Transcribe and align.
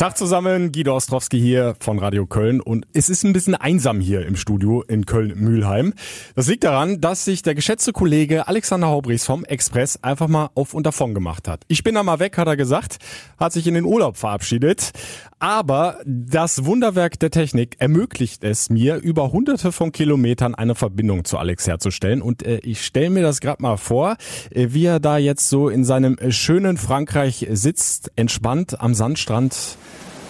Tag 0.00 0.16
zusammen, 0.16 0.72
Guido 0.72 0.96
Ostrowski 0.96 1.38
hier 1.38 1.76
von 1.78 1.98
Radio 1.98 2.24
Köln 2.24 2.62
und 2.62 2.86
es 2.94 3.10
ist 3.10 3.22
ein 3.22 3.34
bisschen 3.34 3.54
einsam 3.54 4.00
hier 4.00 4.24
im 4.24 4.34
Studio 4.34 4.80
in 4.80 5.04
Köln-Mühlheim. 5.04 5.92
Das 6.34 6.46
liegt 6.46 6.64
daran, 6.64 7.02
dass 7.02 7.26
sich 7.26 7.42
der 7.42 7.54
geschätzte 7.54 7.92
Kollege 7.92 8.48
Alexander 8.48 8.86
Haubrichs 8.86 9.26
vom 9.26 9.44
Express 9.44 9.98
einfach 10.00 10.26
mal 10.26 10.48
auf 10.54 10.72
und 10.72 10.86
davon 10.86 11.12
gemacht 11.12 11.46
hat. 11.46 11.64
Ich 11.68 11.82
bin 11.82 11.96
da 11.96 12.02
mal 12.02 12.18
weg, 12.18 12.38
hat 12.38 12.48
er 12.48 12.56
gesagt, 12.56 12.96
hat 13.38 13.52
sich 13.52 13.66
in 13.66 13.74
den 13.74 13.84
Urlaub 13.84 14.16
verabschiedet. 14.16 14.92
Aber 15.38 15.98
das 16.06 16.64
Wunderwerk 16.64 17.18
der 17.18 17.30
Technik 17.30 17.76
ermöglicht 17.78 18.42
es 18.42 18.70
mir, 18.70 18.96
über 18.96 19.32
hunderte 19.32 19.70
von 19.70 19.92
Kilometern 19.92 20.54
eine 20.54 20.74
Verbindung 20.74 21.24
zu 21.24 21.36
Alex 21.36 21.66
herzustellen. 21.66 22.22
Und 22.22 22.42
äh, 22.42 22.58
ich 22.58 22.84
stelle 22.84 23.10
mir 23.10 23.22
das 23.22 23.40
gerade 23.40 23.62
mal 23.62 23.76
vor, 23.76 24.16
äh, 24.50 24.68
wie 24.70 24.86
er 24.86 24.98
da 24.98 25.18
jetzt 25.18 25.50
so 25.50 25.68
in 25.68 25.84
seinem 25.84 26.16
schönen 26.30 26.78
Frankreich 26.78 27.46
sitzt, 27.50 28.12
entspannt 28.16 28.80
am 28.80 28.94
Sandstrand 28.94 29.76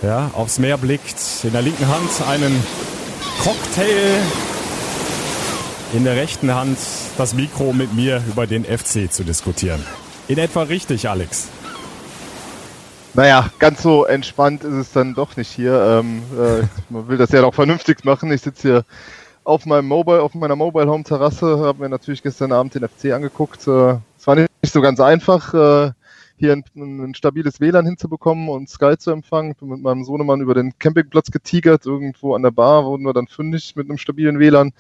ja, 0.03 0.31
aufs 0.35 0.59
Meer 0.59 0.79
blickt, 0.79 1.17
in 1.43 1.53
der 1.53 1.63
linken 1.63 1.89
Hand 1.89 2.11
einen 2.29 2.65
Cocktail, 3.43 4.21
in 5.93 6.05
der 6.05 6.17
rechten 6.17 6.55
Hand 6.55 6.79
das 7.19 7.35
Mikro 7.35 7.73
mit 7.73 7.95
mir 7.95 8.23
über 8.29 8.47
den 8.47 8.65
FC 8.65 9.13
zu 9.13 9.25
diskutieren. 9.25 9.85
In 10.29 10.39
etwa 10.39 10.63
richtig, 10.63 11.09
Alex. 11.09 11.49
Naja, 13.15 13.51
ganz 13.59 13.83
so 13.83 14.05
entspannt 14.05 14.63
ist 14.63 14.75
es 14.75 14.93
dann 14.93 15.15
doch 15.15 15.37
nicht 15.37 15.51
hier. 15.51 16.01
Ähm, 16.01 16.23
äh, 16.39 16.63
man 16.91 17.09
will 17.09 17.19
das 17.19 17.33
ja 17.33 17.41
doch 17.41 17.55
vernünftig 17.55 18.05
machen. 18.05 18.31
Ich 18.31 18.43
sitze 18.43 18.69
hier 18.69 18.85
auf 19.43 19.67
meinem 19.67 19.89
Mobile, 19.89 20.23
auf 20.23 20.35
meiner 20.35 20.55
Mobile 20.55 20.89
Home 20.89 21.03
Terrasse, 21.03 21.59
habe 21.59 21.83
mir 21.83 21.89
natürlich 21.89 22.23
gestern 22.23 22.53
Abend 22.53 22.75
den 22.77 22.89
FC 22.89 23.13
angeguckt. 23.13 23.67
Äh, 23.67 23.97
es 24.17 24.27
war 24.27 24.37
nicht, 24.37 24.49
nicht 24.63 24.73
so 24.73 24.81
ganz 24.81 25.01
einfach. 25.01 25.53
Äh, 25.55 25.93
hier 26.41 26.53
ein, 26.53 26.65
ein, 26.75 27.15
stabiles 27.15 27.61
WLAN 27.61 27.87
hinzubekommen 27.87 28.49
und 28.49 28.69
Sky 28.69 28.97
zu 28.99 29.13
empfangen. 29.13 29.53
Ich 29.53 29.59
bin 29.59 29.69
mit 29.69 29.83
meinem 29.83 30.05
Sohnemann 30.05 30.41
über 30.41 30.55
den 30.55 30.77
Campingplatz 30.79 31.31
getigert, 31.31 31.87
irgendwo 31.87 32.35
an 32.35 32.43
der 32.43 32.51
Bar 32.51 32.85
wurden 32.85 33.05
wir 33.05 33.13
dann 33.13 33.29
fündig 33.29 33.77
mit 33.77 33.89
einem 33.89 33.99
stabilen 33.99 34.39
WLAN. 34.39 34.73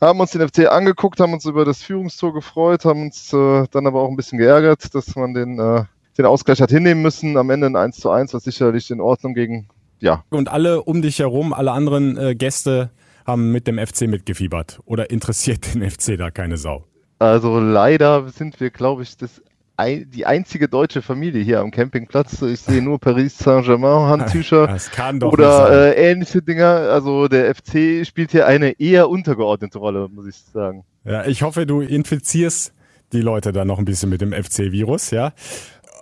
Haben 0.00 0.20
uns 0.20 0.30
den 0.30 0.46
FC 0.46 0.70
angeguckt, 0.70 1.20
haben 1.20 1.32
uns 1.32 1.44
über 1.44 1.64
das 1.64 1.82
Führungstor 1.82 2.32
gefreut, 2.32 2.84
haben 2.84 3.02
uns 3.02 3.32
äh, 3.32 3.64
dann 3.70 3.86
aber 3.86 4.00
auch 4.02 4.10
ein 4.10 4.16
bisschen 4.16 4.38
geärgert, 4.38 4.94
dass 4.94 5.16
man 5.16 5.34
den, 5.34 5.58
äh, 5.58 5.84
den 6.16 6.26
Ausgleich 6.26 6.60
hat 6.60 6.70
hinnehmen 6.70 7.02
müssen. 7.02 7.36
Am 7.36 7.50
Ende 7.50 7.66
ein 7.66 7.76
1 7.76 7.98
zu 7.98 8.10
1, 8.10 8.32
was 8.32 8.44
sicherlich 8.44 8.90
in 8.90 9.00
Ordnung 9.00 9.34
gegen, 9.34 9.68
ja. 10.00 10.24
Und 10.30 10.50
alle 10.50 10.82
um 10.82 11.02
dich 11.02 11.18
herum, 11.18 11.52
alle 11.52 11.72
anderen 11.72 12.16
äh, 12.16 12.34
Gäste 12.34 12.90
haben 13.26 13.52
mit 13.52 13.66
dem 13.66 13.78
FC 13.78 14.02
mitgefiebert. 14.02 14.80
Oder 14.84 15.10
interessiert 15.10 15.74
den 15.74 15.90
FC 15.90 16.16
da 16.16 16.30
keine 16.30 16.58
Sau? 16.58 16.84
Also 17.18 17.58
leider 17.58 18.28
sind 18.28 18.60
wir, 18.60 18.70
glaube 18.70 19.02
ich, 19.02 19.16
das 19.16 19.42
die 19.78 20.26
einzige 20.26 20.68
deutsche 20.68 21.02
Familie 21.02 21.42
hier 21.42 21.60
am 21.60 21.70
Campingplatz. 21.70 22.40
Ich 22.42 22.60
sehe 22.60 22.82
nur 22.82 22.98
Paris 22.98 23.38
Saint-Germain 23.38 24.08
Handtücher 24.08 24.74
oder 25.22 25.94
äh, 25.94 26.10
ähnliche 26.10 26.42
Dinger. 26.42 26.66
Also 26.90 27.28
der 27.28 27.54
FC 27.54 28.06
spielt 28.06 28.30
hier 28.30 28.46
eine 28.46 28.80
eher 28.80 29.08
untergeordnete 29.10 29.78
Rolle, 29.78 30.08
muss 30.08 30.26
ich 30.26 30.36
sagen. 30.36 30.84
Ja, 31.04 31.26
ich 31.26 31.42
hoffe, 31.42 31.66
du 31.66 31.80
infizierst 31.80 32.72
die 33.12 33.20
Leute 33.20 33.52
da 33.52 33.64
noch 33.64 33.78
ein 33.78 33.84
bisschen 33.84 34.10
mit 34.10 34.20
dem 34.20 34.32
FC-Virus, 34.32 35.10
ja. 35.10 35.32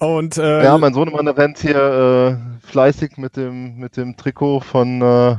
Und, 0.04 0.38
äh, 0.38 0.64
ja, 0.64 0.78
mein 0.78 0.94
Sohnemann 0.94 1.28
rennt 1.28 1.58
hier 1.58 2.38
äh, 2.62 2.66
fleißig 2.66 3.16
mit 3.16 3.36
dem, 3.36 3.76
mit 3.76 3.96
dem 3.96 4.16
Trikot 4.16 4.60
von, 4.60 5.02
äh, 5.02 5.36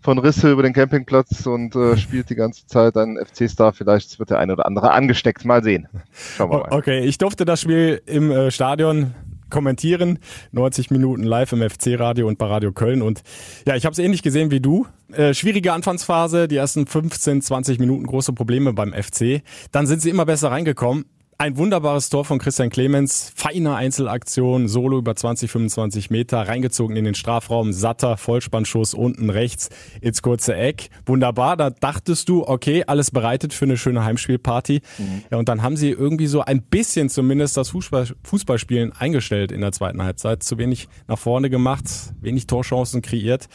von 0.00 0.18
Risse 0.18 0.50
über 0.52 0.62
den 0.62 0.72
Campingplatz 0.72 1.46
und 1.46 1.74
äh, 1.76 1.96
spielt 1.98 2.30
die 2.30 2.34
ganze 2.34 2.66
Zeit 2.66 2.96
einen 2.96 3.18
FC-Star. 3.24 3.72
Vielleicht 3.72 4.18
wird 4.18 4.30
der 4.30 4.38
eine 4.38 4.52
oder 4.54 4.66
andere 4.66 4.92
angesteckt. 4.92 5.44
Mal 5.44 5.62
sehen. 5.62 5.88
Schauen 6.36 6.50
wir 6.50 6.58
mal. 6.58 6.68
Okay, 6.70 7.00
ich 7.00 7.18
durfte 7.18 7.44
das 7.44 7.60
Spiel 7.60 8.02
im 8.06 8.30
äh, 8.30 8.50
Stadion 8.50 9.14
kommentieren. 9.52 10.18
90 10.50 10.90
Minuten 10.90 11.22
live 11.22 11.52
im 11.52 11.68
FC-Radio 11.68 12.26
und 12.26 12.38
bei 12.38 12.46
Radio 12.46 12.72
Köln. 12.72 13.02
Und 13.02 13.22
ja, 13.66 13.76
ich 13.76 13.84
habe 13.84 13.92
es 13.92 13.98
ähnlich 13.98 14.22
gesehen 14.22 14.50
wie 14.50 14.60
du. 14.60 14.86
Äh, 15.12 15.34
schwierige 15.34 15.72
Anfangsphase, 15.72 16.48
die 16.48 16.56
ersten 16.56 16.86
15, 16.86 17.42
20 17.42 17.78
Minuten 17.78 18.06
große 18.06 18.32
Probleme 18.32 18.72
beim 18.72 18.92
FC. 18.92 19.42
Dann 19.70 19.86
sind 19.86 20.02
sie 20.02 20.10
immer 20.10 20.24
besser 20.26 20.50
reingekommen. 20.50 21.04
Ein 21.38 21.56
wunderbares 21.56 22.08
Tor 22.08 22.24
von 22.24 22.38
Christian 22.38 22.70
Clemens, 22.70 23.32
feine 23.34 23.74
Einzelaktion, 23.74 24.68
Solo 24.68 24.98
über 24.98 25.16
20, 25.16 25.50
25 25.50 26.10
Meter, 26.10 26.46
reingezogen 26.46 26.94
in 26.94 27.04
den 27.04 27.14
Strafraum, 27.14 27.72
satter 27.72 28.16
Vollspannschuss 28.16 28.94
unten 28.94 29.28
rechts 29.28 29.70
ins 30.00 30.22
kurze 30.22 30.54
Eck. 30.54 30.90
Wunderbar, 31.04 31.56
da 31.56 31.70
dachtest 31.70 32.28
du, 32.28 32.46
okay, 32.46 32.84
alles 32.86 33.10
bereitet 33.10 33.54
für 33.54 33.64
eine 33.64 33.76
schöne 33.76 34.04
Heimspielparty. 34.04 34.82
Mhm. 34.98 35.24
Ja, 35.32 35.38
und 35.38 35.48
dann 35.48 35.62
haben 35.62 35.76
sie 35.76 35.90
irgendwie 35.90 36.28
so 36.28 36.42
ein 36.42 36.62
bisschen 36.62 37.08
zumindest 37.08 37.56
das 37.56 37.70
Fußball, 37.70 38.06
Fußballspielen 38.22 38.92
eingestellt 38.92 39.50
in 39.50 39.62
der 39.62 39.72
zweiten 39.72 40.02
Halbzeit. 40.02 40.44
Zu 40.44 40.58
wenig 40.58 40.88
nach 41.08 41.18
vorne 41.18 41.50
gemacht, 41.50 41.84
wenig 42.20 42.46
Torchancen 42.46 43.02
kreiert. 43.02 43.48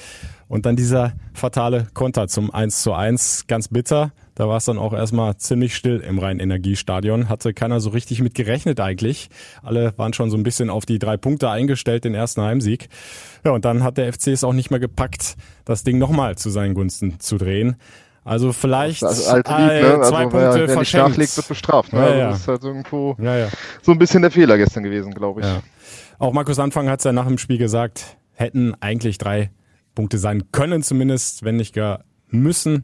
Und 0.47 0.65
dann 0.65 0.75
dieser 0.75 1.13
fatale 1.33 1.87
Konter 1.93 2.27
zum 2.27 2.53
1 2.53 2.81
zu 2.81 2.93
1, 2.93 3.47
ganz 3.47 3.67
bitter. 3.67 4.11
Da 4.33 4.47
war 4.47 4.57
es 4.57 4.65
dann 4.65 4.77
auch 4.77 4.93
erstmal 4.93 5.35
ziemlich 5.37 5.75
still 5.75 5.99
im 5.99 6.19
Rhein-Energiestadion. 6.19 7.27
Hatte 7.27 7.53
keiner 7.53 7.79
so 7.79 7.89
richtig 7.89 8.21
mit 8.21 8.33
gerechnet 8.33 8.79
eigentlich. 8.79 9.29
Alle 9.63 9.93
waren 9.97 10.13
schon 10.13 10.29
so 10.29 10.37
ein 10.37 10.43
bisschen 10.43 10.69
auf 10.69 10.85
die 10.85 10.99
drei 10.99 11.17
Punkte 11.17 11.49
eingestellt, 11.49 12.05
den 12.05 12.13
ersten 12.13 12.41
Heimsieg. 12.41 12.87
Ja, 13.43 13.51
und 13.51 13.65
dann 13.65 13.83
hat 13.83 13.97
der 13.97 14.13
FC 14.13 14.27
es 14.27 14.43
auch 14.43 14.53
nicht 14.53 14.71
mehr 14.71 14.79
gepackt, 14.79 15.35
das 15.65 15.83
Ding 15.83 15.97
nochmal 15.97 16.37
zu 16.37 16.49
seinen 16.49 16.75
Gunsten 16.75 17.19
zu 17.19 17.37
drehen. 17.37 17.75
Also 18.23 18.51
vielleicht 18.51 19.03
also 19.03 19.35
Lied, 19.35 19.47
ne? 19.47 19.53
Also 19.53 20.11
zwei 20.11 20.17
also, 20.17 20.29
Punkte 20.29 20.37
wer, 20.37 20.67
wer 20.67 20.69
verschenkt. 20.69 21.07
Nicht 21.07 21.17
nachlegt, 21.17 21.37
wird 21.37 21.47
bestraft. 21.47 21.93
Ne? 21.93 21.99
Ja, 21.99 22.05
also 22.05 22.19
ja. 22.19 22.29
Das 22.29 22.39
ist 22.41 22.47
halt 22.47 22.63
irgendwo 22.63 23.15
ja, 23.19 23.37
ja. 23.37 23.47
so 23.81 23.91
ein 23.91 23.97
bisschen 23.97 24.21
der 24.21 24.31
Fehler 24.31 24.57
gestern 24.57 24.83
gewesen, 24.83 25.13
glaube 25.13 25.41
ich. 25.41 25.47
Ja. 25.47 25.61
Auch 26.19 26.33
Markus 26.33 26.59
Anfang 26.59 26.89
hat 26.89 26.99
es 26.99 27.05
ja 27.05 27.13
nach 27.13 27.25
dem 27.25 27.37
Spiel 27.37 27.57
gesagt, 27.57 28.17
hätten 28.33 28.75
eigentlich 28.81 29.17
drei 29.17 29.49
Punkte 29.97 30.19
sein 30.19 30.51
können 30.51 30.83
zumindest, 30.83 31.43
wenn 31.43 31.55
nicht 31.55 31.73
gar 31.73 32.03
müssen. 32.29 32.83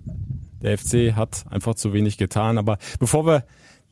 Der 0.63 0.75
FC 0.75 1.15
hat 1.15 1.45
einfach 1.47 1.75
zu 1.75 1.93
wenig 1.93 2.17
getan. 2.17 2.57
Aber 2.57 2.79
bevor 2.99 3.27
wir 3.27 3.43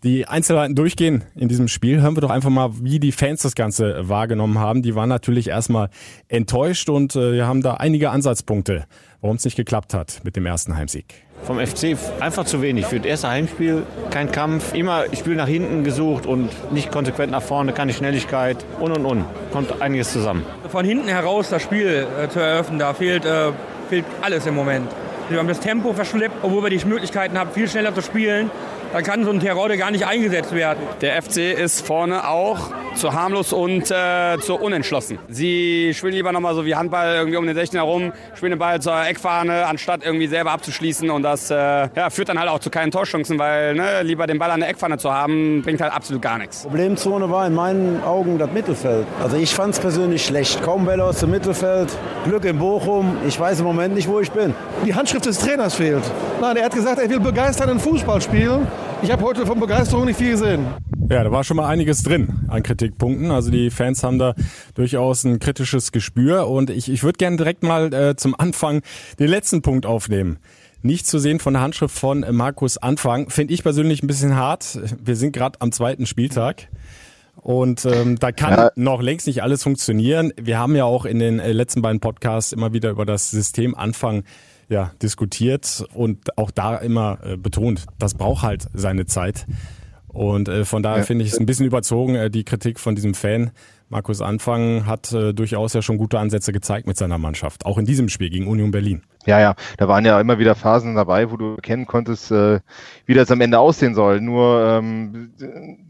die 0.01 0.25
Einzelheiten 0.25 0.73
durchgehen 0.73 1.23
in 1.35 1.47
diesem 1.47 1.67
Spiel, 1.67 2.01
hören 2.01 2.17
wir 2.17 2.21
doch 2.21 2.31
einfach 2.31 2.49
mal, 2.49 2.71
wie 2.81 2.99
die 2.99 3.11
Fans 3.11 3.43
das 3.43 3.53
Ganze 3.53 4.09
wahrgenommen 4.09 4.57
haben. 4.57 4.81
Die 4.81 4.95
waren 4.95 5.07
natürlich 5.07 5.49
erstmal 5.49 5.91
enttäuscht 6.29 6.89
und 6.89 7.15
äh, 7.15 7.33
wir 7.33 7.45
haben 7.45 7.61
da 7.61 7.75
einige 7.75 8.09
Ansatzpunkte, 8.09 8.85
warum 9.19 9.35
es 9.35 9.45
nicht 9.45 9.55
geklappt 9.55 9.93
hat 9.93 10.21
mit 10.23 10.35
dem 10.35 10.47
ersten 10.47 10.75
Heimsieg. 10.75 11.13
Vom 11.43 11.59
FC 11.59 11.97
einfach 12.19 12.45
zu 12.45 12.61
wenig. 12.61 12.85
Für 12.85 12.99
das 12.99 13.05
erste 13.05 13.29
Heimspiel 13.29 13.83
kein 14.09 14.31
Kampf, 14.31 14.73
immer 14.73 15.05
Spiel 15.13 15.35
nach 15.35 15.47
hinten 15.47 15.83
gesucht 15.83 16.25
und 16.25 16.49
nicht 16.71 16.91
konsequent 16.91 17.31
nach 17.31 17.41
vorne, 17.41 17.73
keine 17.73 17.93
Schnelligkeit 17.93 18.57
und 18.79 18.91
und 18.91 19.05
und. 19.05 19.25
Kommt 19.51 19.81
einiges 19.81 20.11
zusammen. 20.11 20.45
Von 20.69 20.85
hinten 20.85 21.07
heraus 21.07 21.49
das 21.49 21.61
Spiel 21.61 22.07
äh, 22.21 22.29
zu 22.29 22.39
eröffnen, 22.39 22.79
da 22.79 22.93
fehlt, 22.93 23.25
äh, 23.25 23.51
fehlt 23.89 24.05
alles 24.21 24.45
im 24.45 24.55
Moment. 24.55 24.89
Wir 25.29 25.39
haben 25.39 25.47
das 25.47 25.59
Tempo 25.59 25.93
verschleppt, 25.93 26.35
obwohl 26.41 26.63
wir 26.63 26.69
die 26.69 26.85
Möglichkeiten 26.85 27.37
haben, 27.37 27.51
viel 27.51 27.67
schneller 27.67 27.95
zu 27.95 28.01
spielen 28.01 28.51
dann 28.93 29.03
kann 29.03 29.23
so 29.23 29.31
ein 29.31 29.39
Terodde 29.39 29.77
gar 29.77 29.91
nicht 29.91 30.05
eingesetzt 30.05 30.53
werden. 30.53 30.79
Der 31.01 31.21
FC 31.21 31.37
ist 31.37 31.85
vorne 31.85 32.27
auch 32.27 32.71
zu 32.95 33.13
harmlos 33.13 33.53
und 33.53 33.89
äh, 33.89 34.37
zu 34.39 34.55
unentschlossen. 34.55 35.17
Sie 35.29 35.93
spielen 35.93 36.13
lieber 36.13 36.31
nochmal 36.31 36.55
so 36.55 36.65
wie 36.65 36.75
Handball 36.75 37.15
irgendwie 37.15 37.37
um 37.37 37.45
den 37.45 37.55
16 37.55 37.79
herum, 37.79 38.11
spielen 38.35 38.51
den 38.51 38.59
Ball 38.59 38.81
zur 38.81 39.05
Eckfahne, 39.05 39.65
anstatt 39.65 40.03
irgendwie 40.03 40.27
selber 40.27 40.51
abzuschließen. 40.51 41.09
Und 41.09 41.23
das 41.23 41.49
äh, 41.49 41.55
ja, 41.55 42.09
führt 42.09 42.29
dann 42.29 42.39
halt 42.39 42.49
auch 42.49 42.59
zu 42.59 42.69
keinen 42.69 42.91
Torchancen, 42.91 43.39
weil 43.39 43.75
ne, 43.75 44.03
lieber 44.03 44.27
den 44.27 44.39
Ball 44.39 44.51
an 44.51 44.59
der 44.59 44.69
Eckfahne 44.69 44.97
zu 44.97 45.11
haben, 45.13 45.61
bringt 45.61 45.81
halt 45.81 45.93
absolut 45.93 46.21
gar 46.21 46.37
nichts. 46.37 46.63
Problemzone 46.63 47.29
war 47.29 47.47
in 47.47 47.53
meinen 47.53 48.03
Augen 48.03 48.37
das 48.37 48.51
Mittelfeld. 48.51 49.05
Also 49.21 49.37
ich 49.37 49.53
fand 49.55 49.73
es 49.73 49.79
persönlich 49.79 50.25
schlecht. 50.25 50.61
Kaum 50.63 50.85
Bälle 50.85 51.03
aus 51.03 51.19
dem 51.19 51.31
Mittelfeld, 51.31 51.89
Glück 52.25 52.43
in 52.45 52.59
Bochum. 52.59 53.17
Ich 53.27 53.39
weiß 53.39 53.59
im 53.59 53.65
Moment 53.65 53.95
nicht, 53.95 54.07
wo 54.07 54.19
ich 54.19 54.31
bin. 54.31 54.53
Die 54.85 54.93
Handschrift 54.93 55.25
des 55.25 55.39
Trainers 55.39 55.75
fehlt. 55.75 56.03
Nein, 56.41 56.57
er 56.57 56.65
hat 56.65 56.73
gesagt, 56.73 56.99
er 56.99 57.09
will 57.09 57.19
begeisternden 57.19 57.79
Fußball 57.79 58.21
spielen. 58.21 58.67
Ich 59.03 59.11
habe 59.11 59.23
heute 59.23 59.47
von 59.47 59.59
Begeisterung 59.59 60.05
nicht 60.05 60.17
viel 60.17 60.31
gesehen. 60.31 60.67
Ja, 61.09 61.23
da 61.23 61.31
war 61.31 61.43
schon 61.43 61.57
mal 61.57 61.67
einiges 61.67 62.03
drin 62.03 62.45
an 62.49 62.61
Kritikpunkten. 62.61 63.31
Also 63.31 63.49
die 63.49 63.71
Fans 63.71 64.03
haben 64.03 64.19
da 64.19 64.35
durchaus 64.75 65.23
ein 65.23 65.39
kritisches 65.39 65.91
Gespür. 65.91 66.47
Und 66.47 66.69
ich, 66.69 66.89
ich 66.89 67.03
würde 67.03 67.17
gerne 67.17 67.35
direkt 67.35 67.63
mal 67.63 67.91
äh, 67.93 68.15
zum 68.15 68.39
Anfang 68.39 68.81
den 69.17 69.27
letzten 69.27 69.63
Punkt 69.63 69.87
aufnehmen. 69.87 70.37
Nicht 70.83 71.07
zu 71.07 71.17
sehen 71.17 71.39
von 71.39 71.53
der 71.53 71.63
Handschrift 71.63 71.97
von 71.97 72.25
Markus 72.31 72.77
Anfang. 72.77 73.29
Finde 73.29 73.55
ich 73.55 73.63
persönlich 73.63 74.03
ein 74.03 74.07
bisschen 74.07 74.35
hart. 74.35 74.79
Wir 75.03 75.15
sind 75.15 75.33
gerade 75.33 75.59
am 75.61 75.71
zweiten 75.71 76.05
Spieltag. 76.05 76.67
Und 77.35 77.85
ähm, 77.85 78.19
da 78.19 78.31
kann 78.31 78.53
ja. 78.53 78.71
noch 78.75 79.01
längst 79.01 79.25
nicht 79.25 79.41
alles 79.41 79.63
funktionieren. 79.63 80.31
Wir 80.39 80.59
haben 80.59 80.75
ja 80.75 80.85
auch 80.85 81.05
in 81.05 81.17
den 81.17 81.39
äh, 81.39 81.53
letzten 81.53 81.81
beiden 81.81 82.01
Podcasts 82.01 82.51
immer 82.51 82.71
wieder 82.71 82.91
über 82.91 83.05
das 83.05 83.31
System 83.31 83.73
Anfang 83.73 84.23
ja, 84.71 84.91
diskutiert 85.01 85.85
und 85.93 86.37
auch 86.37 86.49
da 86.49 86.77
immer 86.77 87.19
äh, 87.23 87.35
betont, 87.35 87.85
das 87.99 88.13
braucht 88.13 88.43
halt 88.43 88.67
seine 88.73 89.05
Zeit. 89.05 89.45
Und 90.07 90.47
äh, 90.47 90.65
von 90.65 90.81
daher 90.81 90.99
ja. 90.99 91.03
finde 91.03 91.25
ich 91.25 91.31
es 91.31 91.39
ein 91.39 91.45
bisschen 91.45 91.65
überzogen, 91.65 92.15
äh, 92.15 92.29
die 92.29 92.45
Kritik 92.45 92.79
von 92.79 92.95
diesem 92.95 93.13
Fan. 93.13 93.51
Markus 93.89 94.21
Anfang 94.21 94.85
hat 94.85 95.11
äh, 95.11 95.33
durchaus 95.33 95.73
ja 95.73 95.81
schon 95.81 95.97
gute 95.97 96.17
Ansätze 96.19 96.53
gezeigt 96.53 96.87
mit 96.87 96.95
seiner 96.95 97.17
Mannschaft, 97.17 97.65
auch 97.65 97.77
in 97.77 97.83
diesem 97.83 98.07
Spiel 98.07 98.29
gegen 98.29 98.47
Union 98.47 98.71
Berlin. 98.71 99.03
Ja, 99.25 99.41
ja, 99.41 99.55
da 99.77 99.89
waren 99.89 100.05
ja 100.05 100.19
immer 100.21 100.39
wieder 100.39 100.55
Phasen 100.55 100.95
dabei, 100.95 101.29
wo 101.29 101.35
du 101.35 101.55
erkennen 101.55 101.85
konntest, 101.85 102.31
äh, 102.31 102.61
wie 103.05 103.13
das 103.13 103.29
am 103.29 103.41
Ende 103.41 103.59
aussehen 103.59 103.93
soll. 103.93 104.21
Nur 104.21 104.65
ähm, 104.65 105.33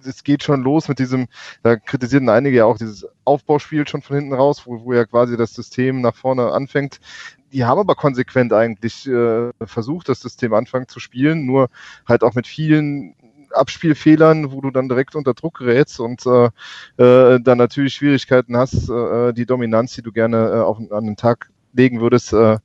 es 0.03 0.23
geht 0.23 0.41
schon 0.41 0.63
los 0.63 0.87
mit 0.87 0.97
diesem, 0.97 1.27
da 1.61 1.75
kritisierten 1.75 2.29
einige 2.29 2.57
ja 2.57 2.65
auch 2.65 2.79
dieses 2.79 3.07
Aufbauspiel 3.25 3.87
schon 3.87 4.01
von 4.01 4.15
hinten 4.15 4.33
raus, 4.33 4.63
wo, 4.65 4.83
wo 4.83 4.93
ja 4.93 5.05
quasi 5.05 5.37
das 5.37 5.53
System 5.53 6.01
nach 6.01 6.15
vorne 6.15 6.51
anfängt. 6.51 6.99
Die 7.51 7.65
haben 7.65 7.79
aber 7.79 7.95
konsequent 7.95 8.53
eigentlich 8.53 9.07
äh, 9.07 9.51
versucht, 9.65 10.09
das 10.09 10.21
System 10.21 10.53
anfangen 10.53 10.87
zu 10.87 10.99
spielen, 10.99 11.45
nur 11.45 11.69
halt 12.07 12.23
auch 12.23 12.33
mit 12.33 12.47
vielen 12.47 13.15
Abspielfehlern, 13.53 14.51
wo 14.51 14.61
du 14.61 14.71
dann 14.71 14.87
direkt 14.87 15.15
unter 15.15 15.33
Druck 15.33 15.59
gerätst 15.59 15.99
und 15.99 16.25
äh, 16.25 16.45
äh, 16.97 17.39
dann 17.41 17.57
natürlich 17.57 17.95
Schwierigkeiten 17.95 18.55
hast, 18.57 18.89
äh, 18.89 19.33
die 19.33 19.45
Dominanz, 19.45 19.93
die 19.95 20.01
du 20.01 20.11
gerne 20.11 20.37
äh, 20.37 20.59
auf, 20.61 20.77
an 20.91 21.05
den 21.05 21.17
Tag 21.17 21.49
legen 21.73 22.01
würdest, 22.01 22.33
äh, 22.33 22.57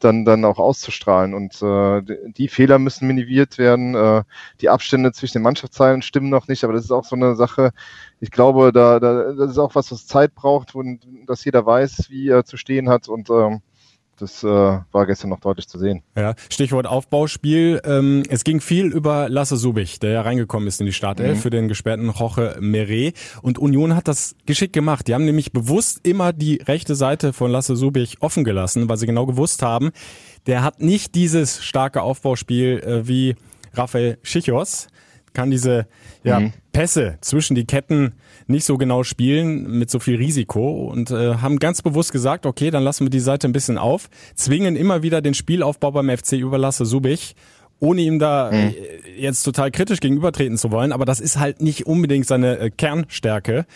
dann, 0.00 0.24
dann 0.24 0.44
auch 0.44 0.58
auszustrahlen. 0.58 1.34
Und 1.34 1.60
äh, 1.62 2.02
die 2.32 2.48
Fehler 2.48 2.78
müssen 2.78 3.06
minimiert 3.06 3.58
werden. 3.58 3.94
Äh, 3.94 4.24
die 4.60 4.68
Abstände 4.68 5.12
zwischen 5.12 5.38
den 5.38 5.42
Mannschaftsteilen 5.42 6.02
stimmen 6.02 6.30
noch 6.30 6.48
nicht, 6.48 6.64
aber 6.64 6.72
das 6.72 6.84
ist 6.84 6.90
auch 6.90 7.04
so 7.04 7.16
eine 7.16 7.36
Sache. 7.36 7.72
Ich 8.20 8.30
glaube, 8.30 8.72
da, 8.72 9.00
da 9.00 9.32
das 9.32 9.52
ist 9.52 9.58
auch 9.58 9.74
was, 9.74 9.92
was 9.92 10.06
Zeit 10.06 10.34
braucht 10.34 10.74
und 10.74 11.06
dass 11.26 11.44
jeder 11.44 11.66
weiß, 11.66 12.06
wie 12.10 12.28
er 12.28 12.44
zu 12.44 12.56
stehen 12.56 12.88
hat. 12.88 13.08
Und 13.08 13.30
ähm, 13.30 13.60
das 14.18 14.42
äh, 14.42 14.46
war 14.46 15.06
gestern 15.06 15.30
noch 15.30 15.40
deutlich 15.40 15.68
zu 15.68 15.78
sehen. 15.78 16.02
Ja, 16.16 16.34
Stichwort 16.50 16.86
Aufbauspiel. 16.86 17.80
Ähm, 17.84 18.22
es 18.28 18.44
ging 18.44 18.60
viel 18.60 18.86
über 18.86 19.28
Lasse 19.28 19.56
Subich, 19.56 19.98
der 19.98 20.10
ja 20.10 20.22
reingekommen 20.22 20.68
ist 20.68 20.80
in 20.80 20.86
die 20.86 20.92
Startelf 20.92 21.38
mhm. 21.38 21.42
für 21.42 21.50
den 21.50 21.68
gesperrten 21.68 22.08
Roche 22.08 22.56
Meret. 22.60 23.16
Und 23.42 23.58
Union 23.58 23.94
hat 23.94 24.08
das 24.08 24.36
geschickt 24.46 24.72
gemacht. 24.72 25.08
Die 25.08 25.14
haben 25.14 25.24
nämlich 25.24 25.52
bewusst 25.52 26.00
immer 26.06 26.32
die 26.32 26.56
rechte 26.56 26.94
Seite 26.94 27.32
von 27.32 27.50
Lasse 27.50 27.76
Subich 27.76 28.16
offen 28.20 28.44
gelassen, 28.44 28.88
weil 28.88 28.96
sie 28.96 29.06
genau 29.06 29.26
gewusst 29.26 29.62
haben, 29.62 29.90
der 30.46 30.62
hat 30.62 30.80
nicht 30.80 31.14
dieses 31.14 31.64
starke 31.64 32.02
Aufbauspiel 32.02 32.80
äh, 32.80 33.08
wie 33.08 33.36
Rafael 33.74 34.18
Schichos, 34.22 34.88
kann 35.34 35.50
diese 35.50 35.86
ja, 36.22 36.40
mhm. 36.40 36.52
Pässe 36.72 37.18
zwischen 37.20 37.54
die 37.54 37.66
Ketten 37.66 38.14
nicht 38.46 38.64
so 38.64 38.78
genau 38.78 39.02
spielen 39.02 39.78
mit 39.78 39.90
so 39.90 39.98
viel 39.98 40.16
Risiko 40.16 40.86
und 40.86 41.10
äh, 41.10 41.36
haben 41.36 41.58
ganz 41.58 41.82
bewusst 41.82 42.12
gesagt, 42.12 42.46
okay, 42.46 42.70
dann 42.70 42.82
lassen 42.82 43.04
wir 43.04 43.10
die 43.10 43.20
Seite 43.20 43.46
ein 43.46 43.52
bisschen 43.52 43.78
auf, 43.78 44.08
zwingen 44.34 44.76
immer 44.76 45.02
wieder 45.02 45.20
den 45.20 45.34
Spielaufbau 45.34 45.90
beim 45.90 46.08
FC 46.16 46.32
überlasse 46.32 46.86
Subich 46.86 47.34
ohne 47.80 48.00
ihm 48.00 48.18
da 48.18 48.50
mhm. 48.50 48.74
jetzt 49.18 49.42
total 49.42 49.70
kritisch 49.70 50.00
gegenübertreten 50.00 50.56
zu 50.56 50.70
wollen, 50.70 50.92
aber 50.92 51.04
das 51.04 51.20
ist 51.20 51.38
halt 51.38 51.60
nicht 51.60 51.86
unbedingt 51.86 52.26
seine 52.26 52.58
äh, 52.58 52.70
Kernstärke. 52.70 53.66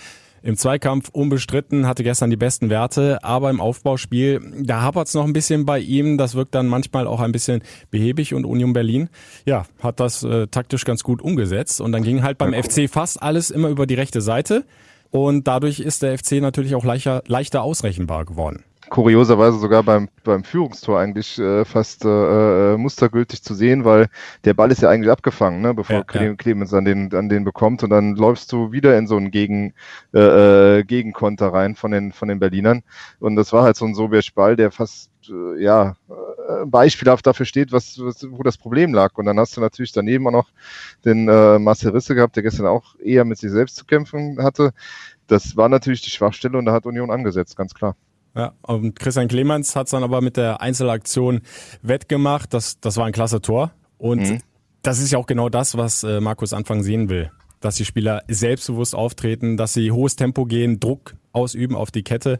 Im 0.42 0.56
Zweikampf 0.56 1.08
unbestritten, 1.10 1.86
hatte 1.86 2.02
gestern 2.02 2.30
die 2.30 2.36
besten 2.36 2.70
Werte, 2.70 3.22
aber 3.22 3.50
im 3.50 3.60
Aufbauspiel, 3.60 4.40
da 4.62 4.82
hapert 4.82 5.08
es 5.08 5.14
noch 5.14 5.24
ein 5.24 5.32
bisschen 5.32 5.66
bei 5.66 5.78
ihm. 5.78 6.18
Das 6.18 6.34
wirkt 6.34 6.54
dann 6.54 6.66
manchmal 6.66 7.06
auch 7.06 7.20
ein 7.20 7.32
bisschen 7.32 7.62
behäbig 7.90 8.34
und 8.34 8.44
Union 8.44 8.72
Berlin, 8.72 9.08
ja, 9.46 9.64
hat 9.80 10.00
das 10.00 10.22
äh, 10.22 10.46
taktisch 10.46 10.84
ganz 10.84 11.02
gut 11.02 11.22
umgesetzt. 11.22 11.80
Und 11.80 11.92
dann 11.92 12.02
ging 12.02 12.22
halt 12.22 12.38
beim 12.38 12.54
FC 12.54 12.88
fast 12.90 13.22
alles 13.22 13.50
immer 13.50 13.68
über 13.68 13.86
die 13.86 13.94
rechte 13.94 14.20
Seite. 14.20 14.64
Und 15.10 15.48
dadurch 15.48 15.80
ist 15.80 16.02
der 16.02 16.18
FC 16.18 16.32
natürlich 16.32 16.74
auch 16.74 16.84
leichter, 16.84 17.22
leichter 17.26 17.62
ausrechenbar 17.62 18.24
geworden 18.26 18.64
kurioserweise 18.88 19.58
sogar 19.58 19.82
beim, 19.82 20.08
beim 20.24 20.44
Führungstor 20.44 20.98
eigentlich 20.98 21.38
äh, 21.38 21.64
fast 21.64 22.04
äh, 22.04 22.08
äh, 22.08 22.76
mustergültig 22.76 23.42
zu 23.42 23.54
sehen, 23.54 23.84
weil 23.84 24.08
der 24.44 24.54
Ball 24.54 24.70
ist 24.70 24.82
ja 24.82 24.88
eigentlich 24.88 25.10
abgefangen, 25.10 25.60
ne, 25.60 25.74
bevor 25.74 26.04
ja, 26.12 26.34
Clemens 26.34 26.74
an 26.74 26.84
den, 26.84 27.14
an 27.14 27.28
den 27.28 27.44
bekommt 27.44 27.82
und 27.82 27.90
dann 27.90 28.16
läufst 28.16 28.52
du 28.52 28.72
wieder 28.72 28.96
in 28.98 29.06
so 29.06 29.16
einen 29.16 29.30
Gegen, 29.30 29.74
äh, 30.14 30.78
äh 30.78 30.84
Gegenkonter 30.84 31.52
rein 31.52 31.74
von 31.74 31.90
den, 31.90 32.12
von 32.12 32.28
den 32.28 32.38
Berlinern 32.38 32.82
und 33.20 33.36
das 33.36 33.52
war 33.52 33.62
halt 33.62 33.76
so 33.76 33.84
ein 33.84 33.94
Sobiech-Ball, 33.94 34.56
der 34.56 34.70
fast 34.70 35.10
äh, 35.28 35.62
ja, 35.62 35.96
äh, 36.08 36.66
beispielhaft 36.66 37.26
dafür 37.26 37.46
steht, 37.46 37.72
was, 37.72 37.98
was, 37.98 38.26
wo 38.30 38.42
das 38.42 38.56
Problem 38.56 38.94
lag. 38.94 39.16
Und 39.16 39.26
dann 39.26 39.38
hast 39.38 39.56
du 39.56 39.60
natürlich 39.60 39.92
daneben 39.92 40.26
auch 40.28 40.32
noch 40.32 40.48
den 41.04 41.28
äh, 41.28 41.58
Marcel 41.58 41.90
Risse 41.90 42.14
gehabt, 42.14 42.36
der 42.36 42.42
gestern 42.42 42.66
auch 42.66 42.94
eher 42.98 43.24
mit 43.24 43.38
sich 43.38 43.50
selbst 43.50 43.76
zu 43.76 43.84
kämpfen 43.84 44.42
hatte. 44.42 44.72
Das 45.26 45.56
war 45.56 45.68
natürlich 45.68 46.02
die 46.02 46.10
Schwachstelle 46.10 46.56
und 46.56 46.64
da 46.64 46.72
hat 46.72 46.86
Union 46.86 47.10
angesetzt, 47.10 47.56
ganz 47.56 47.74
klar. 47.74 47.96
Ja, 48.38 48.52
und 48.62 49.00
Christian 49.00 49.26
Clemens 49.26 49.74
hat 49.74 49.88
es 49.88 49.90
dann 49.90 50.04
aber 50.04 50.20
mit 50.20 50.36
der 50.36 50.60
Einzelaktion 50.60 51.40
wettgemacht. 51.82 52.54
Das, 52.54 52.78
das 52.78 52.96
war 52.96 53.04
ein 53.04 53.12
klasse 53.12 53.42
Tor. 53.42 53.72
Und 53.98 54.20
mhm. 54.20 54.38
das 54.82 55.00
ist 55.00 55.10
ja 55.10 55.18
auch 55.18 55.26
genau 55.26 55.48
das, 55.48 55.76
was 55.76 56.04
äh, 56.04 56.20
Markus 56.20 56.52
Anfang 56.52 56.84
sehen 56.84 57.08
will. 57.08 57.32
Dass 57.60 57.74
die 57.74 57.84
Spieler 57.84 58.22
selbstbewusst 58.28 58.94
auftreten, 58.94 59.56
dass 59.56 59.72
sie 59.72 59.90
hohes 59.90 60.14
Tempo 60.14 60.46
gehen, 60.46 60.78
Druck 60.78 61.16
ausüben 61.32 61.74
auf 61.74 61.90
die 61.90 62.04
Kette. 62.04 62.38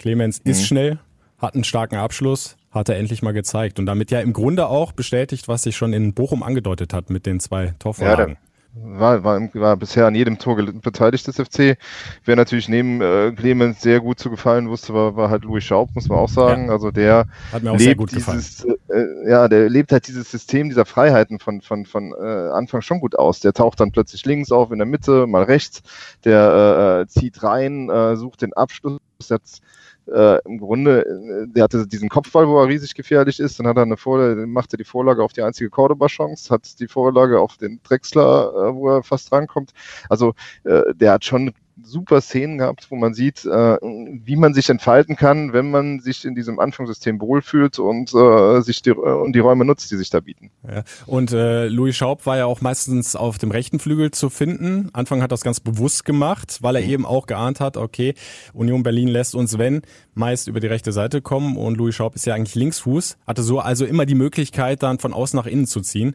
Clemens 0.00 0.44
mhm. 0.44 0.50
ist 0.50 0.66
schnell, 0.66 0.98
hat 1.38 1.54
einen 1.54 1.62
starken 1.62 1.98
Abschluss, 1.98 2.56
hat 2.72 2.88
er 2.88 2.96
endlich 2.96 3.22
mal 3.22 3.30
gezeigt. 3.30 3.78
Und 3.78 3.86
damit 3.86 4.10
ja 4.10 4.18
im 4.18 4.32
Grunde 4.32 4.66
auch 4.66 4.90
bestätigt, 4.90 5.46
was 5.46 5.62
sich 5.62 5.76
schon 5.76 5.92
in 5.92 6.14
Bochum 6.14 6.42
angedeutet 6.42 6.92
hat 6.92 7.10
mit 7.10 7.26
den 7.26 7.38
zwei 7.38 7.74
Torvorlagen. 7.78 8.34
Ja, 8.34 8.51
war, 8.74 9.22
war, 9.22 9.40
war 9.54 9.76
bisher 9.76 10.06
an 10.06 10.14
jedem 10.14 10.38
Tor 10.38 10.56
beteiligt 10.56 11.26
des 11.26 11.36
FC. 11.36 11.76
Wer 12.24 12.36
natürlich 12.36 12.68
neben 12.68 13.00
äh, 13.00 13.32
Clemens 13.32 13.82
sehr 13.82 14.00
gut 14.00 14.18
zu 14.18 14.30
gefallen 14.30 14.68
wusste, 14.70 14.94
war, 14.94 15.14
war 15.16 15.30
halt 15.30 15.44
Louis 15.44 15.62
Schaub, 15.62 15.90
muss 15.94 16.08
man 16.08 16.18
auch 16.18 16.28
sagen. 16.28 16.66
Ja. 16.66 16.72
Also 16.72 16.90
der 16.90 17.26
Hat 17.52 17.62
mir 17.62 17.72
auch 17.72 17.78
lebt 17.78 18.12
dieses, 18.12 18.64
äh, 18.64 19.28
ja, 19.28 19.48
der 19.48 19.68
lebt 19.68 19.92
halt 19.92 20.08
dieses 20.08 20.30
System 20.30 20.68
dieser 20.70 20.86
Freiheiten 20.86 21.38
von, 21.38 21.60
von, 21.60 21.84
von 21.84 22.12
äh, 22.12 22.50
Anfang 22.52 22.80
schon 22.80 23.00
gut 23.00 23.18
aus. 23.18 23.40
Der 23.40 23.52
taucht 23.52 23.80
dann 23.80 23.92
plötzlich 23.92 24.24
links 24.24 24.50
auf, 24.50 24.70
in 24.70 24.78
der 24.78 24.86
Mitte, 24.86 25.26
mal 25.26 25.42
rechts, 25.42 25.82
der 26.24 26.40
äh, 26.40 27.02
äh 27.02 27.06
zieht 27.08 27.42
rein, 27.42 27.90
äh, 27.90 28.16
sucht 28.16 28.42
den 28.42 28.54
Abschluss, 28.54 29.00
jetzt 29.28 29.62
äh, 30.06 30.38
im 30.44 30.58
Grunde, 30.58 31.04
äh, 31.06 31.46
der 31.48 31.64
hatte 31.64 31.86
diesen 31.86 32.08
Kopfball, 32.08 32.48
wo 32.48 32.60
er 32.60 32.68
riesig 32.68 32.94
gefährlich 32.94 33.40
ist, 33.40 33.58
dann 33.58 33.66
hat 33.66 33.76
er 33.76 33.82
eine 33.82 33.96
Vorlage, 33.96 34.46
machte 34.46 34.76
die 34.76 34.84
Vorlage 34.84 35.22
auf 35.22 35.32
die 35.32 35.42
einzige 35.42 35.70
Cordoba-Chance, 35.70 36.52
hat 36.52 36.80
die 36.80 36.88
Vorlage 36.88 37.40
auf 37.40 37.56
den 37.56 37.80
Drexler, 37.82 38.52
äh, 38.52 38.74
wo 38.74 38.90
er 38.90 39.02
fast 39.02 39.32
rankommt. 39.32 39.72
Also 40.08 40.34
äh, 40.64 40.94
der 40.94 41.12
hat 41.12 41.24
schon 41.24 41.52
super 41.82 42.20
Szenen 42.20 42.58
gehabt, 42.58 42.90
wo 42.90 42.96
man 42.96 43.14
sieht, 43.14 43.44
äh, 43.44 43.76
wie 43.80 44.36
man 44.36 44.54
sich 44.54 44.68
entfalten 44.68 45.16
kann, 45.16 45.52
wenn 45.52 45.70
man 45.70 46.00
sich 46.00 46.24
in 46.24 46.34
diesem 46.34 46.58
Anfangssystem 46.58 47.20
wohlfühlt 47.20 47.78
und 47.78 48.14
äh, 48.14 48.60
sich 48.60 48.82
die, 48.82 48.90
äh, 48.90 48.94
und 48.94 49.32
die 49.32 49.38
Räume 49.38 49.64
nutzt, 49.64 49.90
die 49.90 49.96
sich 49.96 50.10
da 50.10 50.20
bieten. 50.20 50.50
Ja. 50.68 50.84
Und 51.06 51.32
äh, 51.32 51.68
Louis 51.68 51.96
Schaub 51.96 52.26
war 52.26 52.36
ja 52.36 52.46
auch 52.46 52.60
meistens 52.60 53.16
auf 53.16 53.38
dem 53.38 53.50
rechten 53.50 53.78
Flügel 53.78 54.10
zu 54.10 54.30
finden. 54.30 54.90
Anfang 54.92 55.22
hat 55.22 55.32
das 55.32 55.42
ganz 55.42 55.60
bewusst 55.60 56.04
gemacht, 56.04 56.58
weil 56.62 56.76
er 56.76 56.82
mhm. 56.82 56.90
eben 56.90 57.06
auch 57.06 57.26
geahnt 57.26 57.60
hat, 57.60 57.76
okay, 57.76 58.14
Union 58.52 58.82
Berlin 58.82 59.08
lässt 59.08 59.34
uns, 59.34 59.58
wenn, 59.58 59.82
meist 60.14 60.48
über 60.48 60.60
die 60.60 60.66
rechte 60.66 60.92
Seite 60.92 61.22
kommen 61.22 61.56
und 61.56 61.76
Louis 61.76 61.94
Schaub 61.94 62.14
ist 62.14 62.26
ja 62.26 62.34
eigentlich 62.34 62.54
Linksfuß, 62.54 63.18
hatte 63.26 63.42
so 63.42 63.60
also 63.60 63.84
immer 63.84 64.06
die 64.06 64.14
Möglichkeit, 64.14 64.82
dann 64.82 64.98
von 64.98 65.12
außen 65.12 65.36
nach 65.36 65.46
innen 65.46 65.66
zu 65.66 65.80
ziehen 65.80 66.14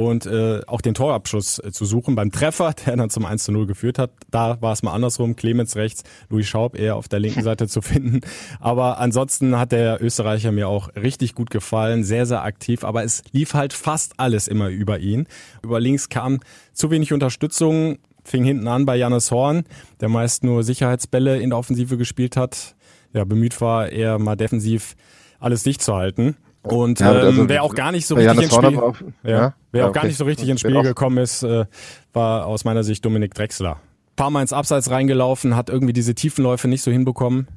und 0.00 0.24
äh, 0.24 0.62
auch 0.66 0.80
den 0.80 0.94
Torabschluss 0.94 1.58
äh, 1.58 1.72
zu 1.72 1.84
suchen 1.84 2.14
beim 2.14 2.32
Treffer, 2.32 2.72
der 2.86 2.96
dann 2.96 3.10
zum 3.10 3.26
1 3.26 3.44
zu 3.44 3.52
0 3.52 3.66
geführt 3.66 3.98
hat. 3.98 4.10
Da 4.30 4.56
war 4.62 4.72
es 4.72 4.82
mal 4.82 4.94
andersrum, 4.94 5.36
Clemens 5.36 5.76
rechts, 5.76 6.04
Louis 6.30 6.48
Schaub 6.48 6.74
eher 6.74 6.96
auf 6.96 7.06
der 7.06 7.20
linken 7.20 7.42
Seite 7.44 7.68
zu 7.68 7.82
finden. 7.82 8.22
Aber 8.60 8.96
ansonsten 8.96 9.58
hat 9.58 9.72
der 9.72 10.02
Österreicher 10.02 10.52
mir 10.52 10.68
auch 10.68 10.88
richtig 10.96 11.34
gut 11.34 11.50
gefallen, 11.50 12.02
sehr, 12.02 12.24
sehr 12.24 12.44
aktiv, 12.44 12.82
aber 12.82 13.04
es 13.04 13.22
lief 13.32 13.52
halt 13.52 13.74
fast 13.74 14.14
alles 14.16 14.48
immer 14.48 14.70
über 14.70 15.00
ihn. 15.00 15.26
Über 15.62 15.80
links 15.80 16.08
kam 16.08 16.40
zu 16.72 16.90
wenig 16.90 17.12
Unterstützung, 17.12 17.98
fing 18.24 18.42
hinten 18.42 18.68
an 18.68 18.86
bei 18.86 18.96
Janis 18.96 19.30
Horn, 19.30 19.64
der 20.00 20.08
meist 20.08 20.44
nur 20.44 20.64
Sicherheitsbälle 20.64 21.40
in 21.40 21.50
der 21.50 21.58
Offensive 21.58 21.98
gespielt 21.98 22.38
hat. 22.38 22.74
Ja, 23.12 23.24
bemüht 23.24 23.60
war, 23.60 23.90
eher 23.90 24.18
mal 24.18 24.36
defensiv 24.36 24.96
alles 25.40 25.62
dicht 25.62 25.82
zu 25.82 25.94
halten. 25.94 26.36
Und 26.62 27.00
ja, 27.00 27.12
ähm, 27.12 27.26
also, 27.26 27.48
wer 27.48 27.62
auch 27.62 27.74
gar 27.74 27.90
nicht 27.92 28.06
so 28.06 28.14
richtig 28.16 28.44
ins 28.44 28.54
Spiel, 28.54 28.78
auf, 28.78 29.02
ja, 29.22 29.30
ja, 29.30 29.54
wer 29.72 29.84
auch 29.84 29.90
okay. 29.90 30.00
gar 30.00 30.06
nicht 30.06 30.16
so 30.16 30.24
richtig 30.24 30.48
ins 30.48 30.60
Spiel 30.60 30.82
gekommen 30.82 31.18
ist, 31.18 31.42
äh, 31.42 31.64
war 32.12 32.46
aus 32.46 32.64
meiner 32.64 32.84
Sicht 32.84 33.04
Dominik 33.04 33.34
Drexler. 33.34 33.80
Paar 34.16 34.30
Mal 34.30 34.42
ins 34.42 34.52
Abseits 34.52 34.90
reingelaufen, 34.90 35.56
hat 35.56 35.70
irgendwie 35.70 35.94
diese 35.94 36.14
Tiefenläufe 36.14 36.68
nicht 36.68 36.82
so 36.82 36.90
hinbekommen, 36.90 37.48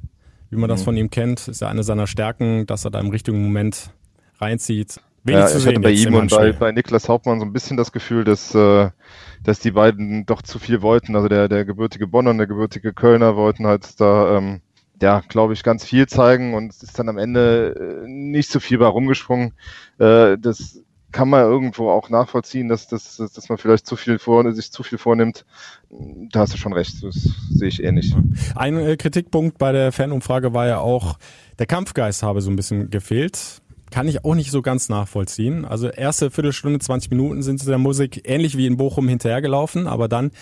wie 0.48 0.56
man 0.56 0.70
das 0.70 0.80
mhm. 0.80 0.84
von 0.84 0.96
ihm 0.96 1.10
kennt. 1.10 1.48
Ist 1.48 1.60
ja 1.60 1.68
eine 1.68 1.82
seiner 1.82 2.06
Stärken, 2.06 2.66
dass 2.66 2.84
er 2.86 2.90
da 2.90 3.00
im 3.00 3.10
richtigen 3.10 3.42
Moment 3.42 3.90
reinzieht. 4.38 5.00
Wenig 5.24 5.40
ja, 5.40 5.46
zu 5.46 5.58
ich 5.58 5.64
sehen 5.64 5.72
hatte 5.72 5.80
bei 5.80 5.90
ihm 5.90 6.14
und 6.14 6.30
bei, 6.30 6.52
bei 6.52 6.72
Niklas 6.72 7.08
Hauptmann 7.08 7.40
so 7.40 7.46
ein 7.46 7.52
bisschen 7.52 7.76
das 7.76 7.92
Gefühl, 7.92 8.24
dass, 8.24 8.54
äh, 8.54 8.90
dass 9.42 9.58
die 9.58 9.70
beiden 9.70 10.24
doch 10.24 10.40
zu 10.40 10.58
viel 10.58 10.80
wollten. 10.80 11.16
Also 11.16 11.28
der, 11.28 11.48
der 11.48 11.64
gebürtige 11.64 12.06
Bonner 12.06 12.30
und 12.30 12.38
der 12.38 12.46
gebürtige 12.46 12.94
Kölner 12.94 13.36
wollten 13.36 13.66
halt 13.66 14.00
da 14.00 14.38
ähm, 14.38 14.60
ja, 15.00 15.20
glaube 15.28 15.52
ich, 15.52 15.62
ganz 15.62 15.84
viel 15.84 16.06
zeigen 16.06 16.54
und 16.54 16.72
es 16.72 16.82
ist 16.82 16.98
dann 16.98 17.08
am 17.08 17.18
Ende 17.18 18.02
äh, 18.04 18.08
nicht 18.08 18.50
so 18.50 18.60
viel 18.60 18.78
bei 18.78 18.86
rumgesprungen. 18.86 19.54
Äh, 19.98 20.38
das 20.38 20.80
kann 21.14 21.28
man 21.28 21.42
irgendwo 21.44 21.90
auch 21.90 22.10
nachvollziehen, 22.10 22.68
dass, 22.68 22.88
dass, 22.88 23.16
dass 23.16 23.48
man 23.48 23.56
vielleicht 23.56 23.86
zu 23.86 23.94
viel 23.94 24.18
vor, 24.18 24.52
sich 24.52 24.72
zu 24.72 24.82
viel 24.82 24.98
vornimmt. 24.98 25.46
Da 26.32 26.40
hast 26.40 26.54
du 26.54 26.58
schon 26.58 26.72
recht, 26.72 27.04
das 27.04 27.14
sehe 27.50 27.68
ich 27.68 27.82
ähnlich. 27.82 28.14
Ein 28.56 28.78
äh, 28.78 28.96
Kritikpunkt 28.96 29.58
bei 29.58 29.70
der 29.70 29.92
Fanumfrage 29.92 30.52
war 30.54 30.66
ja 30.66 30.78
auch, 30.78 31.18
der 31.60 31.66
Kampfgeist 31.66 32.24
habe 32.24 32.40
so 32.40 32.50
ein 32.50 32.56
bisschen 32.56 32.90
gefehlt. 32.90 33.62
kann 33.92 34.08
ich 34.08 34.24
auch 34.24 34.34
nicht 34.34 34.50
so 34.50 34.60
ganz 34.60 34.88
nachvollziehen. 34.88 35.64
Also 35.64 35.88
erste 35.88 36.32
Viertelstunde, 36.32 36.80
20 36.80 37.10
Minuten 37.10 37.42
sind 37.42 37.60
sie 37.60 37.66
der 37.66 37.78
Musik 37.78 38.22
ähnlich 38.24 38.56
wie 38.56 38.66
in 38.66 38.76
Bochum 38.76 39.06
hinterhergelaufen, 39.06 39.86
aber 39.86 40.08
dann 40.08 40.32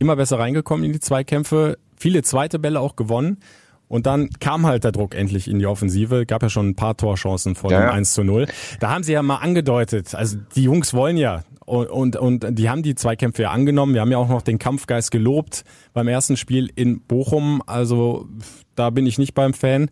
immer 0.00 0.16
besser 0.16 0.40
reingekommen 0.40 0.84
in 0.84 0.92
die 0.92 1.00
Zweikämpfe, 1.00 1.78
viele 1.96 2.22
zweite 2.22 2.58
Bälle 2.58 2.80
auch 2.80 2.96
gewonnen. 2.96 3.38
Und 3.88 4.06
dann 4.06 4.30
kam 4.40 4.66
halt 4.66 4.84
der 4.84 4.92
Druck 4.92 5.14
endlich 5.14 5.48
in 5.48 5.58
die 5.58 5.66
Offensive. 5.66 6.26
Gab 6.26 6.42
ja 6.42 6.48
schon 6.48 6.70
ein 6.70 6.74
paar 6.74 6.96
Torchancen 6.96 7.54
vor 7.54 7.70
ja, 7.70 7.80
dem 7.80 7.90
1 7.90 8.14
zu 8.14 8.24
0. 8.24 8.46
Da 8.80 8.90
haben 8.90 9.04
sie 9.04 9.12
ja 9.12 9.22
mal 9.22 9.36
angedeutet, 9.36 10.14
also 10.14 10.38
die 10.54 10.64
Jungs 10.64 10.92
wollen 10.92 11.16
ja 11.16 11.44
und, 11.66 11.88
und, 11.88 12.16
und 12.16 12.46
die 12.58 12.70
haben 12.70 12.82
die 12.82 12.94
Zweikämpfe 12.94 13.42
ja 13.42 13.50
angenommen. 13.50 13.92
Wir 13.92 14.00
haben 14.00 14.10
ja 14.10 14.18
auch 14.18 14.28
noch 14.28 14.42
den 14.42 14.58
Kampfgeist 14.58 15.10
gelobt 15.10 15.64
beim 15.92 16.08
ersten 16.08 16.36
Spiel 16.36 16.70
in 16.74 17.00
Bochum. 17.00 17.60
Also 17.66 18.28
da 18.76 18.90
bin 18.90 19.04
ich 19.04 19.18
nicht 19.18 19.34
beim 19.34 19.52
Fan. 19.52 19.90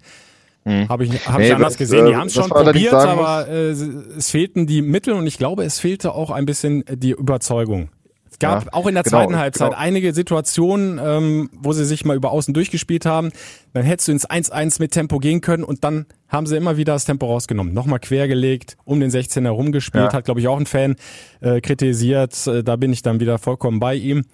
Hm. 0.63 0.89
Habe 0.89 1.05
ich, 1.05 1.29
hab 1.29 1.39
nee, 1.39 1.49
ich 1.49 1.55
anders 1.55 1.77
gesehen. 1.77 2.07
Die 2.07 2.13
äh, 2.13 2.15
haben 2.15 2.29
es 2.29 2.35
schon 2.35 2.49
probiert, 2.49 2.95
aber 2.95 3.49
äh, 3.49 3.71
es 3.71 4.31
fehlten 4.31 4.67
die 4.67 4.83
Mittel 4.83 5.15
und 5.15 5.27
ich 5.27 5.37
glaube, 5.37 5.65
es 5.65 5.81
fehlte 5.81 6.15
auch 6.15 6.31
ein 6.31 6.47
bisschen 6.47 6.85
die 6.89 7.11
Überzeugung. 7.11 7.91
Es 8.35 8.41
gab 8.41 8.65
ja, 8.65 8.73
auch 8.73 8.89
in 8.89 8.95
der 8.95 9.05
genau, 9.05 9.19
zweiten 9.19 9.39
Halbzeit 9.39 9.71
genau. 9.71 9.81
einige 9.81 10.13
Situationen, 10.13 11.01
ähm, 11.01 11.51
wo 11.53 11.73
sie 11.73 11.85
sich 11.85 12.05
mal 12.05 12.17
über 12.17 12.33
außen 12.33 12.53
durchgespielt 12.53 13.07
haben. 13.07 13.31
Dann 13.75 13.85
hättest 13.85 14.09
du 14.09 14.13
ins 14.13 14.29
1-1 14.29 14.81
mit 14.81 14.91
Tempo 14.91 15.21
gehen 15.21 15.41
können 15.41 15.63
und 15.63 15.85
dann 15.85 16.07
haben 16.27 16.47
sie 16.47 16.57
immer 16.57 16.77
wieder 16.77 16.95
das 16.95 17.05
Tempo 17.05 17.27
rausgenommen. 17.27 17.73
Nochmal 17.73 18.01
quergelegt, 18.01 18.77
um 18.85 18.99
den 18.99 19.13
16er 19.13 19.51
rumgespielt, 19.51 20.07
ja. 20.07 20.13
hat 20.13 20.25
glaube 20.25 20.41
ich 20.41 20.49
auch 20.49 20.59
ein 20.59 20.67
Fan 20.67 20.97
äh, 21.43 21.61
kritisiert. 21.61 22.49
Äh, 22.49 22.65
da 22.65 22.75
bin 22.75 22.93
ich 22.93 23.03
dann 23.03 23.21
wieder 23.21 23.39
vollkommen 23.39 23.79
bei 23.79 23.95
ihm. 23.95 24.25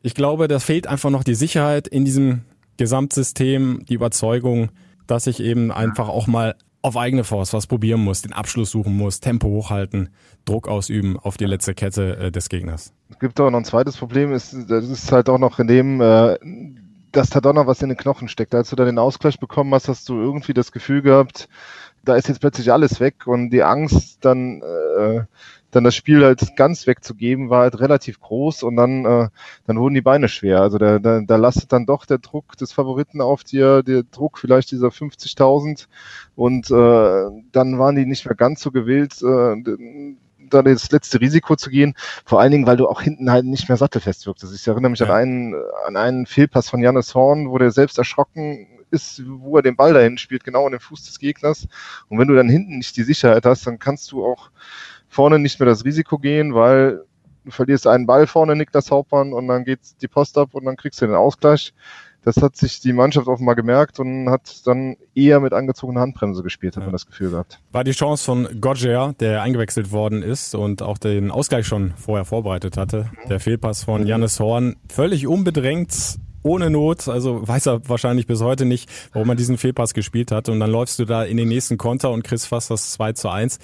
Ich 0.00 0.14
glaube, 0.14 0.48
da 0.48 0.58
fehlt 0.58 0.86
einfach 0.86 1.10
noch 1.10 1.22
die 1.22 1.34
Sicherheit 1.34 1.88
in 1.88 2.06
diesem 2.06 2.40
Gesamtsystem, 2.78 3.84
die 3.86 3.94
Überzeugung, 3.94 4.70
dass 5.06 5.26
ich 5.26 5.40
eben 5.40 5.70
einfach 5.70 6.08
auch 6.08 6.26
mal 6.26 6.54
auf 6.82 6.96
eigene 6.96 7.24
Faust 7.24 7.54
was 7.54 7.66
probieren 7.66 8.00
muss, 8.00 8.22
den 8.22 8.32
Abschluss 8.32 8.70
suchen 8.70 8.96
muss, 8.96 9.20
Tempo 9.20 9.48
hochhalten, 9.48 10.10
Druck 10.44 10.68
ausüben 10.68 11.18
auf 11.18 11.36
die 11.36 11.46
letzte 11.46 11.74
Kette 11.74 12.16
äh, 12.16 12.32
des 12.32 12.48
Gegners. 12.48 12.92
Es 13.08 13.18
gibt 13.20 13.40
auch 13.40 13.50
noch 13.50 13.58
ein 13.58 13.64
zweites 13.64 13.96
Problem, 13.96 14.32
ist, 14.32 14.54
das 14.68 14.88
ist 14.88 15.10
halt 15.12 15.28
auch 15.28 15.38
noch 15.38 15.58
in 15.58 15.68
dem, 15.68 16.00
äh, 16.00 16.36
dass 17.12 17.30
da 17.30 17.40
doch 17.40 17.52
noch 17.52 17.66
was 17.66 17.82
in 17.82 17.88
den 17.88 17.98
Knochen 17.98 18.28
steckt. 18.28 18.54
Als 18.54 18.70
du 18.70 18.76
da 18.76 18.84
den 18.84 18.98
Ausgleich 18.98 19.38
bekommen 19.38 19.72
hast, 19.74 19.88
hast 19.88 20.08
du 20.08 20.14
irgendwie 20.20 20.54
das 20.54 20.72
Gefühl 20.72 21.02
gehabt, 21.02 21.48
da 22.04 22.16
ist 22.16 22.28
jetzt 22.28 22.40
plötzlich 22.40 22.72
alles 22.72 22.98
weg 22.98 23.26
und 23.26 23.50
die 23.50 23.62
Angst, 23.62 24.24
dann 24.24 24.60
äh, 24.62 25.22
dann 25.72 25.84
das 25.84 25.96
Spiel 25.96 26.24
halt 26.24 26.54
ganz 26.54 26.86
wegzugeben, 26.86 27.50
war 27.50 27.62
halt 27.62 27.80
relativ 27.80 28.20
groß 28.20 28.62
und 28.62 28.76
dann, 28.76 29.04
äh, 29.04 29.28
dann 29.66 29.78
wurden 29.78 29.94
die 29.94 30.02
Beine 30.02 30.28
schwer. 30.28 30.60
Also 30.60 30.78
da, 30.78 30.98
da, 30.98 31.20
da 31.20 31.36
lastet 31.36 31.72
dann 31.72 31.86
doch 31.86 32.04
der 32.04 32.18
Druck 32.18 32.56
des 32.58 32.72
Favoriten 32.72 33.20
auf 33.20 33.42
dir, 33.42 33.82
der 33.82 34.04
Druck 34.04 34.38
vielleicht 34.38 34.70
dieser 34.70 34.88
50.000 34.88 35.86
und 36.36 36.70
äh, 36.70 37.42
dann 37.52 37.78
waren 37.78 37.96
die 37.96 38.06
nicht 38.06 38.26
mehr 38.26 38.36
ganz 38.36 38.60
so 38.60 38.70
gewillt, 38.70 39.20
äh, 39.22 40.14
da 40.50 40.62
das 40.62 40.90
letzte 40.90 41.20
Risiko 41.20 41.56
zu 41.56 41.70
gehen. 41.70 41.94
Vor 42.26 42.40
allen 42.40 42.52
Dingen, 42.52 42.66
weil 42.66 42.76
du 42.76 42.86
auch 42.86 43.00
hinten 43.00 43.30
halt 43.30 43.46
nicht 43.46 43.68
mehr 43.68 43.78
sattelfest 43.78 44.26
wirktest. 44.26 44.54
Ich 44.54 44.68
erinnere 44.68 44.90
mich 44.90 45.00
ja. 45.00 45.06
an 45.06 45.12
einen, 45.12 45.54
an 45.86 45.96
einen 45.96 46.26
Fehlpass 46.26 46.68
von 46.68 46.82
Janis 46.82 47.14
Horn, 47.14 47.50
wo 47.50 47.56
der 47.56 47.70
selbst 47.70 47.96
erschrocken 47.96 48.66
ist, 48.90 49.22
wo 49.26 49.56
er 49.56 49.62
den 49.62 49.76
Ball 49.76 49.94
dahin 49.94 50.18
spielt, 50.18 50.44
genau 50.44 50.66
an 50.66 50.72
den 50.72 50.80
Fuß 50.80 51.04
des 51.04 51.18
Gegners. 51.18 51.66
Und 52.08 52.18
wenn 52.18 52.28
du 52.28 52.34
dann 52.34 52.50
hinten 52.50 52.76
nicht 52.76 52.96
die 52.96 53.02
Sicherheit 53.02 53.46
hast, 53.46 53.66
dann 53.66 53.78
kannst 53.78 54.12
du 54.12 54.24
auch 54.24 54.50
vorne 55.12 55.38
nicht 55.38 55.60
mehr 55.60 55.68
das 55.68 55.84
Risiko 55.84 56.18
gehen, 56.18 56.54
weil 56.54 57.04
du 57.44 57.50
verlierst 57.50 57.86
einen 57.86 58.06
Ball 58.06 58.26
vorne, 58.26 58.56
Niklas 58.56 58.90
Hauptmann, 58.90 59.34
und 59.34 59.46
dann 59.46 59.64
geht 59.64 59.80
die 60.00 60.08
Post 60.08 60.38
ab 60.38 60.54
und 60.54 60.64
dann 60.64 60.76
kriegst 60.76 61.02
du 61.02 61.06
den 61.06 61.14
Ausgleich. 61.14 61.74
Das 62.24 62.36
hat 62.36 62.56
sich 62.56 62.80
die 62.80 62.92
Mannschaft 62.92 63.26
offenbar 63.26 63.56
gemerkt 63.56 63.98
und 63.98 64.30
hat 64.30 64.66
dann 64.66 64.96
eher 65.14 65.40
mit 65.40 65.52
angezogener 65.52 66.00
Handbremse 66.00 66.42
gespielt, 66.42 66.76
hat 66.76 66.82
ja. 66.82 66.86
man 66.86 66.92
das 66.92 67.04
Gefühl 67.04 67.30
gehabt. 67.30 67.60
War 67.72 67.84
die 67.84 67.90
Chance 67.90 68.24
von 68.24 68.60
Goggia, 68.60 69.12
der 69.18 69.42
eingewechselt 69.42 69.90
worden 69.90 70.22
ist 70.22 70.54
und 70.54 70.82
auch 70.82 70.98
den 70.98 71.30
Ausgleich 71.30 71.66
schon 71.66 71.92
vorher 71.96 72.24
vorbereitet 72.24 72.76
hatte. 72.76 73.10
Der 73.28 73.40
Fehlpass 73.40 73.84
von 73.84 74.06
Jannis 74.06 74.40
Horn, 74.40 74.76
völlig 74.88 75.26
unbedrängt, 75.26 76.20
ohne 76.44 76.70
Not, 76.70 77.08
also 77.08 77.46
weiß 77.46 77.66
er 77.66 77.88
wahrscheinlich 77.88 78.26
bis 78.26 78.40
heute 78.40 78.64
nicht, 78.64 78.88
warum 79.12 79.28
er 79.28 79.34
diesen 79.34 79.58
Fehlpass 79.58 79.92
gespielt 79.92 80.30
hat. 80.30 80.48
Und 80.48 80.60
dann 80.60 80.70
läufst 80.70 81.00
du 81.00 81.04
da 81.04 81.24
in 81.24 81.36
den 81.36 81.48
nächsten 81.48 81.76
Konter 81.76 82.12
und 82.12 82.22
kriegst 82.22 82.46
fast 82.46 82.70
das 82.70 82.92
2 82.92 83.12
zu 83.12 83.28
1 83.28 83.58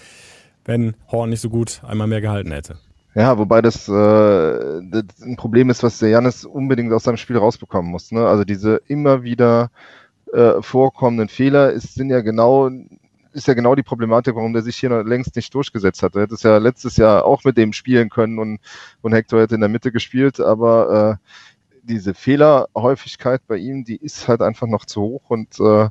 wenn 0.69 0.95
Horn 1.11 1.31
nicht 1.31 1.41
so 1.41 1.49
gut 1.49 1.81
einmal 1.83 2.07
mehr 2.07 2.21
gehalten 2.21 2.53
hätte. 2.53 2.77
Ja, 3.15 3.39
wobei 3.39 3.63
das, 3.63 3.89
äh, 3.89 3.93
das 3.93 5.23
ein 5.23 5.37
Problem 5.37 5.71
ist, 5.71 5.83
was 5.83 5.99
der 5.99 6.11
Janis 6.11 6.45
unbedingt 6.45 6.93
aus 6.93 7.05
seinem 7.05 7.17
Spiel 7.17 7.39
rausbekommen 7.39 7.91
muss. 7.91 8.13
Ne? 8.13 8.27
Also 8.27 8.45
diese 8.45 8.83
immer 8.87 9.23
wieder 9.23 9.71
äh, 10.35 10.61
vorkommenden 10.61 11.29
Fehler 11.29 11.73
ist, 11.73 11.95
sind 11.95 12.11
ja 12.11 12.21
genau, 12.21 12.69
ist 13.33 13.49
ja 13.49 13.55
genau 13.55 13.75
die 13.77 13.83
Problematik, 13.83 14.37
warum 14.37 14.53
der 14.53 14.61
sich 14.61 14.77
hier 14.77 14.91
noch 14.91 15.03
längst 15.05 15.37
nicht 15.37 15.55
durchgesetzt 15.55 16.03
hat. 16.03 16.15
Er 16.17 16.23
hätte 16.23 16.35
es 16.35 16.43
ja 16.43 16.59
letztes 16.59 16.99
Jahr 16.99 17.25
auch 17.25 17.45
mit 17.45 17.57
dem 17.57 17.73
spielen 17.73 18.11
können 18.11 18.39
und, 18.39 18.61
und 19.01 19.15
Hector 19.15 19.41
hätte 19.41 19.55
in 19.55 19.63
der 19.63 19.71
Mitte 19.71 19.91
gespielt, 19.91 20.39
aber 20.39 21.19
äh, 21.19 21.29
diese 21.83 22.13
Fehlerhäufigkeit 22.13 23.41
bei 23.49 23.57
ihm, 23.57 23.85
die 23.85 23.97
ist 23.97 24.29
halt 24.29 24.43
einfach 24.43 24.67
noch 24.67 24.85
zu 24.85 25.01
hoch 25.01 25.31
und 25.31 25.59
äh, 25.61 25.89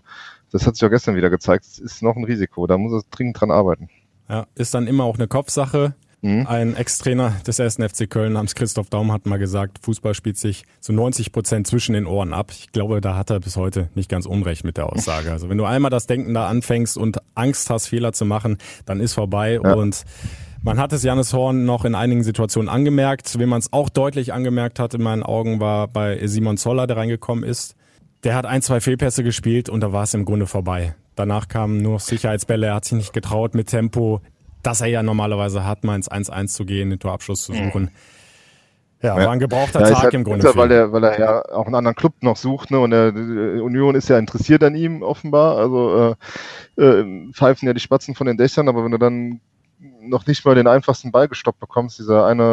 das 0.52 0.68
hat 0.68 0.76
sich 0.76 0.86
auch 0.86 0.92
gestern 0.92 1.16
wieder 1.16 1.32
gezeigt. 1.32 1.66
Es 1.66 1.80
ist 1.80 2.04
noch 2.04 2.16
ein 2.16 2.26
Risiko, 2.26 2.68
da 2.68 2.78
muss 2.78 2.94
er 2.94 3.02
dringend 3.10 3.42
dran 3.42 3.50
arbeiten. 3.50 3.90
Ja, 4.30 4.48
ist 4.56 4.74
dann 4.74 4.88
immer 4.88 5.04
auch 5.06 5.16
eine 5.16 5.28
Kopfsache. 5.28 5.96
Mhm. 6.22 6.48
Ein 6.48 6.76
Ex-Trainer 6.76 7.36
des 7.46 7.60
ersten 7.60 7.88
FC 7.88 8.10
Köln 8.10 8.34
namens 8.34 8.56
Christoph 8.56 8.90
Daum 8.90 9.12
hat 9.12 9.28
mal 9.28 9.38
gesagt, 9.38 9.80
Fußball 9.84 10.16
spielt 10.16 10.38
sich 10.38 10.64
zu 10.80 10.92
90 10.92 11.32
Prozent 11.32 11.68
zwischen 11.68 11.94
den 11.94 12.08
Ohren 12.08 12.34
ab. 12.34 12.52
Ich 12.52 12.72
glaube, 12.72 13.02
da 13.02 13.16
hat 13.16 13.30
er 13.30 13.40
bis 13.40 13.56
heute 13.56 13.90
nicht 13.94 14.10
ganz 14.10 14.26
unrecht 14.26 14.64
mit 14.64 14.78
der 14.78 14.92
Aussage. 14.92 15.32
Also 15.32 15.48
wenn 15.50 15.60
du 15.60 15.66
einmal 15.66 15.92
das 15.92 16.08
Denken 16.08 16.34
da 16.34 16.48
anfängst 16.48 16.98
und 16.98 17.20
Angst 17.36 17.70
hast, 17.70 17.88
Fehler 17.88 18.14
zu 18.14 18.26
machen, 18.26 18.58
dann 18.86 19.00
ist 19.00 19.14
vorbei 19.14 19.60
ja. 19.64 19.74
und 19.74 20.06
man 20.64 20.80
hat 20.80 20.92
es 20.92 21.04
Janis 21.04 21.34
Horn 21.34 21.66
noch 21.66 21.86
in 21.86 21.94
einigen 21.94 22.24
Situationen 22.24 22.68
angemerkt. 22.68 23.38
Wem 23.38 23.50
man 23.50 23.60
es 23.60 23.72
auch 23.72 23.90
deutlich 23.90 24.34
angemerkt 24.34 24.80
hat 24.80 24.96
in 24.96 25.04
meinen 25.04 25.22
Augen 25.22 25.60
war 25.60 25.88
bei 25.88 26.26
Simon 26.26 26.58
Zoller, 26.58 26.88
der 26.88 26.98
reingekommen 26.98 27.44
ist. 27.44 27.76
Der 28.24 28.34
hat 28.34 28.48
ein, 28.48 28.64
zwei 28.64 28.82
Fehlpässe 28.82 29.24
gespielt 29.24 29.70
und 29.70 29.82
da 29.82 29.94
war 29.94 30.04
es 30.04 30.16
im 30.16 30.26
Grunde 30.26 30.48
vorbei. 30.48 30.96
Danach 31.18 31.48
kamen 31.48 31.78
nur 31.78 32.00
Sicherheitsbälle, 32.00 32.68
er 32.68 32.76
hat 32.76 32.86
sich 32.86 32.94
nicht 32.94 33.12
getraut 33.12 33.56
mit 33.56 33.68
Tempo, 33.68 34.22
das 34.62 34.82
er 34.82 34.88
ja 34.88 35.02
normalerweise 35.02 35.66
hat, 35.66 35.84
mal 35.84 35.96
ins 35.96 36.12
1-1 36.12 36.48
zu 36.48 36.64
gehen, 36.64 36.92
den 36.92 37.00
Torabschluss 37.00 37.44
zu 37.44 37.54
suchen. 37.54 37.84
Mhm. 37.84 37.90
Ja, 39.02 39.16
war 39.16 39.30
ein 39.30 39.40
gebrauchter 39.40 39.82
ja, 39.82 39.90
Tag 39.90 40.04
halt 40.04 40.14
im 40.14 40.24
Grunde. 40.24 40.56
Weil 40.56 40.72
er, 40.72 40.92
weil 40.92 41.04
er 41.04 41.20
ja 41.20 41.46
auch 41.54 41.66
einen 41.66 41.76
anderen 41.76 41.96
Club 41.96 42.14
noch 42.22 42.36
sucht, 42.36 42.72
ne? 42.72 42.80
Und 42.80 42.92
der 42.92 43.14
Union 43.64 43.94
ist 43.96 44.10
ja 44.10 44.18
interessiert 44.18 44.64
an 44.64 44.76
ihm 44.76 45.04
offenbar. 45.04 45.58
Also 45.58 46.16
äh, 46.78 46.82
äh, 46.82 47.32
pfeifen 47.32 47.68
ja 47.68 47.74
die 47.74 47.80
Spatzen 47.80 48.16
von 48.16 48.26
den 48.26 48.38
Dächern, 48.38 48.68
aber 48.68 48.84
wenn 48.84 48.92
du 48.92 48.98
dann 48.98 49.40
noch 50.08 50.28
nicht 50.28 50.46
mal 50.46 50.56
den 50.56 50.68
einfachsten 50.68 51.12
Ball 51.12 51.28
gestoppt 51.28 51.60
bekommst, 51.60 52.00
dieser 52.00 52.26
eine 52.26 52.44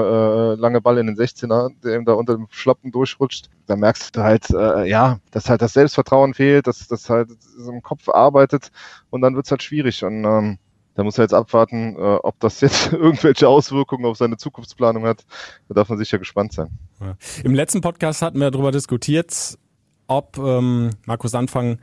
äh, 0.57 0.61
lange 0.61 0.81
Ball 0.81 0.99
in 0.99 1.07
den 1.07 1.17
16er, 1.17 1.71
der 1.83 1.97
ihm 1.97 2.05
da 2.05 2.13
unter 2.13 2.35
dem 2.35 2.47
Schlappen 2.51 2.91
durchrutscht, 2.93 3.49
da 3.67 3.77
merkst 3.77 4.17
du 4.17 4.23
halt, 4.23 4.51
äh, 4.51 4.89
ja, 4.89 5.19
dass 5.31 5.49
halt 5.49 5.63
das 5.63 5.73
Selbstvertrauen 5.73 6.35
fehlt, 6.35 6.67
dass 6.67 6.87
das 6.89 7.09
halt 7.09 7.31
so 7.41 7.71
im 7.71 7.83
Kopf 7.83 8.09
arbeitet 8.09 8.71
und 9.11 9.23
dann 9.23 9.35
wird's 9.37 9.51
halt 9.51 9.63
schwierig. 9.63 10.05
Und 10.05 10.25
ähm, 10.25 10.59
da 10.95 11.03
muss 11.03 11.19
er 11.19 11.25
jetzt 11.25 11.35
abwarten, 11.35 11.97
äh, 11.97 12.01
ob 12.23 12.39
das 12.41 12.61
jetzt 12.61 12.93
irgendwelche 12.93 13.49
Auswirkungen 13.49 14.05
auf 14.07 14.17
seine 14.17 14.37
Zukunftsplanung 14.37 15.07
hat. 15.07 15.25
Da 15.69 15.75
darf 15.75 15.89
man 15.89 15.99
sicher 15.99 16.19
gespannt 16.19 16.53
sein. 16.53 16.71
Ja. 17.01 17.17
Im 17.43 17.55
letzten 17.55 17.81
Podcast 17.81 18.23
hatten 18.23 18.39
wir 18.39 18.51
darüber 18.51 18.71
diskutiert, 18.71 19.59
ob 20.07 20.39
ähm, 20.39 20.91
Markus 21.07 21.35
Anfang 21.35 21.79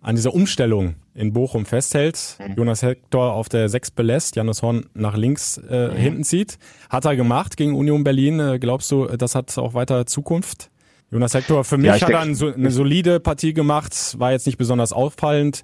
an 0.00 0.14
dieser 0.14 0.32
Umstellung 0.32 0.94
in 1.14 1.32
Bochum 1.32 1.66
festhält, 1.66 2.38
mhm. 2.38 2.54
Jonas 2.54 2.82
Hector 2.82 3.32
auf 3.32 3.48
der 3.48 3.68
6 3.68 3.90
belässt, 3.90 4.36
Janus 4.36 4.62
Horn 4.62 4.86
nach 4.94 5.16
links 5.16 5.58
äh, 5.58 5.88
mhm. 5.88 5.96
hinten 5.96 6.24
zieht. 6.24 6.58
Hat 6.88 7.04
er 7.04 7.16
gemacht 7.16 7.56
gegen 7.56 7.74
Union 7.74 8.04
Berlin. 8.04 8.38
Äh, 8.38 8.58
glaubst 8.58 8.90
du, 8.90 9.06
das 9.06 9.34
hat 9.34 9.56
auch 9.58 9.74
weiter 9.74 10.06
Zukunft? 10.06 10.70
Jonas 11.10 11.34
Hector, 11.34 11.64
für 11.64 11.78
mich 11.78 11.86
ja, 11.86 12.00
hat 12.00 12.10
er 12.10 12.20
ein, 12.20 12.34
so, 12.34 12.52
eine 12.52 12.70
solide 12.70 13.18
Partie 13.18 13.54
gemacht, 13.54 14.18
war 14.18 14.32
jetzt 14.32 14.46
nicht 14.46 14.58
besonders 14.58 14.92
auffallend. 14.92 15.62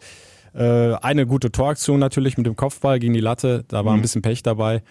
Äh, 0.55 0.95
eine 0.95 1.27
gute 1.27 1.53
Toraktion 1.53 2.01
natürlich 2.01 2.37
mit 2.37 2.47
dem 2.47 2.57
Kopfball 2.57 2.99
gegen 2.99 3.13
die 3.13 3.21
Latte, 3.21 3.65
da 3.69 3.85
war 3.85 3.93
mhm. 3.93 3.99
ein 3.99 4.03
bisschen 4.03 4.23
Pech 4.23 4.43
dabei. 4.43 4.83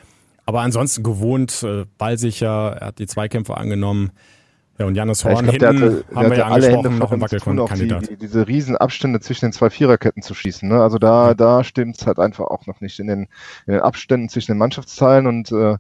Aber 0.46 0.62
ansonsten 0.62 1.04
gewohnt, 1.04 1.64
äh, 1.64 1.86
ballsicher, 1.98 2.78
er 2.80 2.88
hat 2.88 3.00
die 3.00 3.08
Zweikämpfe 3.08 3.58
angenommen. 3.58 4.12
Ja, 4.80 4.88
und 4.88 4.96
Janis 4.96 5.24
Horn 5.24 5.46
ja, 5.46 5.52
glaub, 5.52 5.72
hinten 5.72 5.84
hatte, 5.84 6.06
haben 6.16 6.30
wir 6.32 6.38
ja 6.38 6.48
angesprochen, 6.48 6.98
noch 6.98 7.12
ein 7.12 7.22
Wackelkandidat. 7.22 8.10
Die, 8.10 8.18
diese 8.18 8.48
riesen 8.48 8.76
Abstände 8.76 9.20
zwischen 9.20 9.46
den 9.46 9.54
zwei 9.54 9.70
Viererketten 9.70 10.24
zu 10.24 10.34
schießen. 10.34 10.68
Ne? 10.68 10.82
Also 10.82 10.98
da, 10.98 11.28
ja. 11.28 11.34
da 11.36 11.64
stimmt's 11.64 12.08
halt 12.08 12.18
einfach 12.18 12.46
auch 12.46 12.66
noch 12.66 12.82
nicht 12.82 13.00
in 13.00 13.08
den, 13.08 13.28
in 13.68 13.74
den 13.74 13.82
Abständen 13.82 14.30
zwischen 14.30 14.54
den 14.54 14.58
Mannschaftsteilen 14.58 15.28
und 15.28 15.52
äh, 15.52 15.78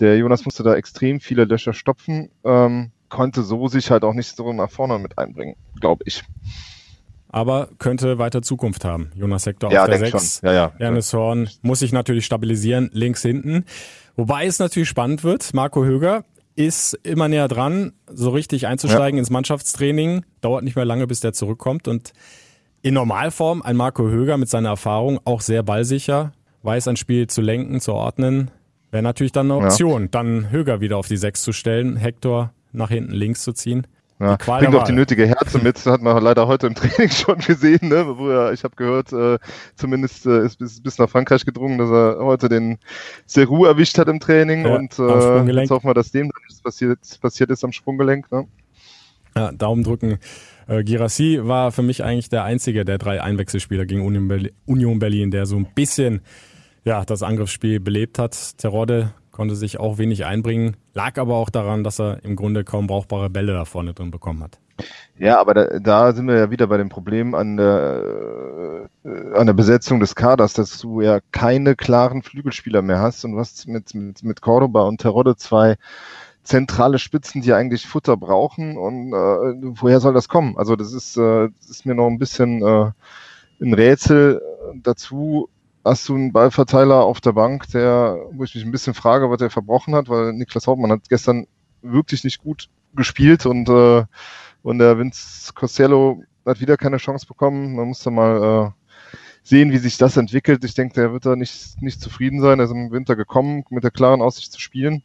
der 0.00 0.18
Jonas 0.18 0.44
musste 0.44 0.62
da 0.62 0.74
extrem 0.74 1.20
viele 1.20 1.44
Löcher 1.44 1.72
stopfen, 1.72 2.28
ähm, 2.44 2.90
konnte 3.08 3.42
so 3.42 3.68
sich 3.68 3.90
halt 3.90 4.04
auch 4.04 4.12
nicht 4.12 4.36
so 4.36 4.52
nach 4.52 4.70
vorne 4.70 4.98
mit 4.98 5.16
einbringen, 5.16 5.56
glaube 5.80 6.04
ich. 6.06 6.22
Aber 7.30 7.70
könnte 7.78 8.18
weiter 8.18 8.42
Zukunft 8.42 8.84
haben. 8.84 9.10
Jonas 9.14 9.46
Hector 9.46 9.72
ja, 9.72 9.82
auf 9.82 9.88
der 9.88 9.98
6. 9.98 10.42
Ja, 10.42 10.52
ja. 10.52 10.72
Janis 10.78 11.12
Horn 11.12 11.48
muss 11.62 11.80
sich 11.80 11.92
natürlich 11.92 12.26
stabilisieren, 12.26 12.90
links 12.92 13.22
hinten. 13.22 13.64
Wobei 14.16 14.46
es 14.46 14.58
natürlich 14.58 14.88
spannend 14.88 15.24
wird. 15.24 15.52
Marco 15.52 15.84
Höger 15.84 16.24
ist 16.56 16.94
immer 17.02 17.28
näher 17.28 17.48
dran, 17.48 17.92
so 18.10 18.30
richtig 18.30 18.66
einzusteigen 18.66 19.18
ja. 19.18 19.20
ins 19.20 19.30
Mannschaftstraining. 19.30 20.24
Dauert 20.40 20.64
nicht 20.64 20.74
mehr 20.74 20.84
lange, 20.84 21.06
bis 21.06 21.20
der 21.20 21.32
zurückkommt. 21.32 21.86
Und 21.86 22.12
in 22.82 22.94
Normalform 22.94 23.62
ein 23.62 23.76
Marco 23.76 24.08
Höger 24.08 24.38
mit 24.38 24.48
seiner 24.48 24.70
Erfahrung 24.70 25.20
auch 25.24 25.42
sehr 25.42 25.62
ballsicher. 25.62 26.32
weiß, 26.62 26.88
ein 26.88 26.96
Spiel 26.96 27.28
zu 27.28 27.42
lenken, 27.42 27.80
zu 27.80 27.92
ordnen, 27.92 28.50
wäre 28.90 29.02
natürlich 29.02 29.32
dann 29.32 29.50
eine 29.50 29.64
Option, 29.64 30.02
ja. 30.02 30.08
dann 30.08 30.50
Höger 30.50 30.80
wieder 30.80 30.96
auf 30.96 31.06
die 31.06 31.16
Sechs 31.16 31.42
zu 31.42 31.52
stellen, 31.52 31.96
Hector 31.96 32.52
nach 32.72 32.88
hinten 32.88 33.12
links 33.12 33.42
zu 33.42 33.52
ziehen. 33.52 33.86
Ja, 34.18 34.36
bringt 34.36 34.74
auch 34.74 34.84
die 34.84 34.92
nötige 34.92 35.26
Härte 35.26 35.58
mit, 35.58 35.84
hat 35.84 36.00
man 36.00 36.22
leider 36.22 36.46
heute 36.46 36.68
im 36.68 36.74
Training 36.74 37.10
schon 37.10 37.38
gesehen, 37.38 37.88
ne? 37.88 38.16
wo 38.16 38.28
er, 38.28 38.52
ich 38.52 38.64
habe 38.64 38.74
gehört, 38.74 39.12
äh, 39.12 39.38
zumindest 39.74 40.24
äh, 40.24 40.44
ist 40.44 40.58
bis, 40.58 40.82
bis 40.82 40.98
nach 40.98 41.10
Frankreich 41.10 41.44
gedrungen, 41.44 41.76
dass 41.76 41.90
er 41.90 42.24
heute 42.24 42.48
den 42.48 42.78
Seru 43.26 43.66
erwischt 43.66 43.98
hat 43.98 44.08
im 44.08 44.18
Training 44.18 44.64
ja, 44.64 44.74
und 44.74 44.98
äh, 44.98 45.60
jetzt 45.60 45.70
hoffen 45.70 45.88
wir, 45.88 45.94
dass 45.94 46.12
dem 46.12 46.30
nichts 46.46 46.62
passiert, 46.62 46.98
passiert 47.20 47.50
ist 47.50 47.62
am 47.62 47.72
Sprunggelenk. 47.72 48.32
Ne? 48.32 48.48
Ja, 49.34 49.52
Daumen 49.52 49.82
drücken. 49.82 50.18
Äh, 50.66 50.82
Girassi 50.82 51.40
war 51.42 51.70
für 51.70 51.82
mich 51.82 52.02
eigentlich 52.02 52.30
der 52.30 52.44
einzige 52.44 52.86
der 52.86 52.96
drei 52.96 53.22
Einwechselspieler 53.22 53.84
gegen 53.84 54.00
Union 54.00 54.28
Berlin, 54.28 54.52
Union 54.64 54.98
Berlin 54.98 55.30
der 55.30 55.44
so 55.44 55.56
ein 55.56 55.66
bisschen 55.74 56.22
ja, 56.84 57.04
das 57.04 57.22
Angriffsspiel 57.22 57.80
belebt 57.80 58.18
hat. 58.18 58.56
Terodde 58.56 59.12
konnte 59.36 59.54
sich 59.54 59.78
auch 59.78 59.98
wenig 59.98 60.24
einbringen, 60.24 60.76
lag 60.94 61.18
aber 61.18 61.36
auch 61.36 61.50
daran, 61.50 61.84
dass 61.84 62.00
er 62.00 62.24
im 62.24 62.36
Grunde 62.36 62.64
kaum 62.64 62.86
brauchbare 62.86 63.28
Bälle 63.28 63.52
da 63.52 63.66
vorne 63.66 63.92
drin 63.92 64.10
bekommen 64.10 64.42
hat. 64.42 64.58
Ja, 65.18 65.38
aber 65.38 65.54
da, 65.54 65.78
da 65.78 66.12
sind 66.12 66.26
wir 66.26 66.36
ja 66.36 66.50
wieder 66.50 66.66
bei 66.66 66.78
dem 66.78 66.88
Problem 66.88 67.34
an 67.34 67.58
der, 67.58 68.88
äh, 69.04 69.34
an 69.34 69.46
der 69.46 69.52
Besetzung 69.52 70.00
des 70.00 70.14
Kaders, 70.14 70.54
dass 70.54 70.78
du 70.78 71.02
ja 71.02 71.20
keine 71.32 71.76
klaren 71.76 72.22
Flügelspieler 72.22 72.80
mehr 72.80 73.00
hast 73.00 73.24
und 73.24 73.36
hast 73.36 73.68
mit, 73.68 73.94
mit, 73.94 74.22
mit 74.22 74.40
Cordoba 74.40 74.82
und 74.82 75.02
Terodde 75.02 75.36
zwei 75.36 75.76
zentrale 76.42 76.98
Spitzen, 76.98 77.42
die 77.42 77.52
eigentlich 77.52 77.86
Futter 77.86 78.16
brauchen 78.16 78.78
und 78.78 79.12
äh, 79.12 79.80
woher 79.80 80.00
soll 80.00 80.14
das 80.14 80.28
kommen? 80.28 80.56
Also 80.56 80.76
das 80.76 80.94
ist, 80.94 81.18
äh, 81.18 81.48
das 81.58 81.70
ist 81.70 81.86
mir 81.86 81.94
noch 81.94 82.06
ein 82.06 82.18
bisschen 82.18 82.62
äh, 82.62 82.90
ein 83.60 83.74
Rätsel 83.74 84.40
dazu 84.82 85.48
hast 85.86 86.08
du 86.08 86.14
einen 86.16 86.32
Ballverteiler 86.32 87.04
auf 87.04 87.20
der 87.20 87.32
Bank, 87.32 87.68
der, 87.68 88.18
wo 88.32 88.44
ich 88.44 88.54
mich 88.54 88.64
ein 88.64 88.72
bisschen 88.72 88.94
frage, 88.94 89.30
was 89.30 89.40
er 89.40 89.50
verbrochen 89.50 89.94
hat, 89.94 90.08
weil 90.08 90.32
Niklas 90.32 90.66
Hauptmann 90.66 90.90
hat 90.90 91.08
gestern 91.08 91.46
wirklich 91.80 92.24
nicht 92.24 92.42
gut 92.42 92.68
gespielt 92.94 93.46
und, 93.46 93.68
äh, 93.68 94.04
und 94.62 94.78
der 94.78 94.98
Vince 94.98 95.52
Costello 95.54 96.22
hat 96.44 96.60
wieder 96.60 96.76
keine 96.76 96.96
Chance 96.96 97.26
bekommen. 97.26 97.76
Man 97.76 97.88
muss 97.88 98.02
da 98.02 98.10
mal 98.10 98.74
äh, 98.74 99.12
sehen, 99.44 99.70
wie 99.70 99.78
sich 99.78 99.96
das 99.96 100.16
entwickelt. 100.16 100.64
Ich 100.64 100.74
denke, 100.74 100.94
der 100.94 101.12
wird 101.12 101.24
da 101.24 101.36
nicht, 101.36 101.80
nicht 101.80 102.00
zufrieden 102.00 102.40
sein. 102.40 102.58
Er 102.58 102.64
ist 102.64 102.72
im 102.72 102.90
Winter 102.90 103.14
gekommen, 103.14 103.64
mit 103.70 103.84
der 103.84 103.92
klaren 103.92 104.22
Aussicht 104.22 104.52
zu 104.52 104.60
spielen 104.60 105.02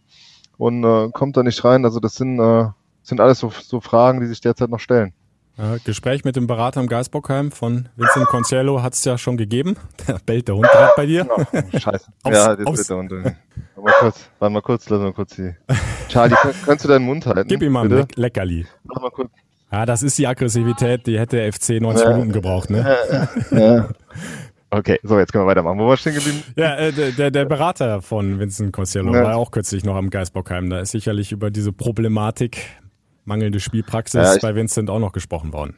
und 0.57 0.83
äh, 0.83 1.09
kommt 1.11 1.37
da 1.37 1.43
nicht 1.43 1.63
rein. 1.63 1.85
Also 1.85 1.99
das 1.99 2.15
sind, 2.15 2.39
äh, 2.39 2.65
sind 3.03 3.19
alles 3.19 3.39
so, 3.39 3.51
so 3.51 3.81
Fragen, 3.81 4.19
die 4.19 4.27
sich 4.27 4.41
derzeit 4.41 4.69
noch 4.69 4.79
stellen. 4.79 5.13
Äh, 5.57 5.79
Gespräch 5.83 6.23
mit 6.23 6.35
dem 6.35 6.47
Berater 6.47 6.79
im 6.79 6.87
Geisbockheim 6.87 7.51
von 7.51 7.89
Vincent 7.95 8.27
Conciello 8.27 8.81
hat 8.81 8.93
es 8.93 9.03
ja 9.05 9.17
schon 9.17 9.37
gegeben. 9.37 9.75
Da 10.07 10.17
bellt 10.25 10.47
der 10.47 10.55
Hund 10.55 10.67
gerade 10.67 10.91
bei 10.95 11.05
dir. 11.05 11.27
Oh, 11.29 11.43
scheiße. 11.77 12.07
aufs, 12.23 12.35
ja, 12.35 12.53
jetzt 12.53 12.65
wird 12.65 12.89
der 12.89 12.97
Hund. 12.97 13.11
Mal 13.11 13.93
kurz, 13.99 14.29
warte 14.39 14.53
mal 14.53 14.61
kurz, 14.61 14.89
lass 14.89 15.01
mal 15.01 15.13
kurz 15.13 15.35
die. 15.35 15.55
Charlie, 16.07 16.35
kannst 16.65 16.85
du 16.85 16.89
deinen 16.89 17.05
Mund 17.05 17.25
halten? 17.25 17.47
Gib 17.47 17.61
ihm 17.61 17.71
mal 17.71 17.91
ein 17.91 18.07
Leckerli. 18.15 18.65
Mach 18.83 19.01
mal 19.01 19.11
kurz. 19.11 19.31
Ja, 19.71 19.85
das 19.85 20.03
ist 20.03 20.17
die 20.17 20.27
Aggressivität, 20.27 21.07
die 21.07 21.19
hätte 21.19 21.37
der 21.37 21.51
FC 21.53 21.81
90 21.81 22.05
ja, 22.05 22.11
Minuten 22.11 22.31
gebraucht, 22.33 22.69
ne? 22.69 22.97
Ja. 23.51 23.89
Okay, 24.73 24.99
so, 25.03 25.19
jetzt 25.19 25.33
können 25.33 25.43
wir 25.43 25.49
weitermachen. 25.49 25.79
Wo 25.79 25.87
war 25.87 25.97
stehen 25.97 26.15
geblieben? 26.15 26.43
Ja, 26.55 26.77
äh, 26.77 27.11
der, 27.11 27.29
der 27.29 27.45
Berater 27.45 28.01
von 28.01 28.39
Vincent 28.39 28.71
Conciello 28.71 29.13
ja. 29.13 29.23
war 29.23 29.35
auch 29.35 29.51
kürzlich 29.51 29.83
noch 29.83 29.95
am 29.95 30.09
Geisbockheim. 30.09 30.69
Da 30.69 30.79
ist 30.79 30.91
sicherlich 30.91 31.33
über 31.33 31.51
diese 31.51 31.73
Problematik 31.73 32.57
mangelnde 33.25 33.59
Spielpraxis 33.59 34.21
ja, 34.21 34.37
bei 34.41 34.55
Vincent 34.55 34.89
auch 34.89 34.99
noch 34.99 35.11
gesprochen 35.11 35.53
worden. 35.53 35.77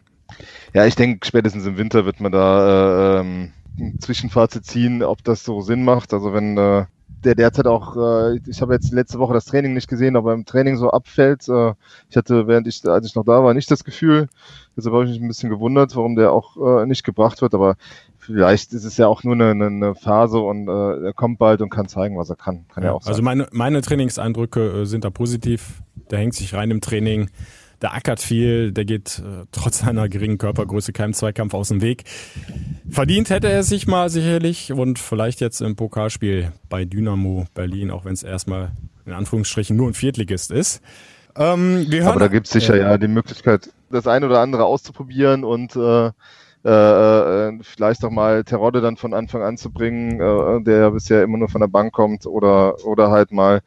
Ja, 0.73 0.85
ich 0.85 0.95
denke, 0.95 1.25
spätestens 1.25 1.65
im 1.65 1.77
Winter 1.77 2.05
wird 2.05 2.19
man 2.19 2.31
da 2.31 3.17
äh, 3.17 3.21
ähm, 3.21 3.53
ein 3.79 3.99
Zwischenfazit 3.99 4.65
ziehen, 4.65 5.03
ob 5.03 5.23
das 5.23 5.43
so 5.43 5.61
Sinn 5.61 5.83
macht. 5.83 6.13
Also 6.13 6.33
wenn 6.33 6.57
äh, 6.57 6.85
der 7.25 7.35
derzeit 7.35 7.67
auch, 7.67 7.95
äh, 7.95 8.39
ich 8.47 8.61
habe 8.61 8.73
jetzt 8.73 8.91
letzte 8.91 9.19
Woche 9.19 9.33
das 9.33 9.45
Training 9.45 9.73
nicht 9.73 9.87
gesehen, 9.87 10.15
aber 10.15 10.33
im 10.33 10.45
Training 10.45 10.77
so 10.77 10.91
abfällt. 10.91 11.47
Äh, 11.47 11.73
ich 12.09 12.17
hatte, 12.17 12.47
während 12.47 12.67
ich, 12.67 12.85
als 12.87 13.07
ich 13.07 13.15
noch 13.15 13.25
da 13.25 13.43
war, 13.43 13.53
nicht 13.53 13.71
das 13.71 13.83
Gefühl. 13.83 14.27
Deshalb 14.75 14.93
habe 14.93 15.05
ich 15.05 15.11
mich 15.11 15.21
ein 15.21 15.27
bisschen 15.27 15.49
gewundert, 15.49 15.95
warum 15.95 16.15
der 16.15 16.31
auch 16.31 16.81
äh, 16.81 16.85
nicht 16.85 17.03
gebracht 17.03 17.41
wird. 17.41 17.53
Aber 17.53 17.75
vielleicht 18.17 18.73
ist 18.73 18.85
es 18.85 18.97
ja 18.97 19.07
auch 19.07 19.23
nur 19.23 19.33
eine, 19.33 19.65
eine 19.65 19.95
Phase 19.95 20.39
und 20.39 20.67
äh, 20.67 21.05
er 21.05 21.13
kommt 21.13 21.39
bald 21.39 21.61
und 21.61 21.69
kann 21.69 21.87
zeigen, 21.87 22.17
was 22.17 22.29
er 22.29 22.35
kann. 22.35 22.65
Kann 22.73 22.83
ja, 22.83 22.89
ja 22.89 22.95
auch 22.95 23.01
sein. 23.01 23.11
Also 23.11 23.21
meine, 23.21 23.47
meine 23.51 23.81
Trainingseindrücke 23.81 24.81
äh, 24.81 24.85
sind 24.85 25.03
da 25.03 25.09
positiv. 25.09 25.81
Der 26.11 26.19
hängt 26.19 26.33
sich 26.33 26.53
rein 26.53 26.71
im 26.71 26.81
Training. 26.81 27.29
Der 27.81 27.93
ackert 27.93 28.21
viel, 28.21 28.71
der 28.71 28.85
geht 28.85 29.19
äh, 29.19 29.45
trotz 29.51 29.79
seiner 29.79 30.07
geringen 30.09 30.37
Körpergröße 30.37 30.93
keinem 30.93 31.13
Zweikampf 31.13 31.53
aus 31.53 31.69
dem 31.69 31.81
Weg. 31.81 32.03
Verdient 32.89 33.29
hätte 33.29 33.49
er 33.49 33.63
sich 33.63 33.87
mal 33.87 34.09
sicherlich 34.09 34.71
und 34.71 34.99
vielleicht 34.99 35.41
jetzt 35.41 35.61
im 35.61 35.75
Pokalspiel 35.75 36.51
bei 36.69 36.85
Dynamo 36.85 37.45
Berlin, 37.53 37.91
auch 37.91 38.05
wenn 38.05 38.13
es 38.13 38.23
erstmal 38.23 38.71
in 39.05 39.13
Anführungsstrichen 39.13 39.75
nur 39.75 39.89
ein 39.89 39.93
Viertligist 39.93 40.51
ist. 40.51 40.81
Ähm, 41.35 41.87
Aber 42.03 42.19
da 42.19 42.27
gibt 42.27 42.47
es 42.47 42.53
sicher 42.53 42.77
ja 42.77 42.97
die 42.97 43.07
Möglichkeit, 43.07 43.69
das 43.89 44.07
eine 44.07 44.27
oder 44.27 44.39
andere 44.39 44.65
auszuprobieren 44.65 45.43
und 45.43 45.75
äh, 45.75 46.11
äh, 46.65 46.69
äh, 46.69 47.59
vielleicht 47.61 48.05
auch 48.05 48.11
mal 48.11 48.43
Terodde 48.43 48.79
dann 48.79 48.95
von 48.95 49.13
Anfang 49.13 49.41
an 49.41 49.57
zu 49.57 49.69
bringen, 49.69 50.21
äh, 50.21 50.63
der 50.63 50.77
ja 50.77 50.89
bisher 50.91 51.23
immer 51.23 51.37
nur 51.37 51.49
von 51.49 51.59
der 51.59 51.67
Bank 51.67 51.91
kommt, 51.91 52.25
oder, 52.25 52.85
oder 52.85 53.11
halt 53.11 53.31
mal 53.31 53.61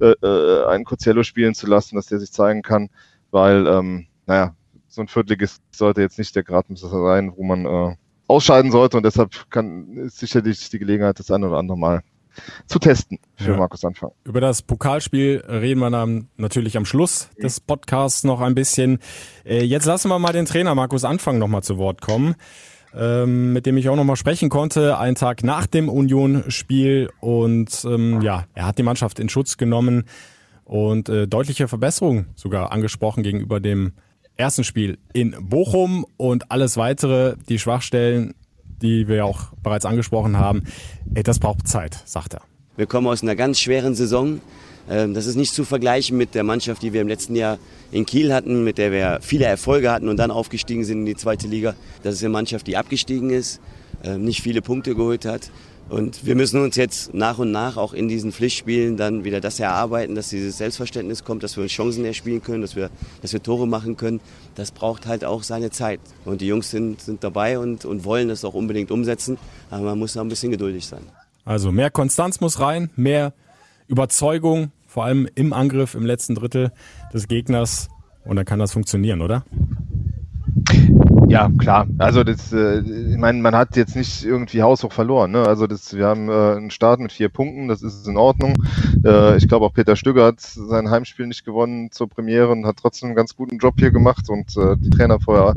äh, 0.00 0.14
äh, 0.22 0.66
einen 0.66 0.84
Cozello 0.84 1.22
spielen 1.22 1.54
zu 1.54 1.66
lassen, 1.68 1.94
dass 1.94 2.06
der 2.06 2.18
sich 2.18 2.32
zeigen 2.32 2.62
kann, 2.62 2.88
weil, 3.30 3.66
ähm, 3.66 4.06
naja, 4.26 4.54
so 4.88 5.00
ein 5.00 5.08
Viertligist 5.08 5.62
sollte 5.70 6.00
jetzt 6.00 6.18
nicht 6.18 6.34
der 6.34 6.42
Gradmesser 6.42 6.88
sein, 6.88 7.32
wo 7.36 7.44
man 7.44 7.64
äh, 7.64 7.96
ausscheiden 8.26 8.70
sollte 8.70 8.96
und 8.96 9.04
deshalb 9.04 9.50
kann 9.50 9.96
ist 9.96 10.18
sicherlich 10.18 10.68
die 10.70 10.78
Gelegenheit, 10.78 11.18
das 11.18 11.30
eine 11.30 11.48
oder 11.48 11.58
andere 11.58 11.78
Mal 11.78 12.02
zu 12.66 12.78
testen 12.78 13.18
für 13.36 13.52
ja. 13.52 13.56
Markus 13.56 13.84
Anfang. 13.84 14.12
Über 14.24 14.40
das 14.40 14.62
Pokalspiel 14.62 15.44
reden 15.48 15.80
wir 15.80 15.90
dann 15.90 16.28
natürlich 16.36 16.76
am 16.76 16.84
Schluss 16.84 17.28
des 17.42 17.60
Podcasts 17.60 18.24
noch 18.24 18.40
ein 18.40 18.54
bisschen. 18.54 18.98
Äh, 19.44 19.64
jetzt 19.64 19.86
lassen 19.86 20.08
wir 20.08 20.18
mal 20.18 20.32
den 20.32 20.46
Trainer 20.46 20.74
Markus 20.74 21.04
Anfang 21.04 21.38
nochmal 21.38 21.62
zu 21.62 21.76
Wort 21.76 22.00
kommen, 22.00 22.36
ähm, 22.94 23.52
mit 23.52 23.66
dem 23.66 23.76
ich 23.76 23.88
auch 23.88 23.96
nochmal 23.96 24.16
sprechen 24.16 24.48
konnte, 24.48 24.98
einen 24.98 25.16
Tag 25.16 25.42
nach 25.42 25.66
dem 25.66 25.88
Union-Spiel. 25.88 27.10
Und 27.20 27.84
ähm, 27.84 28.20
ja, 28.22 28.44
er 28.54 28.66
hat 28.66 28.78
die 28.78 28.84
Mannschaft 28.84 29.18
in 29.18 29.28
Schutz 29.28 29.56
genommen 29.56 30.04
und 30.70 31.08
äh, 31.08 31.26
deutliche 31.26 31.66
Verbesserungen 31.66 32.26
sogar 32.36 32.70
angesprochen 32.70 33.24
gegenüber 33.24 33.58
dem 33.58 33.90
ersten 34.36 34.62
Spiel 34.62 34.98
in 35.12 35.34
Bochum 35.40 36.06
und 36.16 36.52
alles 36.52 36.76
weitere, 36.76 37.34
die 37.48 37.58
Schwachstellen, 37.58 38.34
die 38.80 39.08
wir 39.08 39.24
auch 39.24 39.52
bereits 39.64 39.84
angesprochen 39.84 40.38
haben. 40.38 40.62
Ey, 41.12 41.24
das 41.24 41.40
braucht 41.40 41.66
Zeit, 41.66 42.00
sagt 42.04 42.34
er. 42.34 42.42
Wir 42.76 42.86
kommen 42.86 43.08
aus 43.08 43.20
einer 43.24 43.34
ganz 43.34 43.58
schweren 43.58 43.96
Saison. 43.96 44.40
Ähm, 44.88 45.12
das 45.12 45.26
ist 45.26 45.34
nicht 45.34 45.54
zu 45.54 45.64
vergleichen 45.64 46.16
mit 46.16 46.36
der 46.36 46.44
Mannschaft, 46.44 46.82
die 46.82 46.92
wir 46.92 47.00
im 47.00 47.08
letzten 47.08 47.34
Jahr 47.34 47.58
in 47.90 48.06
Kiel 48.06 48.32
hatten, 48.32 48.62
mit 48.62 48.78
der 48.78 48.92
wir 48.92 49.18
viele 49.22 49.46
Erfolge 49.46 49.90
hatten 49.90 50.08
und 50.08 50.18
dann 50.18 50.30
aufgestiegen 50.30 50.84
sind 50.84 51.00
in 51.00 51.06
die 51.06 51.16
zweite 51.16 51.48
Liga. 51.48 51.74
Das 52.04 52.14
ist 52.14 52.22
eine 52.22 52.30
Mannschaft, 52.30 52.68
die 52.68 52.76
abgestiegen 52.76 53.30
ist, 53.30 53.60
ähm, 54.04 54.22
nicht 54.22 54.40
viele 54.40 54.62
Punkte 54.62 54.94
geholt 54.94 55.24
hat. 55.24 55.50
Und 55.90 56.24
wir 56.24 56.36
müssen 56.36 56.62
uns 56.62 56.76
jetzt 56.76 57.14
nach 57.14 57.38
und 57.38 57.50
nach 57.50 57.76
auch 57.76 57.94
in 57.94 58.06
diesen 58.06 58.30
Pflichtspielen 58.30 58.96
dann 58.96 59.24
wieder 59.24 59.40
das 59.40 59.58
erarbeiten, 59.58 60.14
dass 60.14 60.28
dieses 60.28 60.58
Selbstverständnis 60.58 61.24
kommt, 61.24 61.42
dass 61.42 61.56
wir 61.56 61.64
uns 61.64 61.72
Chancen 61.72 62.04
erspielen 62.04 62.40
können, 62.42 62.62
dass 62.62 62.76
wir, 62.76 62.90
dass 63.22 63.32
wir 63.32 63.42
Tore 63.42 63.66
machen 63.66 63.96
können. 63.96 64.20
Das 64.54 64.70
braucht 64.70 65.08
halt 65.08 65.24
auch 65.24 65.42
seine 65.42 65.70
Zeit. 65.70 65.98
Und 66.24 66.42
die 66.42 66.46
Jungs 66.46 66.70
sind, 66.70 67.00
sind 67.00 67.24
dabei 67.24 67.58
und, 67.58 67.84
und 67.84 68.04
wollen 68.04 68.28
das 68.28 68.44
auch 68.44 68.54
unbedingt 68.54 68.92
umsetzen. 68.92 69.36
Aber 69.68 69.82
man 69.82 69.98
muss 69.98 70.12
da 70.12 70.20
ein 70.20 70.28
bisschen 70.28 70.52
geduldig 70.52 70.86
sein. 70.86 71.02
Also 71.44 71.72
mehr 71.72 71.90
Konstanz 71.90 72.40
muss 72.40 72.60
rein, 72.60 72.90
mehr 72.94 73.32
Überzeugung, 73.88 74.70
vor 74.86 75.06
allem 75.06 75.28
im 75.34 75.52
Angriff 75.52 75.96
im 75.96 76.06
letzten 76.06 76.36
Drittel 76.36 76.70
des 77.12 77.26
Gegners. 77.26 77.88
Und 78.24 78.36
dann 78.36 78.44
kann 78.44 78.60
das 78.60 78.72
funktionieren, 78.72 79.22
oder? 79.22 79.44
Ja, 81.30 81.48
klar. 81.58 81.86
Also 81.98 82.24
das, 82.24 82.52
äh, 82.52 82.80
ich 82.80 83.16
meine, 83.16 83.40
man 83.40 83.54
hat 83.54 83.76
jetzt 83.76 83.94
nicht 83.94 84.24
irgendwie 84.24 84.62
haushoch 84.62 84.92
verloren. 84.92 85.30
Ne? 85.30 85.46
Also 85.46 85.68
das, 85.68 85.94
wir 85.94 86.06
haben 86.06 86.28
äh, 86.28 86.56
einen 86.56 86.72
Start 86.72 86.98
mit 86.98 87.12
vier 87.12 87.28
Punkten, 87.28 87.68
das 87.68 87.82
ist 87.82 88.04
in 88.08 88.16
Ordnung. 88.16 88.54
Äh, 89.04 89.36
ich 89.36 89.46
glaube 89.46 89.64
auch 89.64 89.72
Peter 89.72 89.94
Stöger 89.94 90.24
hat 90.24 90.40
sein 90.40 90.90
Heimspiel 90.90 91.28
nicht 91.28 91.44
gewonnen 91.44 91.92
zur 91.92 92.08
Premiere 92.08 92.48
und 92.48 92.66
hat 92.66 92.78
trotzdem 92.78 93.10
einen 93.10 93.16
ganz 93.16 93.36
guten 93.36 93.58
Job 93.58 93.74
hier 93.78 93.92
gemacht 93.92 94.28
und 94.28 94.56
äh, 94.56 94.74
die 94.76 94.90
Trainer 94.90 95.20
vorher 95.20 95.54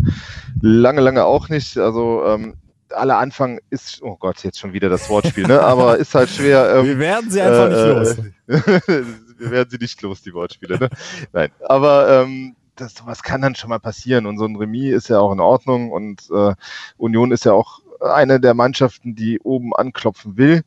lange, 0.62 1.02
lange 1.02 1.26
auch 1.26 1.50
nicht. 1.50 1.76
Also 1.80 2.24
ähm, 2.24 2.54
aller 2.92 3.18
Anfang 3.18 3.60
ist, 3.72 4.04
oh 4.04 4.16
Gott, 4.16 4.44
jetzt 4.44 4.60
schon 4.60 4.74
wieder 4.74 4.90
das 4.90 5.10
Wortspiel, 5.10 5.48
ne? 5.48 5.60
Aber 5.60 5.98
ist 5.98 6.14
halt 6.14 6.30
schwer. 6.30 6.76
Ähm, 6.76 6.86
wir 6.86 7.00
werden 7.00 7.32
sie 7.32 7.42
einfach 7.42 7.70
nicht 7.70 7.80
äh, 7.80 7.94
los. 7.94 8.18
wir 9.40 9.52
werden 9.52 9.70
sie 9.72 9.78
nicht 9.78 10.00
los, 10.04 10.22
die 10.22 10.36
Wortspiele, 10.36 10.78
ne? 10.78 10.90
Nein. 11.32 11.50
Aber 11.68 12.22
ähm, 12.22 12.56
das 12.76 12.96
sowas 12.96 13.24
kann 13.24 13.42
dann 13.42 13.56
schon 13.56 13.70
mal 13.70 13.80
passieren 13.80 14.26
und 14.26 14.38
so 14.38 14.46
ein 14.46 14.56
Remis 14.56 14.94
ist 14.94 15.10
ja 15.10 15.20
auch 15.20 15.32
in 15.32 15.40
Ordnung 15.40 15.92
und 15.92 16.30
äh, 16.32 16.54
Union 16.98 17.32
ist 17.32 17.46
ja 17.46 17.54
auch 17.54 17.82
eine 18.00 18.40
der 18.40 18.54
Mannschaften, 18.54 19.16
die 19.16 19.40
oben 19.40 19.74
anklopfen 19.74 20.38
will. 20.38 20.64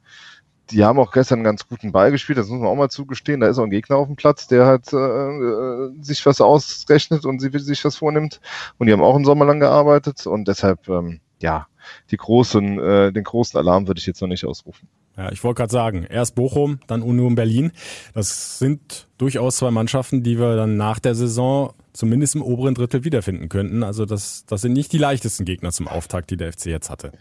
Die 0.71 0.85
haben 0.85 0.99
auch 0.99 1.13
gestern 1.13 1.39
einen 1.39 1.45
ganz 1.45 1.69
guten 1.69 1.93
Ball 1.93 2.11
gespielt, 2.11 2.39
das 2.39 2.49
muss 2.49 2.59
man 2.59 2.69
auch 2.69 2.75
mal 2.75 2.91
zugestehen. 2.91 3.41
Da 3.41 3.49
ist 3.49 3.59
auch 3.59 3.65
ein 3.65 3.71
Gegner 3.71 3.97
auf 3.97 4.09
dem 4.09 4.17
Platz, 4.17 4.49
der 4.49 4.67
halt 4.67 4.93
äh, 4.93 4.97
äh 4.97 5.93
sich 6.01 6.27
was 6.27 6.41
ausrechnet 6.41 7.25
und 7.25 7.41
sie 7.41 7.57
sich 7.59 7.85
was 7.85 7.97
vornimmt. 7.97 8.41
Und 8.79 8.87
die 8.87 8.93
haben 8.93 9.03
auch 9.03 9.15
einen 9.15 9.25
Sommer 9.25 9.45
lang 9.45 9.61
gearbeitet 9.61 10.27
und 10.27 10.49
deshalb, 10.49 10.89
ähm, 10.89 11.21
ja, 11.41 11.69
die 12.11 12.17
großen, 12.17 12.81
äh, 12.81 13.13
den 13.13 13.23
großen 13.23 13.59
Alarm 13.59 13.87
würde 13.87 14.01
ich 14.01 14.07
jetzt 14.07 14.21
noch 14.21 14.29
nicht 14.29 14.45
ausrufen. 14.45 14.89
Ja, 15.17 15.31
ich 15.31 15.43
wollte 15.45 15.59
gerade 15.59 15.73
sagen, 15.73 16.05
erst 16.05 16.35
Bochum, 16.35 16.81
dann 16.89 17.03
Union 17.03 17.37
Berlin. 17.37 17.73
Das 18.13 18.59
sind 18.59 19.09
durchaus 19.19 19.57
zwei 19.57 19.71
Mannschaften, 19.71 20.23
die 20.23 20.39
wir 20.39 20.57
dann 20.57 20.77
nach 20.77 20.99
der 20.99 21.15
Saison 21.15 21.73
zumindest 21.97 22.35
im 22.35 22.43
oberen 22.43 22.75
Drittel 22.75 23.05
wiederfinden 23.05 23.49
könnten. 23.49 23.83
Also 23.83 24.05
das, 24.05 24.45
das 24.47 24.61
sind 24.61 24.73
nicht 24.73 24.93
die 24.93 24.99
leichtesten 24.99 25.45
Gegner 25.45 25.73
zum 25.73 25.89
Auftakt, 25.89 26.31
die 26.31 26.37
der 26.37 26.53
FC 26.53 26.67
jetzt 26.67 26.91
hatte. 26.91 27.13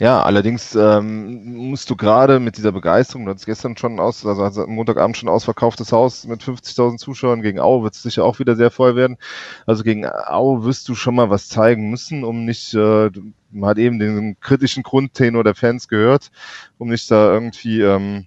Ja, 0.00 0.24
allerdings 0.24 0.74
ähm, 0.74 1.54
musst 1.70 1.88
du 1.88 1.94
gerade 1.94 2.40
mit 2.40 2.56
dieser 2.56 2.72
Begeisterung, 2.72 3.24
du 3.24 3.30
hattest 3.30 3.46
gestern 3.46 3.76
schon 3.76 4.00
aus, 4.00 4.26
also, 4.26 4.66
Montagabend 4.66 5.16
schon 5.16 5.28
ausverkauftes 5.28 5.92
Haus 5.92 6.26
mit 6.26 6.42
50.000 6.42 6.96
Zuschauern, 6.96 7.42
gegen 7.42 7.60
Aue 7.60 7.84
wird 7.84 7.94
es 7.94 8.02
sicher 8.02 8.24
auch 8.24 8.40
wieder 8.40 8.56
sehr 8.56 8.72
voll 8.72 8.96
werden. 8.96 9.18
Also 9.66 9.84
gegen 9.84 10.04
Aue 10.04 10.64
wirst 10.64 10.88
du 10.88 10.96
schon 10.96 11.14
mal 11.14 11.30
was 11.30 11.48
zeigen 11.48 11.90
müssen, 11.90 12.24
um 12.24 12.44
nicht, 12.44 12.74
äh, 12.74 13.10
man 13.52 13.70
hat 13.70 13.78
eben 13.78 14.00
den 14.00 14.36
kritischen 14.40 14.82
Grundtenor 14.82 15.44
der 15.44 15.54
Fans 15.54 15.86
gehört, 15.86 16.32
um 16.78 16.88
nicht 16.88 17.08
da 17.12 17.32
irgendwie 17.32 17.80
ähm, 17.80 18.26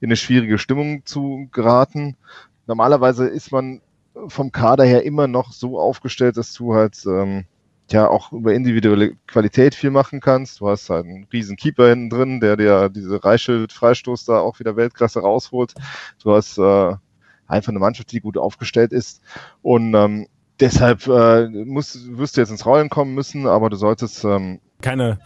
in 0.00 0.08
eine 0.08 0.16
schwierige 0.16 0.58
Stimmung 0.58 1.04
zu 1.06 1.48
geraten. 1.50 2.16
Normalerweise 2.68 3.26
ist 3.26 3.50
man 3.50 3.80
vom 4.28 4.52
Kader 4.52 4.84
her 4.84 5.04
immer 5.04 5.26
noch 5.26 5.52
so 5.52 5.78
aufgestellt, 5.78 6.36
dass 6.36 6.52
du 6.52 6.74
halt 6.74 7.04
ähm, 7.06 7.44
ja 7.90 8.08
auch 8.08 8.32
über 8.32 8.54
individuelle 8.54 9.16
Qualität 9.26 9.74
viel 9.74 9.90
machen 9.90 10.20
kannst. 10.20 10.60
Du 10.60 10.68
hast 10.68 10.90
halt 10.90 11.06
einen 11.06 11.26
riesen 11.32 11.56
Keeper 11.56 11.88
hinten 11.88 12.10
drin, 12.10 12.40
der 12.40 12.56
dir 12.56 12.88
diese 12.88 13.22
Reichschild-Freistoß 13.22 14.24
da 14.26 14.38
auch 14.38 14.60
wieder 14.60 14.76
Weltklasse 14.76 15.20
rausholt. 15.20 15.74
Du 16.22 16.32
hast 16.32 16.58
äh, 16.58 16.94
einfach 17.46 17.70
eine 17.70 17.78
Mannschaft, 17.78 18.12
die 18.12 18.20
gut 18.20 18.38
aufgestellt 18.38 18.92
ist. 18.92 19.22
Und 19.62 19.94
ähm, 19.94 20.26
deshalb 20.60 21.06
äh, 21.06 21.48
musst, 21.48 22.16
wirst 22.16 22.36
du 22.36 22.40
jetzt 22.40 22.50
ins 22.50 22.64
Rollen 22.64 22.88
kommen 22.88 23.14
müssen, 23.14 23.46
aber 23.46 23.70
du 23.70 23.76
solltest 23.76 24.24
ähm, 24.24 24.60
keine 24.80 25.18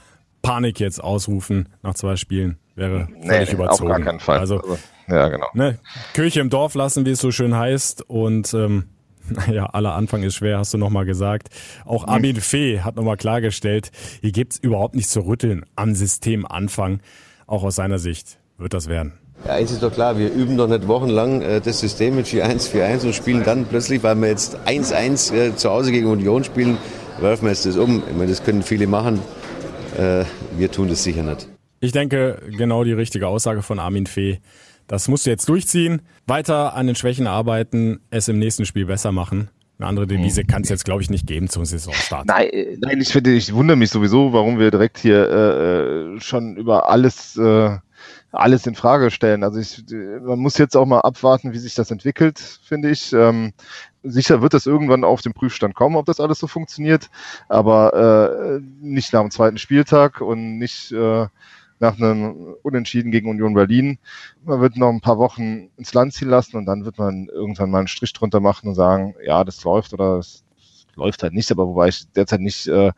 Panik 0.42 0.80
jetzt 0.80 1.02
ausrufen 1.02 1.68
nach 1.82 1.94
zwei 1.94 2.16
Spielen. 2.16 2.58
Wäre 2.74 3.08
völlig 3.22 3.48
nee, 3.48 3.54
überzogen. 3.54 3.90
Auf 3.90 3.96
gar 3.96 4.04
keinen 4.04 4.20
Fall. 4.20 4.38
Also, 4.38 4.58
also 4.58 4.78
ja, 5.08 5.28
genau. 5.28 5.46
Ne, 5.54 5.78
Kirche 6.14 6.40
im 6.40 6.50
Dorf 6.50 6.74
lassen, 6.74 7.06
wie 7.06 7.10
es 7.10 7.20
so 7.20 7.30
schön 7.30 7.54
heißt. 7.54 8.02
Und 8.08 8.54
ähm, 8.54 8.84
ja, 9.52 9.66
aller 9.66 9.94
Anfang 9.94 10.22
ist 10.22 10.36
schwer, 10.36 10.58
hast 10.58 10.74
du 10.74 10.78
nochmal 10.78 11.04
gesagt. 11.04 11.48
Auch 11.84 12.06
Armin 12.06 12.36
Fee 12.36 12.80
hat 12.80 12.96
nochmal 12.96 13.16
klargestellt, 13.16 13.90
hier 14.20 14.32
gibt's 14.32 14.58
überhaupt 14.58 14.94
nichts 14.94 15.12
zu 15.12 15.20
rütteln 15.20 15.64
am 15.76 15.94
Systemanfang. 15.94 17.00
Auch 17.46 17.62
aus 17.62 17.76
seiner 17.76 17.98
Sicht 17.98 18.38
wird 18.58 18.74
das 18.74 18.88
werden. 18.88 19.12
Ja, 19.44 19.52
eins 19.52 19.72
ist 19.72 19.82
doch 19.82 19.92
klar, 19.92 20.16
wir 20.16 20.32
üben 20.32 20.56
doch 20.56 20.68
nicht 20.68 20.88
wochenlang 20.88 21.42
äh, 21.42 21.60
das 21.60 21.80
System 21.80 22.16
mit 22.16 22.26
4-1, 22.26 22.70
4-1 22.72 23.06
und 23.06 23.14
spielen 23.14 23.42
dann 23.44 23.66
plötzlich, 23.66 24.02
weil 24.02 24.16
wir 24.16 24.28
jetzt 24.28 24.56
1-1 24.66 25.34
äh, 25.34 25.56
zu 25.56 25.70
Hause 25.70 25.92
gegen 25.92 26.06
Union 26.06 26.44
spielen, 26.44 26.78
werfen 27.20 27.44
wir 27.44 27.50
jetzt 27.50 27.66
das 27.66 27.76
um. 27.76 28.02
Ich 28.08 28.16
meine, 28.16 28.30
das 28.30 28.42
können 28.42 28.62
viele 28.62 28.86
machen. 28.86 29.20
Äh, 29.98 30.24
wir 30.56 30.70
tun 30.70 30.88
das 30.88 31.02
sicher 31.02 31.22
nicht. 31.22 31.48
Ich 31.80 31.92
denke, 31.92 32.40
genau 32.56 32.84
die 32.84 32.92
richtige 32.92 33.28
Aussage 33.28 33.62
von 33.62 33.78
Armin 33.78 34.06
Fee. 34.06 34.38
Das 34.86 35.08
musst 35.08 35.26
du 35.26 35.30
jetzt 35.30 35.48
durchziehen, 35.48 36.02
weiter 36.26 36.74
an 36.74 36.86
den 36.86 36.96
Schwächen 36.96 37.26
arbeiten, 37.26 38.00
es 38.10 38.28
im 38.28 38.38
nächsten 38.38 38.66
Spiel 38.66 38.86
besser 38.86 39.12
machen. 39.12 39.48
Eine 39.78 39.88
andere 39.88 40.06
Devise 40.06 40.44
kann 40.44 40.62
es 40.62 40.68
jetzt, 40.68 40.84
glaube 40.84 41.02
ich, 41.02 41.10
nicht 41.10 41.26
geben 41.26 41.48
zum 41.48 41.64
Saisonstart. 41.64 42.26
Nein, 42.26 42.48
äh, 42.50 42.76
nein 42.80 43.00
ich, 43.00 43.08
finde, 43.08 43.32
ich 43.32 43.52
wundere 43.52 43.76
mich 43.76 43.90
sowieso, 43.90 44.32
warum 44.32 44.58
wir 44.58 44.70
direkt 44.70 44.98
hier 44.98 45.28
äh, 45.28 46.20
schon 46.20 46.56
über 46.56 46.88
alles, 46.88 47.36
äh, 47.36 47.76
alles 48.30 48.66
in 48.66 48.76
Frage 48.76 49.10
stellen. 49.10 49.42
Also 49.42 49.58
ich, 49.58 49.84
man 50.22 50.38
muss 50.38 50.58
jetzt 50.58 50.76
auch 50.76 50.86
mal 50.86 51.00
abwarten, 51.00 51.52
wie 51.52 51.58
sich 51.58 51.74
das 51.74 51.90
entwickelt, 51.90 52.38
finde 52.38 52.90
ich. 52.90 53.12
Ähm, 53.12 53.52
sicher 54.04 54.42
wird 54.42 54.54
das 54.54 54.66
irgendwann 54.66 55.02
auf 55.02 55.22
den 55.22 55.32
Prüfstand 55.32 55.74
kommen, 55.74 55.96
ob 55.96 56.06
das 56.06 56.20
alles 56.20 56.38
so 56.38 56.46
funktioniert, 56.46 57.10
aber 57.48 58.60
äh, 58.60 58.60
nicht 58.80 59.12
nach 59.12 59.22
dem 59.22 59.32
zweiten 59.32 59.58
Spieltag 59.58 60.20
und 60.20 60.58
nicht 60.58 60.92
äh, 60.92 61.26
nach 61.80 61.98
einem 61.98 62.54
Unentschieden 62.62 63.10
gegen 63.10 63.28
Union 63.28 63.54
Berlin. 63.54 63.98
Man 64.44 64.60
wird 64.60 64.76
noch 64.76 64.90
ein 64.90 65.00
paar 65.00 65.18
Wochen 65.18 65.70
ins 65.76 65.94
Land 65.94 66.12
ziehen 66.14 66.28
lassen 66.28 66.56
und 66.56 66.66
dann 66.66 66.84
wird 66.84 66.98
man 66.98 67.28
irgendwann 67.28 67.70
mal 67.70 67.78
einen 67.78 67.88
Strich 67.88 68.12
drunter 68.12 68.40
machen 68.40 68.68
und 68.68 68.74
sagen, 68.74 69.14
ja, 69.24 69.44
das 69.44 69.62
läuft 69.64 69.92
oder 69.92 70.16
das 70.16 70.44
läuft 70.94 71.22
halt 71.22 71.32
nicht, 71.32 71.50
aber 71.50 71.66
wobei 71.66 71.88
ich 71.88 72.04
derzeit 72.12 72.40
nicht 72.40 72.66
äh, 72.68 72.92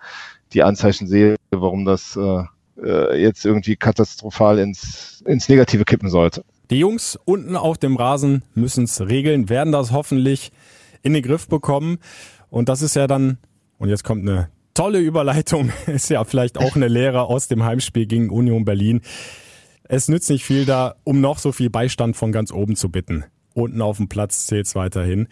die 0.53 0.63
Anzeichen 0.63 1.07
sehe, 1.07 1.37
warum 1.51 1.85
das 1.85 2.17
äh, 2.17 2.43
äh 2.83 3.21
jetzt 3.21 3.45
irgendwie 3.47 3.77
katastrophal 3.77 4.59
ins, 4.59 5.23
ins 5.27 5.49
Negative 5.49 5.85
kippen 5.85 6.11
sollte. 6.11 6.45
Die 6.71 6.79
Jungs 6.79 7.19
unten 7.25 7.57
auf 7.57 7.79
dem 7.79 7.97
Rasen 7.97 8.43
müssen 8.55 8.85
es 8.85 9.01
regeln, 9.01 9.49
werden 9.49 9.73
das 9.73 9.93
hoffentlich 9.93 10.53
in 11.03 11.15
den 11.15 11.23
Griff 11.23 11.49
bekommen. 11.49 11.99
Und 12.51 12.69
das 12.69 12.83
ist 12.83 12.97
ja 12.97 13.07
dann, 13.07 13.39
und 13.79 13.89
jetzt 13.89 14.05
kommt 14.05 14.23
eine 14.23 14.49
tolle 14.77 15.01
Überleitung, 15.01 15.73
ist 15.87 16.11
ja 16.11 16.23
vielleicht 16.25 16.59
auch 16.59 16.77
eine 16.77 16.89
Lehre 16.89 17.23
aus 17.23 17.49
dem 17.49 17.65
Heimspiel 17.65 18.07
gegen 18.07 18.31
Union 18.31 18.65
Berlin. 18.65 19.01
Es 19.89 20.09
nützt 20.09 20.31
nicht 20.31 20.45
viel 20.45 20.65
da, 20.65 20.97
um 21.05 21.21
noch 21.21 21.39
so 21.39 21.51
viel 21.51 21.71
Beistand 21.71 22.17
von 22.17 22.31
ganz 22.31 22.53
oben 22.53 22.77
zu 22.77 22.91
bitten. 22.91 23.25
Unten 23.55 23.81
auf 23.81 23.97
dem 23.97 24.09
Platz 24.09 24.47
zählt's 24.47 24.75
weiterhin. 24.75 25.29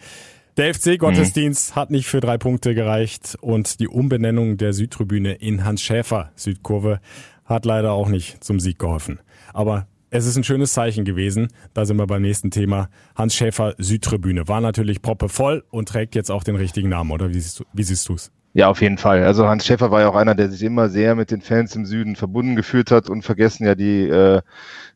Der 0.57 0.73
FC-Gottesdienst 0.73 1.71
mhm. 1.71 1.75
hat 1.75 1.91
nicht 1.91 2.07
für 2.07 2.21
drei 2.21 2.37
Punkte 2.37 2.73
gereicht 2.73 3.37
und 3.41 3.79
die 3.79 3.87
Umbenennung 3.87 4.57
der 4.57 4.73
Südtribüne 4.73 5.33
in 5.33 5.65
Hans 5.65 5.81
Schäfer 5.81 6.31
Südkurve 6.35 6.99
hat 7.43 7.65
leider 7.65 7.91
auch 7.91 8.07
nicht 8.07 8.43
zum 8.43 8.59
Sieg 8.59 8.79
geholfen. 8.79 9.19
Aber 9.53 9.87
es 10.09 10.25
ist 10.25 10.37
ein 10.37 10.45
schönes 10.45 10.73
Zeichen 10.73 11.03
gewesen. 11.03 11.49
Da 11.73 11.85
sind 11.85 11.97
wir 11.97 12.07
beim 12.07 12.21
nächsten 12.21 12.49
Thema. 12.49 12.89
Hans 13.15 13.35
Schäfer 13.35 13.75
Südtribüne 13.77 14.47
war 14.47 14.61
natürlich 14.61 15.01
proppe 15.01 15.27
voll 15.27 15.65
und 15.69 15.89
trägt 15.89 16.15
jetzt 16.15 16.31
auch 16.31 16.43
den 16.43 16.55
richtigen 16.55 16.89
Namen, 16.89 17.11
oder 17.11 17.29
wie 17.29 17.39
siehst 17.39 17.59
du, 17.59 17.65
wie 17.73 17.83
siehst 17.83 18.07
du's? 18.07 18.31
Ja, 18.55 18.69
auf 18.69 18.81
jeden 18.81 18.97
Fall. 18.97 19.25
Also 19.25 19.49
Hans 19.49 19.65
Schäfer 19.65 19.91
war 19.91 19.99
ja 19.99 20.07
auch 20.07 20.15
einer, 20.15 20.33
der 20.33 20.49
sich 20.49 20.63
immer 20.63 20.87
sehr 20.87 21.13
mit 21.15 21.29
den 21.29 21.41
Fans 21.41 21.75
im 21.75 21.85
Süden 21.85 22.15
verbunden 22.15 22.55
gefühlt 22.55 22.89
hat 22.89 23.09
und 23.09 23.23
vergessen 23.23 23.65
ja 23.65 23.75
die, 23.75 24.07
äh, 24.07 24.41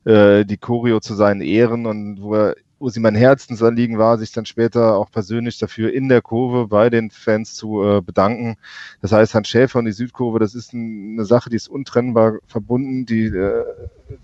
äh, 0.06 0.46
die 0.46 0.56
Choreo 0.58 1.02
zu 1.02 1.14
seinen 1.14 1.42
Ehren 1.42 1.86
und 1.86 2.22
wo 2.22 2.36
er 2.36 2.56
wo 2.80 2.88
sie 2.88 3.02
mein 3.02 3.16
Herzensanliegen 3.16 3.98
war, 3.98 4.18
sich 4.18 4.32
dann 4.32 4.46
später 4.46 4.96
auch 4.96 5.12
persönlich 5.12 5.58
dafür 5.58 5.92
in 5.94 6.08
der 6.08 6.22
Kurve 6.22 6.68
bei 6.68 6.90
den 6.90 7.12
Fans 7.12 7.56
zu 7.56 7.84
äh, 7.84 8.02
bedanken. 8.02 8.56
Das 9.02 9.12
heißt, 9.12 9.36
Hans 9.36 9.50
Schäfer 9.50 9.80
und 9.80 9.86
die 9.86 9.92
Südkurve, 9.92 10.40
das 10.40 10.56
ist 10.56 10.72
ein, 10.74 11.16
eine 11.16 11.26
Sache, 11.26 11.50
die 11.50 11.58
ist 11.58 11.68
untrennbar 11.68 12.40
verbunden. 12.48 13.06
Die, 13.06 13.26
äh, 13.26 13.66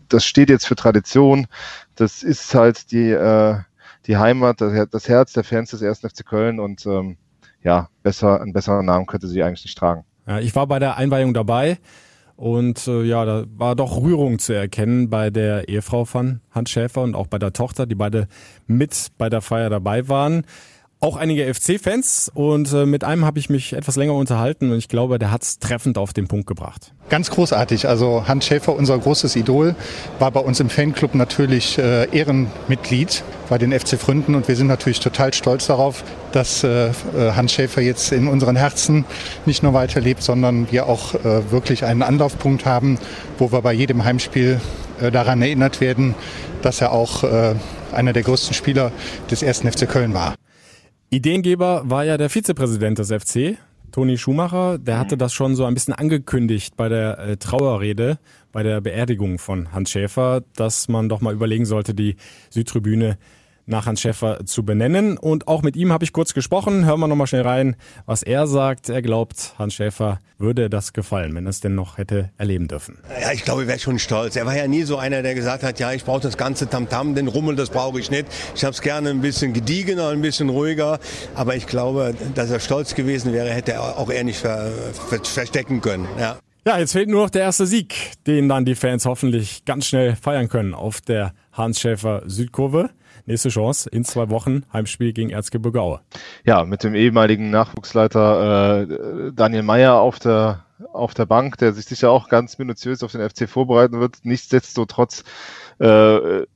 das 0.07 0.25
steht 0.25 0.49
jetzt 0.49 0.65
für 0.67 0.77
Tradition. 0.77 1.47
Das 1.95 2.23
ist 2.23 2.55
halt 2.55 2.91
die, 2.93 3.09
äh, 3.11 3.57
die 4.07 4.15
Heimat, 4.15 4.61
das, 4.61 4.89
das 4.89 5.09
Herz 5.09 5.33
der 5.33 5.43
Fans 5.43 5.71
des 5.71 5.83
1. 5.83 5.99
FC 5.99 6.25
Köln 6.25 6.61
und 6.61 6.85
ähm, 6.85 7.17
ja, 7.65 7.89
besser, 8.03 8.39
einen 8.39 8.53
besseren 8.53 8.85
Namen 8.85 9.07
könnte 9.07 9.27
sie 9.27 9.43
eigentlich 9.43 9.65
nicht 9.65 9.77
tragen. 9.77 10.05
Ja, 10.27 10.39
ich 10.39 10.55
war 10.55 10.67
bei 10.67 10.79
der 10.79 10.97
Einweihung 10.97 11.33
dabei 11.33 11.79
und 12.35 12.87
äh, 12.87 13.03
ja, 13.03 13.25
da 13.25 13.45
war 13.57 13.75
doch 13.75 13.97
Rührung 13.97 14.39
zu 14.39 14.53
erkennen 14.53 15.09
bei 15.09 15.31
der 15.31 15.67
Ehefrau 15.67 16.05
von 16.05 16.41
Hans 16.51 16.69
Schäfer 16.69 17.01
und 17.01 17.15
auch 17.15 17.27
bei 17.27 17.39
der 17.39 17.53
Tochter, 17.53 17.87
die 17.87 17.95
beide 17.95 18.27
mit 18.67 19.11
bei 19.17 19.29
der 19.29 19.41
Feier 19.41 19.69
dabei 19.69 20.07
waren 20.07 20.45
auch 20.99 21.17
einige 21.17 21.53
FC-Fans 21.53 22.31
und 22.33 22.71
äh, 22.73 22.85
mit 22.85 23.03
einem 23.03 23.25
habe 23.25 23.37
ich 23.37 23.49
mich 23.49 23.73
etwas 23.73 23.95
länger 23.95 24.13
unterhalten 24.13 24.71
und 24.71 24.77
ich 24.77 24.87
glaube, 24.87 25.19
der 25.19 25.31
hat 25.31 25.43
es 25.43 25.59
treffend 25.59 25.97
auf 25.97 26.13
den 26.13 26.27
Punkt 26.27 26.47
gebracht. 26.47 26.93
Ganz 27.09 27.29
großartig. 27.29 27.87
Also 27.87 28.27
Hans 28.27 28.45
Schäfer, 28.45 28.75
unser 28.75 28.97
großes 28.97 29.35
Idol, 29.35 29.75
war 30.17 30.31
bei 30.31 30.39
uns 30.39 30.59
im 30.59 30.69
Fanclub 30.69 31.13
natürlich 31.13 31.77
äh, 31.77 32.09
Ehrenmitglied 32.09 33.23
bei 33.49 33.57
den 33.57 33.77
FC 33.77 33.99
Fründen 33.99 34.33
und 34.33 34.47
wir 34.47 34.55
sind 34.55 34.67
natürlich 34.67 34.99
total 34.99 35.33
stolz 35.33 35.67
darauf, 35.67 36.03
dass 36.31 36.63
äh, 36.63 36.91
Hans 37.13 37.51
Schäfer 37.51 37.81
jetzt 37.81 38.11
in 38.11 38.27
unseren 38.27 38.55
Herzen 38.55 39.05
nicht 39.45 39.61
nur 39.61 39.73
weiterlebt, 39.73 40.23
sondern 40.23 40.71
wir 40.71 40.87
auch 40.87 41.13
äh, 41.13 41.51
wirklich 41.51 41.85
einen 41.85 42.01
Anlaufpunkt 42.01 42.65
haben, 42.65 42.97
wo 43.37 43.51
wir 43.51 43.61
bei 43.61 43.73
jedem 43.73 44.03
Heimspiel 44.03 44.59
äh, 45.01 45.11
daran 45.11 45.41
erinnert 45.41 45.81
werden, 45.81 46.15
dass 46.61 46.81
er 46.81 46.91
auch 46.91 47.23
äh, 47.23 47.55
einer 47.91 48.13
der 48.13 48.23
größten 48.23 48.53
Spieler 48.53 48.91
des 49.29 49.43
ersten 49.43 49.71
FC 49.71 49.87
Köln 49.87 50.13
war. 50.13 50.34
Ideengeber 51.15 51.89
war 51.89 52.03
ja 52.03 52.17
der 52.17 52.29
Vizepräsident 52.29 52.99
des 52.99 53.07
FC, 53.07 53.57
Toni 53.93 54.17
Schumacher. 54.17 54.77
Der 54.77 54.99
hatte 54.99 55.15
das 55.15 55.31
schon 55.31 55.55
so 55.55 55.63
ein 55.63 55.73
bisschen 55.73 55.93
angekündigt 55.93 56.75
bei 56.75 56.89
der 56.89 57.17
äh, 57.19 57.37
Trauerrede, 57.37 58.19
bei 58.51 58.63
der 58.63 58.81
Beerdigung 58.81 59.39
von 59.39 59.71
Hans 59.71 59.91
Schäfer, 59.91 60.43
dass 60.57 60.89
man 60.89 61.07
doch 61.07 61.21
mal 61.21 61.33
überlegen 61.33 61.65
sollte, 61.65 61.93
die 61.93 62.17
Südtribüne 62.49 63.17
nach 63.65 63.85
Hans 63.85 64.01
Schäfer 64.01 64.45
zu 64.45 64.63
benennen. 64.63 65.17
Und 65.17 65.47
auch 65.47 65.61
mit 65.61 65.75
ihm 65.75 65.91
habe 65.91 66.03
ich 66.03 66.13
kurz 66.13 66.33
gesprochen. 66.33 66.85
Hören 66.85 66.99
wir 66.99 67.07
nochmal 67.07 67.27
schnell 67.27 67.41
rein, 67.41 67.75
was 68.05 68.23
er 68.23 68.47
sagt. 68.47 68.89
Er 68.89 69.01
glaubt, 69.01 69.53
Hans 69.57 69.75
Schäfer 69.75 70.19
würde 70.37 70.69
das 70.69 70.93
gefallen, 70.93 71.33
wenn 71.35 71.45
er 71.45 71.49
es 71.49 71.61
denn 71.61 71.75
noch 71.75 71.97
hätte 71.97 72.31
erleben 72.37 72.67
dürfen. 72.67 72.97
Ja, 73.21 73.31
ich 73.31 73.43
glaube, 73.43 73.63
er 73.63 73.67
wäre 73.67 73.79
schon 73.79 73.99
stolz. 73.99 74.35
Er 74.35 74.45
war 74.45 74.55
ja 74.55 74.67
nie 74.67 74.83
so 74.83 74.97
einer, 74.97 75.21
der 75.21 75.35
gesagt 75.35 75.63
hat, 75.63 75.79
ja, 75.79 75.93
ich 75.93 76.03
brauche 76.03 76.21
das 76.21 76.37
ganze 76.37 76.69
Tamtam, 76.69 77.09
-Tam, 77.09 77.15
den 77.15 77.27
Rummel, 77.27 77.55
das 77.55 77.69
brauche 77.69 77.99
ich 77.99 78.11
nicht. 78.11 78.27
Ich 78.55 78.63
habe 78.63 78.73
es 78.73 78.81
gerne 78.81 79.09
ein 79.09 79.21
bisschen 79.21 79.53
gediegener, 79.53 80.09
ein 80.09 80.21
bisschen 80.21 80.49
ruhiger. 80.49 80.99
Aber 81.33 81.55
ich 81.55 81.67
glaube, 81.67 82.13
dass 82.35 82.51
er 82.51 82.59
stolz 82.59 82.95
gewesen 82.95 83.33
wäre, 83.33 83.49
hätte 83.49 83.73
er 83.73 83.97
auch 83.97 84.09
er 84.09 84.23
nicht 84.23 84.39
ver 84.39 84.71
ver 85.09 85.23
verstecken 85.23 85.81
können. 85.81 86.07
Ja. 86.19 86.37
Ja, 86.67 86.79
jetzt 86.79 86.93
fehlt 86.93 87.09
nur 87.09 87.21
noch 87.21 87.29
der 87.29 87.43
erste 87.43 87.67
Sieg, 87.67 87.93
den 88.25 88.49
dann 88.49 88.65
die 88.65 88.73
Fans 88.73 89.05
hoffentlich 89.05 89.65
ganz 89.65 89.85
schnell 89.85 90.15
feiern 90.15 90.49
können 90.49 90.73
auf 90.73 90.99
der 90.99 91.35
Hans 91.53 91.79
Schäfer 91.79 92.23
Südkurve. 92.25 92.89
Nächste 93.25 93.49
Chance 93.49 93.89
in 93.89 94.03
zwei 94.03 94.29
Wochen, 94.29 94.63
Heimspiel 94.71 95.13
gegen 95.13 95.29
Erzgebirge 95.29 95.81
Aue. 95.81 96.01
Ja, 96.45 96.63
mit 96.65 96.83
dem 96.83 96.95
ehemaligen 96.95 97.49
Nachwuchsleiter 97.49 98.81
äh, 98.83 99.31
Daniel 99.33 99.63
Meyer 99.63 99.95
auf 99.95 100.19
der 100.19 100.65
auf 100.91 101.13
der 101.13 101.25
Bank, 101.25 101.57
der 101.57 101.73
sich 101.73 101.85
sicher 101.85 102.11
auch 102.11 102.27
ganz 102.27 102.57
minutiös 102.57 103.03
auf 103.03 103.11
den 103.11 103.27
FC 103.27 103.49
vorbereiten 103.49 103.99
wird. 103.99 104.17
Nichtsdestotrotz 104.23 105.23
äh, 105.79 105.85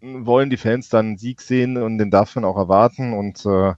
wollen 0.01 0.49
die 0.49 0.57
Fans 0.57 0.89
dann 0.89 1.07
einen 1.07 1.17
Sieg 1.17 1.41
sehen 1.41 1.77
und 1.77 1.97
den 1.97 2.11
darf 2.11 2.35
man 2.35 2.45
auch 2.45 2.57
erwarten. 2.57 3.13
Und 3.13 3.45
äh, 3.45 3.73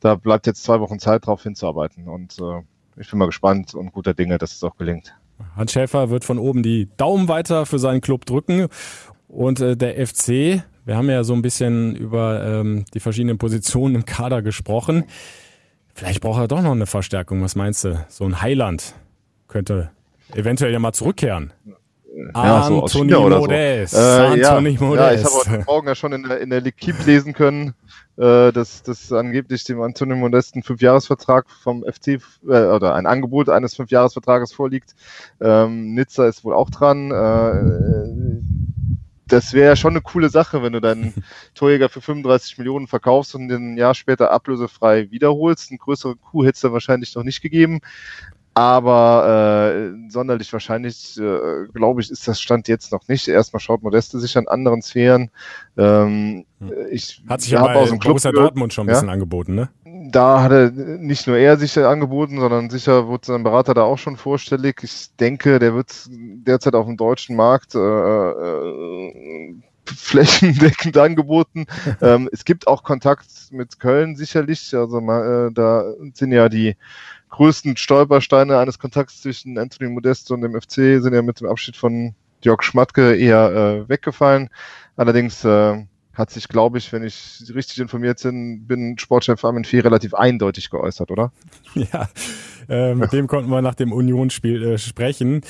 da 0.00 0.14
bleibt 0.14 0.46
jetzt 0.46 0.64
zwei 0.64 0.80
Wochen 0.80 0.98
Zeit 0.98 1.26
drauf 1.26 1.42
hinzuarbeiten. 1.42 2.08
Und 2.08 2.38
äh, 2.40 2.62
ich 2.96 3.10
bin 3.10 3.18
mal 3.18 3.26
gespannt 3.26 3.74
und 3.74 3.92
guter 3.92 4.14
Dinge, 4.14 4.38
dass 4.38 4.52
es 4.52 4.62
auch 4.62 4.76
gelingt. 4.76 5.14
Hans 5.56 5.72
Schäfer 5.72 6.10
wird 6.10 6.24
von 6.24 6.38
oben 6.38 6.62
die 6.62 6.88
Daumen 6.96 7.28
weiter 7.28 7.66
für 7.66 7.78
seinen 7.78 8.00
Club 8.00 8.24
drücken. 8.24 8.68
Und 9.28 9.60
äh, 9.60 9.76
der 9.76 10.06
FC, 10.06 10.62
wir 10.84 10.96
haben 10.96 11.08
ja 11.08 11.24
so 11.24 11.34
ein 11.34 11.42
bisschen 11.42 11.94
über 11.94 12.44
ähm, 12.44 12.84
die 12.94 13.00
verschiedenen 13.00 13.38
Positionen 13.38 13.94
im 13.94 14.04
Kader 14.04 14.42
gesprochen. 14.42 15.04
Vielleicht 15.94 16.20
braucht 16.20 16.40
er 16.40 16.48
doch 16.48 16.62
noch 16.62 16.72
eine 16.72 16.86
Verstärkung. 16.86 17.42
Was 17.42 17.54
meinst 17.54 17.84
du? 17.84 18.04
So 18.08 18.24
ein 18.24 18.40
Highland 18.40 18.94
könnte 19.48 19.90
eventuell 20.34 20.72
ja 20.72 20.78
mal 20.78 20.92
zurückkehren. 20.92 21.52
Ja, 22.34 22.64
so 22.64 22.82
aus 22.82 22.92
China 22.92 23.18
oder 23.18 23.40
so. 23.40 23.48
Äh, 23.50 24.40
ja, 24.40 24.60
Modest. 24.60 24.80
ja, 24.80 25.12
ich 25.12 25.24
habe 25.24 25.34
heute 25.34 25.64
Morgen 25.64 25.88
ja 25.88 25.94
schon 25.94 26.12
in 26.12 26.22
der, 26.24 26.40
in 26.40 26.50
der 26.50 26.60
L'Equipe 26.62 27.06
lesen 27.06 27.32
können, 27.32 27.74
äh, 28.18 28.52
dass, 28.52 28.82
dass 28.82 29.12
angeblich 29.12 29.64
dem 29.64 29.80
Antonio 29.80 30.16
Modest 30.16 30.54
ein 30.54 30.62
Fünfjahresvertrag 30.62 31.46
vom 31.50 31.84
FC 31.84 32.08
äh, 32.08 32.18
oder 32.42 32.94
ein 32.94 33.06
Angebot 33.06 33.48
eines 33.48 33.74
Fünfjahresvertrages 33.76 34.52
vorliegt. 34.52 34.94
Ähm, 35.40 35.94
Nizza 35.94 36.26
ist 36.26 36.44
wohl 36.44 36.54
auch 36.54 36.68
dran. 36.68 37.10
Äh, 37.10 38.31
das 39.32 39.54
wäre 39.54 39.68
ja 39.68 39.76
schon 39.76 39.92
eine 39.92 40.02
coole 40.02 40.28
Sache, 40.28 40.62
wenn 40.62 40.74
du 40.74 40.80
deinen 40.80 41.14
Torjäger 41.54 41.88
für 41.88 42.02
35 42.02 42.58
Millionen 42.58 42.86
verkaufst 42.86 43.34
und 43.34 43.48
den 43.48 43.74
ein 43.74 43.76
Jahr 43.78 43.94
später 43.94 44.30
ablösefrei 44.30 45.10
wiederholst. 45.10 45.70
Eine 45.70 45.78
größere 45.78 46.16
Kuh 46.16 46.44
hätte 46.44 46.56
es 46.56 46.60
da 46.60 46.72
wahrscheinlich 46.72 47.14
noch 47.14 47.24
nicht 47.24 47.40
gegeben. 47.40 47.80
Aber 48.54 49.64
äh, 49.74 50.10
sonderlich 50.10 50.52
wahrscheinlich, 50.52 51.18
äh, 51.18 51.66
glaube 51.72 52.02
ich, 52.02 52.10
ist 52.10 52.28
das 52.28 52.38
Stand 52.38 52.68
jetzt 52.68 52.92
noch 52.92 53.08
nicht. 53.08 53.26
Erstmal 53.26 53.60
schaut 53.60 53.82
Modeste 53.82 54.20
sich 54.20 54.36
an 54.36 54.46
anderen 54.46 54.82
Sphären. 54.82 55.30
Ähm, 55.78 56.44
hm. 56.60 56.72
ich 56.90 57.22
Hat 57.26 57.40
sich 57.40 57.52
ja 57.52 57.62
aus 57.62 57.88
dem 57.88 57.98
Club 57.98 58.12
Borussia 58.12 58.30
Dortmund 58.30 58.74
schon 58.74 58.86
ein 58.86 58.92
bisschen 58.92 59.08
angeboten, 59.08 59.54
ne? 59.54 59.70
Da 60.12 60.42
hat 60.42 60.52
er 60.52 60.70
nicht 60.70 61.26
nur 61.26 61.38
er 61.38 61.56
sich 61.56 61.78
angeboten, 61.78 62.38
sondern 62.38 62.68
sicher 62.68 63.06
wurde 63.06 63.26
sein 63.26 63.42
Berater 63.42 63.72
da 63.72 63.82
auch 63.82 63.96
schon 63.96 64.18
vorstellig. 64.18 64.80
Ich 64.82 65.08
denke, 65.16 65.58
der 65.58 65.74
wird 65.74 65.90
derzeit 66.10 66.74
auf 66.74 66.86
dem 66.86 66.98
deutschen 66.98 67.34
Markt 67.34 67.74
äh, 67.74 67.78
äh, 67.78 69.54
flächendeckend 69.86 70.98
angeboten. 70.98 71.64
ähm, 72.02 72.28
es 72.30 72.44
gibt 72.44 72.66
auch 72.66 72.82
Kontakt 72.82 73.26
mit 73.50 73.80
Köln 73.80 74.14
sicherlich. 74.14 74.74
Also 74.74 74.98
äh, 74.98 75.50
da 75.52 75.94
sind 76.12 76.32
ja 76.32 76.50
die 76.50 76.76
größten 77.30 77.78
Stolpersteine 77.78 78.58
eines 78.58 78.78
Kontakts 78.78 79.22
zwischen 79.22 79.56
Anthony 79.56 79.90
Modesto 79.90 80.34
und 80.34 80.42
dem 80.42 80.60
FC 80.60 81.02
sind 81.02 81.14
ja 81.14 81.22
mit 81.22 81.40
dem 81.40 81.48
Abschied 81.48 81.76
von 81.76 82.14
Jörg 82.42 82.62
Schmatke 82.62 83.16
eher 83.16 83.50
äh, 83.50 83.88
weggefallen. 83.88 84.50
Allerdings 84.96 85.42
äh, 85.44 85.84
hat 86.14 86.30
sich, 86.30 86.48
glaube 86.48 86.78
ich, 86.78 86.92
wenn 86.92 87.02
ich 87.02 87.42
richtig 87.54 87.78
informiert 87.78 88.22
bin, 88.22 88.66
bin 88.66 88.98
Sportchef 88.98 89.44
Armin 89.44 89.64
Fee 89.64 89.80
relativ 89.80 90.14
eindeutig 90.14 90.70
geäußert, 90.70 91.10
oder? 91.10 91.32
Ja, 91.74 92.08
äh, 92.68 92.94
mit 92.94 93.12
dem 93.12 93.26
konnten 93.26 93.50
wir 93.50 93.62
nach 93.62 93.74
dem 93.74 93.92
Unionsspiel 93.92 94.62
äh, 94.62 94.78
sprechen. 94.78 95.42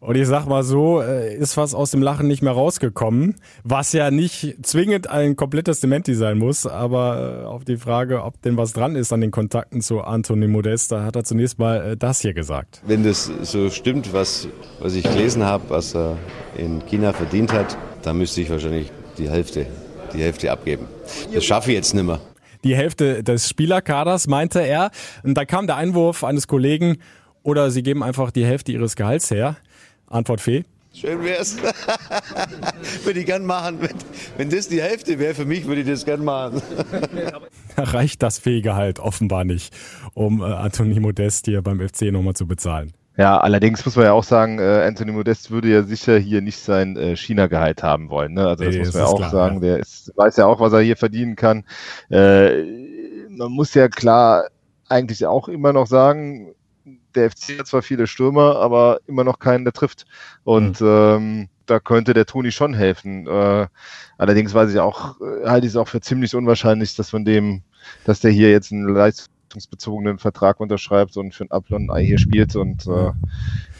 Und 0.00 0.16
ich 0.16 0.26
sag 0.28 0.46
mal 0.46 0.62
so, 0.62 1.00
äh, 1.00 1.34
ist 1.34 1.56
was 1.56 1.74
aus 1.74 1.90
dem 1.90 2.02
Lachen 2.02 2.28
nicht 2.28 2.42
mehr 2.42 2.52
rausgekommen, 2.52 3.34
was 3.64 3.92
ja 3.92 4.10
nicht 4.10 4.56
zwingend 4.62 5.08
ein 5.08 5.36
komplettes 5.36 5.80
Dementi 5.80 6.14
sein 6.14 6.38
muss, 6.38 6.66
aber 6.66 7.42
äh, 7.42 7.46
auf 7.46 7.64
die 7.64 7.76
Frage, 7.76 8.22
ob 8.22 8.40
denn 8.42 8.56
was 8.56 8.72
dran 8.72 8.94
ist 8.94 9.12
an 9.12 9.20
den 9.20 9.30
Kontakten 9.30 9.80
zu 9.80 10.02
Anthony 10.02 10.48
Modest, 10.48 10.92
da 10.92 11.04
hat 11.04 11.16
er 11.16 11.24
zunächst 11.24 11.58
mal 11.58 11.92
äh, 11.92 11.96
das 11.96 12.20
hier 12.20 12.34
gesagt. 12.34 12.82
Wenn 12.86 13.04
das 13.04 13.30
so 13.42 13.70
stimmt, 13.70 14.12
was, 14.12 14.48
was 14.80 14.94
ich 14.94 15.02
gelesen 15.02 15.44
habe, 15.44 15.64
was 15.68 15.94
er 15.94 16.16
in 16.56 16.84
China 16.86 17.12
verdient 17.12 17.52
hat, 17.52 17.76
dann 18.02 18.18
müsste 18.18 18.42
ich 18.42 18.50
wahrscheinlich 18.50 18.92
die 19.18 19.30
Hälfte, 19.30 19.66
die 20.16 20.22
Hälfte 20.22 20.50
abgeben. 20.50 20.86
Das 21.32 21.44
schaffe 21.44 21.70
ich 21.70 21.76
jetzt 21.76 21.94
nicht 21.94 22.04
mehr. 22.04 22.20
Die 22.64 22.74
Hälfte 22.74 23.22
des 23.22 23.48
Spielerkaders, 23.48 24.26
meinte 24.26 24.60
er. 24.60 24.90
Und 25.22 25.34
da 25.34 25.44
kam 25.44 25.66
der 25.66 25.76
Einwurf 25.76 26.24
eines 26.24 26.48
Kollegen, 26.48 26.98
oder 27.42 27.70
sie 27.70 27.84
geben 27.84 28.02
einfach 28.02 28.32
die 28.32 28.44
Hälfte 28.44 28.72
ihres 28.72 28.96
Gehalts 28.96 29.30
her. 29.30 29.56
Antwort 30.08 30.40
Fee. 30.40 30.64
Schön 30.92 31.22
wär's. 31.22 31.56
würde 33.04 33.20
ich 33.20 33.26
gern 33.26 33.44
machen. 33.44 33.80
Wenn, 33.80 33.96
wenn 34.38 34.50
das 34.50 34.66
die 34.68 34.82
Hälfte 34.82 35.18
wäre 35.18 35.34
für 35.34 35.44
mich, 35.44 35.66
würde 35.66 35.82
ich 35.82 35.86
das 35.86 36.04
gern 36.04 36.24
machen. 36.24 36.62
reicht 37.76 38.22
das 38.22 38.38
Fehlgehalt 38.38 38.98
offenbar 38.98 39.44
nicht, 39.44 39.72
um 40.14 40.40
äh, 40.40 40.44
Anthony 40.44 40.98
Modest 40.98 41.44
hier 41.44 41.60
beim 41.62 41.86
FC 41.86 42.10
nochmal 42.10 42.34
zu 42.34 42.46
bezahlen. 42.46 42.94
Ja, 43.16 43.38
allerdings 43.38 43.84
muss 43.84 43.96
man 43.96 44.04
ja 44.04 44.12
auch 44.12 44.24
sagen, 44.24 44.58
äh, 44.58 44.84
Anthony 44.86 45.12
Modest 45.12 45.50
würde 45.50 45.68
ja 45.68 45.82
sicher 45.82 46.18
hier 46.18 46.42
nicht 46.42 46.58
sein 46.58 46.96
äh, 46.96 47.16
China-Gehalt 47.16 47.82
haben 47.82 48.10
wollen. 48.10 48.34
Ne? 48.34 48.46
Also 48.46 48.64
das 48.64 48.74
nee, 48.74 48.80
muss 48.80 48.92
man 48.92 49.02
ja 49.02 49.08
auch 49.08 49.16
klar, 49.16 49.30
sagen. 49.30 49.54
Ja. 49.56 49.60
Der 49.60 49.78
ist, 49.78 50.12
weiß 50.16 50.36
ja 50.36 50.46
auch, 50.46 50.60
was 50.60 50.72
er 50.72 50.80
hier 50.80 50.96
verdienen 50.96 51.34
kann. 51.34 51.64
Äh, 52.10 52.62
man 53.30 53.52
muss 53.52 53.72
ja 53.74 53.88
klar 53.88 54.48
eigentlich 54.88 55.24
auch 55.26 55.48
immer 55.48 55.72
noch 55.72 55.86
sagen, 55.86 56.54
der 57.14 57.30
FC 57.30 57.58
hat 57.58 57.66
zwar 57.66 57.82
viele 57.82 58.06
Stürmer, 58.06 58.56
aber 58.56 59.00
immer 59.06 59.24
noch 59.24 59.38
keinen, 59.38 59.64
der 59.64 59.72
trifft. 59.72 60.04
Und 60.44 60.80
mhm. 60.80 60.86
ähm, 60.86 61.48
da 61.64 61.80
könnte 61.80 62.14
der 62.14 62.26
Toni 62.26 62.52
schon 62.52 62.74
helfen. 62.74 63.26
Äh, 63.26 63.66
allerdings 64.18 64.54
weiß 64.54 64.70
ich 64.72 64.78
auch, 64.78 65.20
äh, 65.20 65.48
halte 65.48 65.66
ich 65.66 65.72
es 65.72 65.76
auch 65.76 65.88
für 65.88 66.00
ziemlich 66.00 66.34
unwahrscheinlich, 66.34 66.94
dass 66.94 67.10
von 67.10 67.24
dem, 67.24 67.62
dass 68.04 68.20
der 68.20 68.30
hier 68.30 68.50
jetzt 68.50 68.72
einen 68.72 68.86
leistungsbezogenen 69.46 70.18
Vertrag 70.18 70.60
unterschreibt 70.60 71.16
und 71.16 71.34
für 71.34 71.44
ein 71.44 71.50
Ablon 71.50 71.90
Ei 71.90 72.04
hier 72.04 72.18
spielt 72.18 72.56
und 72.56 72.86
äh, 72.86 73.12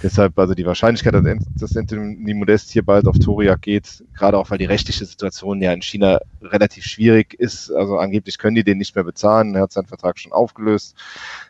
deshalb 0.06 0.38
also 0.38 0.54
die 0.54 0.64
Wahrscheinlichkeit, 0.64 1.14
dass 1.58 1.76
Anthony 1.76 2.34
Modest 2.34 2.70
hier 2.70 2.84
bald 2.84 3.08
auf 3.08 3.18
Toria 3.18 3.56
geht, 3.56 4.04
gerade 4.14 4.38
auch 4.38 4.50
weil 4.50 4.58
die 4.58 4.64
rechtliche 4.64 5.04
Situation 5.04 5.60
ja 5.60 5.72
in 5.72 5.82
China 5.82 6.20
relativ 6.40 6.84
schwierig 6.84 7.34
ist. 7.34 7.72
Also 7.72 7.98
angeblich 7.98 8.38
können 8.38 8.54
die 8.54 8.62
den 8.62 8.78
nicht 8.78 8.94
mehr 8.94 9.04
bezahlen. 9.04 9.54
Er 9.56 9.62
hat 9.62 9.72
seinen 9.72 9.86
Vertrag 9.86 10.18
schon 10.18 10.32
aufgelöst. 10.32 10.94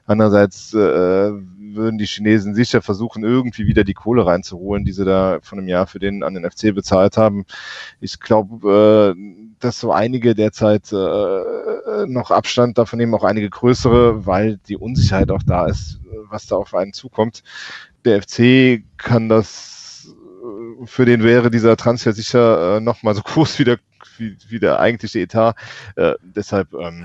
Andererseits 0.06 0.72
äh, 0.72 0.78
würden 0.78 1.98
die 1.98 2.06
Chinesen 2.06 2.54
sicher 2.54 2.80
versuchen, 2.80 3.24
irgendwie 3.24 3.66
wieder 3.66 3.84
die 3.84 3.94
Kohle 3.94 4.24
reinzuholen, 4.24 4.84
die 4.84 4.92
sie 4.92 5.04
da 5.04 5.38
von 5.42 5.58
einem 5.58 5.68
Jahr 5.68 5.86
für 5.86 5.98
den 5.98 6.22
an 6.22 6.34
den 6.34 6.50
FC 6.50 6.74
bezahlt 6.74 7.18
haben. 7.18 7.44
Ich 8.00 8.20
glaube, 8.20 9.14
äh, 9.16 9.54
dass 9.58 9.80
so 9.80 9.92
einige 9.92 10.34
derzeit 10.34 10.92
äh, 10.92 12.06
noch 12.06 12.30
Abstand 12.30 12.78
davon 12.78 12.98
nehmen, 12.98 13.14
auch 13.14 13.24
einige 13.24 13.50
größere, 13.50 14.24
weil 14.24 14.58
die 14.68 14.76
Unsicherheit 14.76 15.30
auch 15.30 15.42
da 15.42 15.66
ist, 15.66 16.00
was 16.28 16.46
da 16.46 16.56
auf 16.56 16.74
einen 16.74 16.92
zukommt. 16.92 17.42
Der 18.06 18.22
FC 18.22 18.82
kann 18.96 19.28
das, 19.28 20.08
äh, 20.08 20.86
für 20.86 21.04
den 21.04 21.22
wäre 21.22 21.50
dieser 21.50 21.76
Transfer 21.76 22.12
sicher 22.12 22.76
äh, 22.76 22.80
noch 22.80 23.02
mal 23.02 23.14
so 23.14 23.22
groß 23.24 23.58
wie 23.58 23.64
der, 23.64 23.78
wie, 24.16 24.36
wie 24.48 24.58
der 24.58 24.80
eigentliche 24.80 25.20
Etat. 25.20 25.54
Äh, 25.96 26.14
deshalb 26.22 26.72
ähm, 26.72 27.04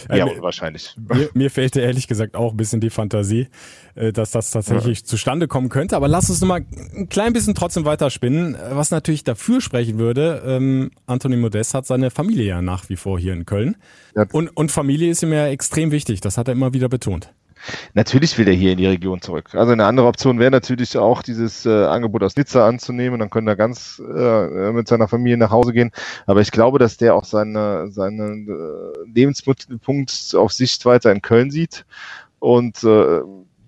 ja, 0.10 0.26
äh, 0.26 0.42
wahrscheinlich. 0.42 0.96
Mir, 0.96 1.28
mir 1.34 1.50
fehlte 1.50 1.80
ehrlich 1.80 2.08
gesagt 2.08 2.34
auch 2.34 2.52
ein 2.52 2.56
bisschen 2.56 2.80
die 2.80 2.90
Fantasie, 2.90 3.48
äh, 3.94 4.12
dass 4.12 4.30
das 4.30 4.50
tatsächlich 4.50 5.00
ja. 5.00 5.04
zustande 5.04 5.48
kommen 5.48 5.68
könnte. 5.68 5.96
Aber 5.96 6.08
lass 6.08 6.30
uns 6.30 6.40
nochmal 6.40 6.64
ein 6.96 7.08
klein 7.08 7.32
bisschen 7.32 7.54
trotzdem 7.54 7.84
weiterspinnen. 7.84 8.56
Was 8.70 8.90
natürlich 8.90 9.24
dafür 9.24 9.60
sprechen 9.60 9.98
würde, 9.98 10.42
ähm, 10.46 10.90
Anthony 11.06 11.36
Modest 11.36 11.74
hat 11.74 11.86
seine 11.86 12.10
Familie 12.10 12.46
ja 12.46 12.62
nach 12.62 12.88
wie 12.88 12.96
vor 12.96 13.18
hier 13.18 13.32
in 13.32 13.46
Köln. 13.46 13.76
Ja. 14.16 14.26
Und, 14.32 14.48
und 14.48 14.72
Familie 14.72 15.10
ist 15.10 15.22
ihm 15.22 15.32
ja 15.32 15.46
extrem 15.46 15.90
wichtig. 15.90 16.20
Das 16.20 16.38
hat 16.38 16.48
er 16.48 16.52
immer 16.52 16.72
wieder 16.72 16.88
betont. 16.88 17.32
Natürlich 17.94 18.36
will 18.38 18.48
er 18.48 18.54
hier 18.54 18.72
in 18.72 18.78
die 18.78 18.86
Region 18.86 19.20
zurück. 19.20 19.54
Also 19.54 19.72
eine 19.72 19.84
andere 19.84 20.06
Option 20.06 20.38
wäre 20.38 20.50
natürlich 20.50 20.96
auch 20.96 21.22
dieses 21.22 21.66
äh, 21.66 21.84
Angebot 21.84 22.22
aus 22.22 22.36
Nizza 22.36 22.66
anzunehmen. 22.66 23.20
Dann 23.20 23.30
können 23.30 23.48
er 23.48 23.56
ganz 23.56 24.00
äh, 24.00 24.72
mit 24.72 24.88
seiner 24.88 25.08
Familie 25.08 25.36
nach 25.36 25.50
Hause 25.50 25.72
gehen. 25.72 25.90
Aber 26.26 26.40
ich 26.40 26.50
glaube, 26.50 26.78
dass 26.78 26.96
der 26.96 27.14
auch 27.14 27.24
seine, 27.24 27.90
seinen 27.90 28.48
äh, 28.48 29.10
Lebensmittelpunkt 29.12 30.34
auf 30.34 30.52
Sicht 30.52 30.84
weiter 30.84 31.12
in 31.12 31.22
Köln 31.22 31.50
sieht. 31.50 31.84
Und 32.38 32.82
äh, 32.84 33.20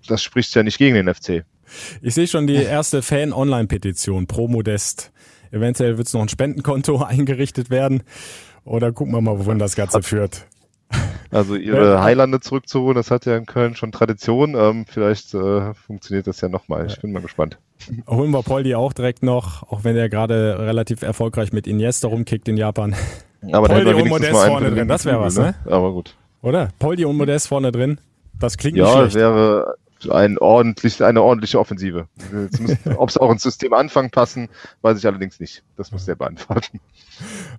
das 0.07 0.21
spricht 0.21 0.53
ja 0.55 0.63
nicht 0.63 0.77
gegen 0.77 0.95
den 0.95 1.13
FC. 1.13 1.45
Ich 2.01 2.13
sehe 2.13 2.27
schon 2.27 2.47
die 2.47 2.55
erste 2.55 3.01
Fan-Online-Petition 3.01 4.27
pro 4.27 4.47
Modest. 4.47 5.11
Eventuell 5.51 5.97
wird 5.97 6.07
es 6.07 6.13
noch 6.13 6.21
ein 6.21 6.29
Spendenkonto 6.29 6.97
eingerichtet 7.03 7.69
werden. 7.69 8.03
Oder 8.65 8.91
gucken 8.91 9.13
wir 9.13 9.21
mal, 9.21 9.45
wohin 9.45 9.59
das 9.59 9.75
Ganze 9.75 10.01
führt. 10.01 10.47
Also 11.31 11.55
ihre 11.55 12.01
Highlande 12.01 12.39
zurückzuholen, 12.39 12.95
das 12.95 13.11
hat 13.11 13.25
ja 13.25 13.35
in 13.35 13.45
Köln 13.45 13.75
schon 13.75 13.91
Tradition. 13.91 14.55
Ähm, 14.55 14.85
vielleicht 14.87 15.33
äh, 15.33 15.73
funktioniert 15.73 16.27
das 16.27 16.41
ja 16.41 16.49
nochmal. 16.49 16.87
Ich 16.87 16.99
bin 16.99 17.11
mal 17.11 17.21
gespannt. 17.21 17.57
Holen 18.07 18.31
wir 18.31 18.43
Poldi 18.43 18.75
auch 18.75 18.93
direkt 18.93 19.23
noch, 19.23 19.63
auch 19.63 19.83
wenn 19.83 19.95
er 19.95 20.09
gerade 20.09 20.57
relativ 20.59 21.01
erfolgreich 21.01 21.51
mit 21.51 21.67
Iniesta 21.67 22.07
rumkickt 22.07 22.47
in 22.47 22.57
Japan. 22.57 22.95
Aber 23.51 23.67
Poldi 23.67 23.93
und 23.93 24.07
Modest 24.07 24.31
vorne 24.31 24.71
drin, 24.71 24.87
das 24.87 25.05
wäre 25.05 25.19
was, 25.19 25.37
ne? 25.37 25.55
Aber 25.65 25.91
gut. 25.91 26.15
Oder? 26.41 26.69
Poldi 26.79 27.05
und 27.05 27.17
Modest 27.17 27.47
vorne 27.47 27.71
drin, 27.71 27.99
das 28.39 28.57
klingt 28.57 28.77
ja, 28.77 28.85
nicht 28.85 28.93
schlecht. 28.93 29.15
Ja, 29.15 29.21
wäre 29.21 29.75
ein 30.09 30.37
ordentlich, 30.37 31.03
eine 31.03 31.21
ordentliche 31.21 31.59
Offensive. 31.59 32.07
Ob 32.97 33.09
es 33.09 33.17
auch 33.17 33.31
ins 33.31 33.43
System 33.43 33.73
Anfang 33.73 34.09
passen, 34.09 34.49
weiß 34.81 34.97
ich 34.97 35.07
allerdings 35.07 35.39
nicht. 35.39 35.63
Das 35.77 35.91
muss 35.91 36.05
der 36.05 36.15
beantworten. 36.15 36.79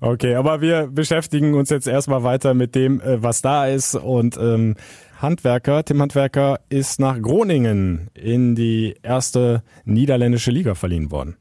Okay, 0.00 0.34
aber 0.34 0.60
wir 0.60 0.88
beschäftigen 0.88 1.54
uns 1.54 1.70
jetzt 1.70 1.86
erstmal 1.86 2.22
weiter 2.22 2.54
mit 2.54 2.74
dem, 2.74 3.00
äh, 3.00 3.22
was 3.22 3.42
da 3.42 3.66
ist. 3.66 3.94
Und 3.94 4.36
ähm, 4.36 4.76
Handwerker, 5.18 5.84
Tim 5.84 6.02
Handwerker 6.02 6.60
ist 6.68 7.00
nach 7.00 7.20
Groningen 7.20 8.10
in 8.14 8.54
die 8.54 8.96
erste 9.02 9.62
niederländische 9.84 10.50
Liga 10.50 10.74
verliehen 10.74 11.10
worden. 11.10 11.36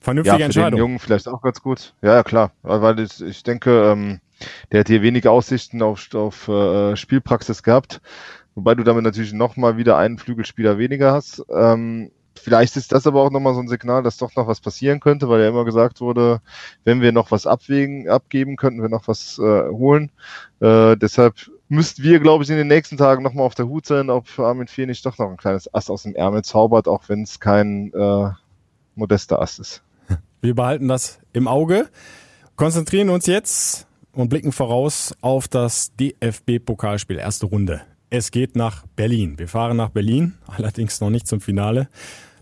Vernünftige 0.00 0.34
ja, 0.34 0.38
für 0.38 0.44
Entscheidung. 0.44 0.70
Den 0.70 0.78
Jungen 0.78 0.98
vielleicht 0.98 1.28
auch 1.28 1.42
ganz 1.42 1.62
gut. 1.62 1.94
Ja, 2.02 2.14
ja 2.14 2.22
klar. 2.22 2.52
Weil 2.62 2.98
ich, 3.00 3.20
ich 3.20 3.42
denke, 3.42 3.90
ähm, 3.90 4.20
der 4.72 4.80
hat 4.80 4.88
hier 4.88 5.02
wenige 5.02 5.30
Aussichten 5.30 5.82
auf, 5.82 6.14
auf 6.14 6.48
äh, 6.48 6.96
Spielpraxis 6.96 7.62
gehabt. 7.62 8.00
Wobei 8.54 8.74
du 8.74 8.82
damit 8.82 9.04
natürlich 9.04 9.32
nochmal 9.32 9.76
wieder 9.76 9.96
einen 9.96 10.18
Flügelspieler 10.18 10.78
weniger 10.78 11.12
hast. 11.12 11.44
Ähm, 11.50 12.10
vielleicht 12.34 12.76
ist 12.76 12.92
das 12.92 13.06
aber 13.06 13.22
auch 13.22 13.30
nochmal 13.30 13.54
so 13.54 13.60
ein 13.60 13.68
Signal, 13.68 14.02
dass 14.02 14.16
doch 14.16 14.34
noch 14.36 14.46
was 14.46 14.60
passieren 14.60 15.00
könnte, 15.00 15.28
weil 15.28 15.40
ja 15.40 15.48
immer 15.48 15.64
gesagt 15.64 16.00
wurde, 16.00 16.40
wenn 16.84 17.00
wir 17.00 17.12
noch 17.12 17.30
was 17.30 17.46
abwägen, 17.46 18.08
abgeben, 18.08 18.56
könnten 18.56 18.82
wir 18.82 18.88
noch 18.88 19.08
was 19.08 19.38
äh, 19.38 19.68
holen. 19.70 20.10
Äh, 20.60 20.96
deshalb 20.96 21.50
müssten 21.68 22.02
wir, 22.02 22.20
glaube 22.20 22.44
ich, 22.44 22.50
in 22.50 22.56
den 22.56 22.68
nächsten 22.68 22.96
Tagen 22.96 23.22
nochmal 23.22 23.46
auf 23.46 23.54
der 23.54 23.68
Hut 23.68 23.86
sein, 23.86 24.10
ob 24.10 24.26
Armin 24.38 24.66
Fee 24.66 24.86
nicht 24.86 25.04
doch 25.06 25.18
noch 25.18 25.30
ein 25.30 25.36
kleines 25.36 25.72
Ass 25.72 25.90
aus 25.90 26.02
dem 26.02 26.14
Ärmel 26.14 26.42
zaubert, 26.42 26.88
auch 26.88 27.08
wenn 27.08 27.22
es 27.22 27.40
kein 27.40 27.92
äh, 27.92 28.30
modester 28.94 29.40
Ass 29.40 29.58
ist. 29.58 29.82
Wir 30.40 30.54
behalten 30.54 30.88
das 30.88 31.20
im 31.32 31.46
Auge, 31.46 31.88
konzentrieren 32.56 33.10
uns 33.10 33.26
jetzt 33.26 33.86
und 34.12 34.28
blicken 34.28 34.52
voraus 34.52 35.14
auf 35.20 35.48
das 35.48 35.94
DFB-Pokalspiel, 35.96 37.18
erste 37.18 37.46
Runde. 37.46 37.82
Es 38.12 38.32
geht 38.32 38.56
nach 38.56 38.84
Berlin. 38.96 39.38
Wir 39.38 39.46
fahren 39.46 39.76
nach 39.76 39.90
Berlin, 39.90 40.34
allerdings 40.48 41.00
noch 41.00 41.10
nicht 41.10 41.28
zum 41.28 41.40
Finale. 41.40 41.88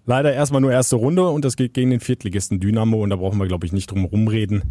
Leider 0.06 0.32
erstmal 0.32 0.62
nur 0.62 0.72
erste 0.72 0.96
Runde 0.96 1.28
und 1.28 1.44
es 1.44 1.56
geht 1.56 1.74
gegen 1.74 1.90
den 1.90 2.00
Viertligisten 2.00 2.58
Dynamo 2.58 3.02
und 3.02 3.10
da 3.10 3.16
brauchen 3.16 3.38
wir, 3.38 3.46
glaube 3.46 3.66
ich, 3.66 3.72
nicht 3.74 3.90
drum 3.90 4.06
rumreden. 4.06 4.62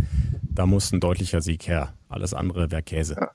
Da 0.42 0.66
muss 0.66 0.92
ein 0.92 1.00
deutlicher 1.00 1.42
Sieg 1.42 1.68
her. 1.68 1.94
Alles 2.10 2.34
andere 2.34 2.72
wäre 2.72 2.82
Käse. 2.82 3.16
Ja. 3.22 3.30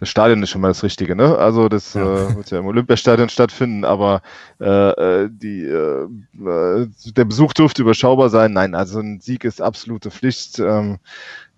Das 0.00 0.08
Stadion 0.08 0.42
ist 0.42 0.50
schon 0.50 0.60
mal 0.60 0.68
das 0.68 0.82
Richtige, 0.82 1.14
ne? 1.14 1.38
Also 1.38 1.68
das 1.68 1.94
ja. 1.94 2.02
äh, 2.02 2.34
wird 2.34 2.50
ja 2.50 2.58
im 2.58 2.66
Olympiastadion 2.66 3.28
stattfinden, 3.28 3.84
aber 3.84 4.20
äh, 4.60 4.66
äh 4.66 5.30
die, 5.30 5.62
äh, 5.62 6.08
äh, 6.44 6.88
der 7.16 7.24
Besuch 7.24 7.52
dürfte 7.52 7.82
überschaubar 7.82 8.30
sein. 8.30 8.52
Nein, 8.52 8.74
also 8.74 8.98
ein 8.98 9.20
Sieg 9.20 9.44
ist 9.44 9.62
absolute 9.62 10.10
Pflicht. 10.10 10.58
Ähm, 10.58 10.98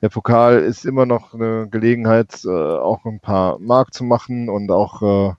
der 0.03 0.11
Pokal 0.11 0.59
ist 0.59 0.85
immer 0.85 1.07
noch 1.07 1.33
eine 1.33 1.69
Gelegenheit, 1.71 2.45
äh, 2.45 2.51
auch 2.51 3.07
ein 3.07 3.21
paar 3.21 3.59
Mark 3.61 3.95
zu 3.95 4.05
machen 4.05 4.51
und 4.51 4.71
auch 4.71 5.31
äh, 5.31 5.35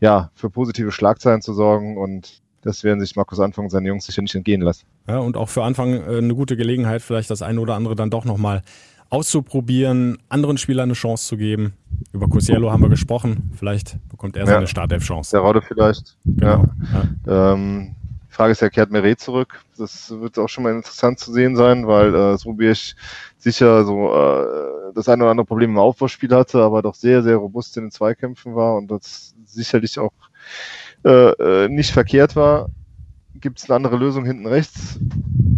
ja, 0.00 0.30
für 0.34 0.50
positive 0.50 0.92
Schlagzeilen 0.92 1.42
zu 1.42 1.52
sorgen 1.52 1.96
und 1.96 2.42
das 2.62 2.84
werden 2.84 3.00
sich 3.00 3.16
Markus 3.16 3.40
Anfang 3.40 3.64
und 3.64 3.70
seine 3.70 3.88
Jungs 3.88 4.04
sicher 4.04 4.22
nicht 4.22 4.34
entgehen 4.34 4.60
lassen. 4.60 4.84
Ja, 5.08 5.18
und 5.18 5.36
auch 5.36 5.48
für 5.48 5.64
Anfang 5.64 5.94
äh, 5.94 6.18
eine 6.18 6.34
gute 6.34 6.56
Gelegenheit, 6.56 7.02
vielleicht 7.02 7.30
das 7.30 7.42
eine 7.42 7.60
oder 7.60 7.74
andere 7.74 7.94
dann 7.94 8.10
doch 8.10 8.24
nochmal 8.24 8.62
auszuprobieren, 9.08 10.18
anderen 10.28 10.56
Spielern 10.56 10.84
eine 10.84 10.92
Chance 10.94 11.26
zu 11.26 11.36
geben. 11.36 11.74
Über 12.12 12.28
Cosiello 12.28 12.70
haben 12.70 12.82
wir 12.82 12.88
gesprochen. 12.88 13.50
Vielleicht 13.56 13.98
bekommt 14.08 14.36
er 14.36 14.46
seine 14.46 14.60
ja, 14.60 14.66
Startelf-Chance. 14.66 15.32
Der 15.32 15.40
Rode 15.40 15.62
vielleicht. 15.62 16.16
Genau. 16.24 16.64
Ja. 16.92 17.08
ja. 17.26 17.52
Ähm, 17.52 17.96
Frage 18.40 18.52
ist 18.52 18.62
ja, 18.62 18.70
kehrt 18.70 18.90
Meret 18.90 19.20
zurück? 19.20 19.60
Das 19.76 20.18
wird 20.18 20.38
auch 20.38 20.48
schon 20.48 20.64
mal 20.64 20.72
interessant 20.72 21.18
zu 21.18 21.30
sehen 21.30 21.56
sein, 21.56 21.86
weil 21.86 22.14
äh, 22.14 22.38
Sobiesch 22.38 22.96
sicher 23.36 23.84
so 23.84 24.14
äh, 24.14 24.94
das 24.94 25.10
eine 25.10 25.24
oder 25.24 25.32
andere 25.32 25.44
Problem 25.44 25.72
im 25.72 25.78
Aufbauspiel 25.78 26.34
hatte, 26.34 26.62
aber 26.62 26.80
doch 26.80 26.94
sehr, 26.94 27.22
sehr 27.22 27.36
robust 27.36 27.76
in 27.76 27.84
den 27.84 27.90
Zweikämpfen 27.90 28.54
war 28.54 28.76
und 28.76 28.90
das 28.90 29.34
sicherlich 29.44 29.98
auch 29.98 30.14
äh, 31.04 31.10
äh, 31.10 31.68
nicht 31.68 31.90
verkehrt 31.90 32.34
war. 32.34 32.70
Gibt 33.34 33.58
es 33.58 33.68
eine 33.68 33.76
andere 33.76 33.98
Lösung 33.98 34.24
hinten 34.24 34.46
rechts? 34.46 34.98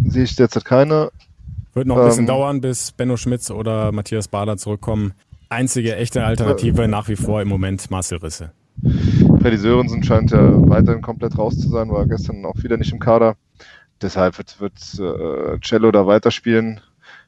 Sehe 0.05 0.23
ich 0.23 0.35
derzeit 0.35 0.65
keine. 0.65 1.09
Wird 1.73 1.87
noch 1.87 1.97
ein 1.97 2.05
bisschen 2.05 2.23
ähm, 2.23 2.27
dauern, 2.27 2.59
bis 2.59 2.91
Benno 2.91 3.15
Schmitz 3.15 3.49
oder 3.49 3.93
Matthias 3.93 4.27
Bader 4.27 4.57
zurückkommen. 4.57 5.13
Einzige 5.47 5.95
echte 5.95 6.25
Alternative 6.25 6.83
äh, 6.83 6.87
nach 6.89 7.07
wie 7.07 7.15
vor 7.15 7.41
im 7.41 7.47
Moment 7.47 7.89
Marcel 7.89 8.17
Risse. 8.17 8.51
Freddy 9.43 9.57
Sörensen 9.57 10.01
scheint 10.01 10.31
ja 10.31 10.39
weiterhin 10.69 11.01
komplett 11.01 11.37
raus 11.37 11.59
zu 11.59 11.67
sein, 11.67 11.91
war 11.91 12.07
gestern 12.07 12.45
auch 12.45 12.55
wieder 12.63 12.77
nicht 12.77 12.93
im 12.93 12.99
Kader. 12.99 13.35
Deshalb 14.01 14.37
wird, 14.37 14.61
wird 14.61 14.79
äh, 14.97 15.59
Cello 15.59 15.91
da 15.91 16.07
weiterspielen. 16.07 16.79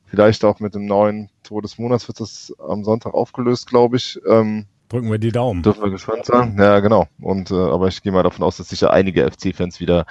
Vielleicht 0.06 0.45
auch 0.45 0.62
mit 0.62 0.75
dem 0.75 0.86
neuen 0.86 1.30
Tor 1.43 1.62
des 1.62 1.78
Monats 1.78 2.08
wird 2.08 2.21
das 2.21 2.54
am 2.58 2.86
Sonntag 2.86 3.13
aufgelöst, 3.13 3.67
glaube 3.67 3.97
ich. 3.97 4.17
Ähm, 4.25 4.63
Drücken 4.88 5.12
wir 5.12 5.17
die 5.17 5.34
Daumen. 5.34 5.62
Dürfen 5.62 5.84
wir 5.84 5.89
gespannt 5.89 6.25
sein. 6.25 6.56
Ja, 6.58 6.80
genau. 6.80 7.06
Und 7.19 7.51
äh, 7.51 7.56
aber 7.56 7.89
ich 7.89 8.01
gehe 8.01 8.13
mal 8.13 8.23
davon 8.23 8.45
aus, 8.45 8.56
dass 8.56 8.69
sicher 8.69 8.93
einige 8.93 9.30
FC-Fans 9.30 9.82
wieder 9.82 10.06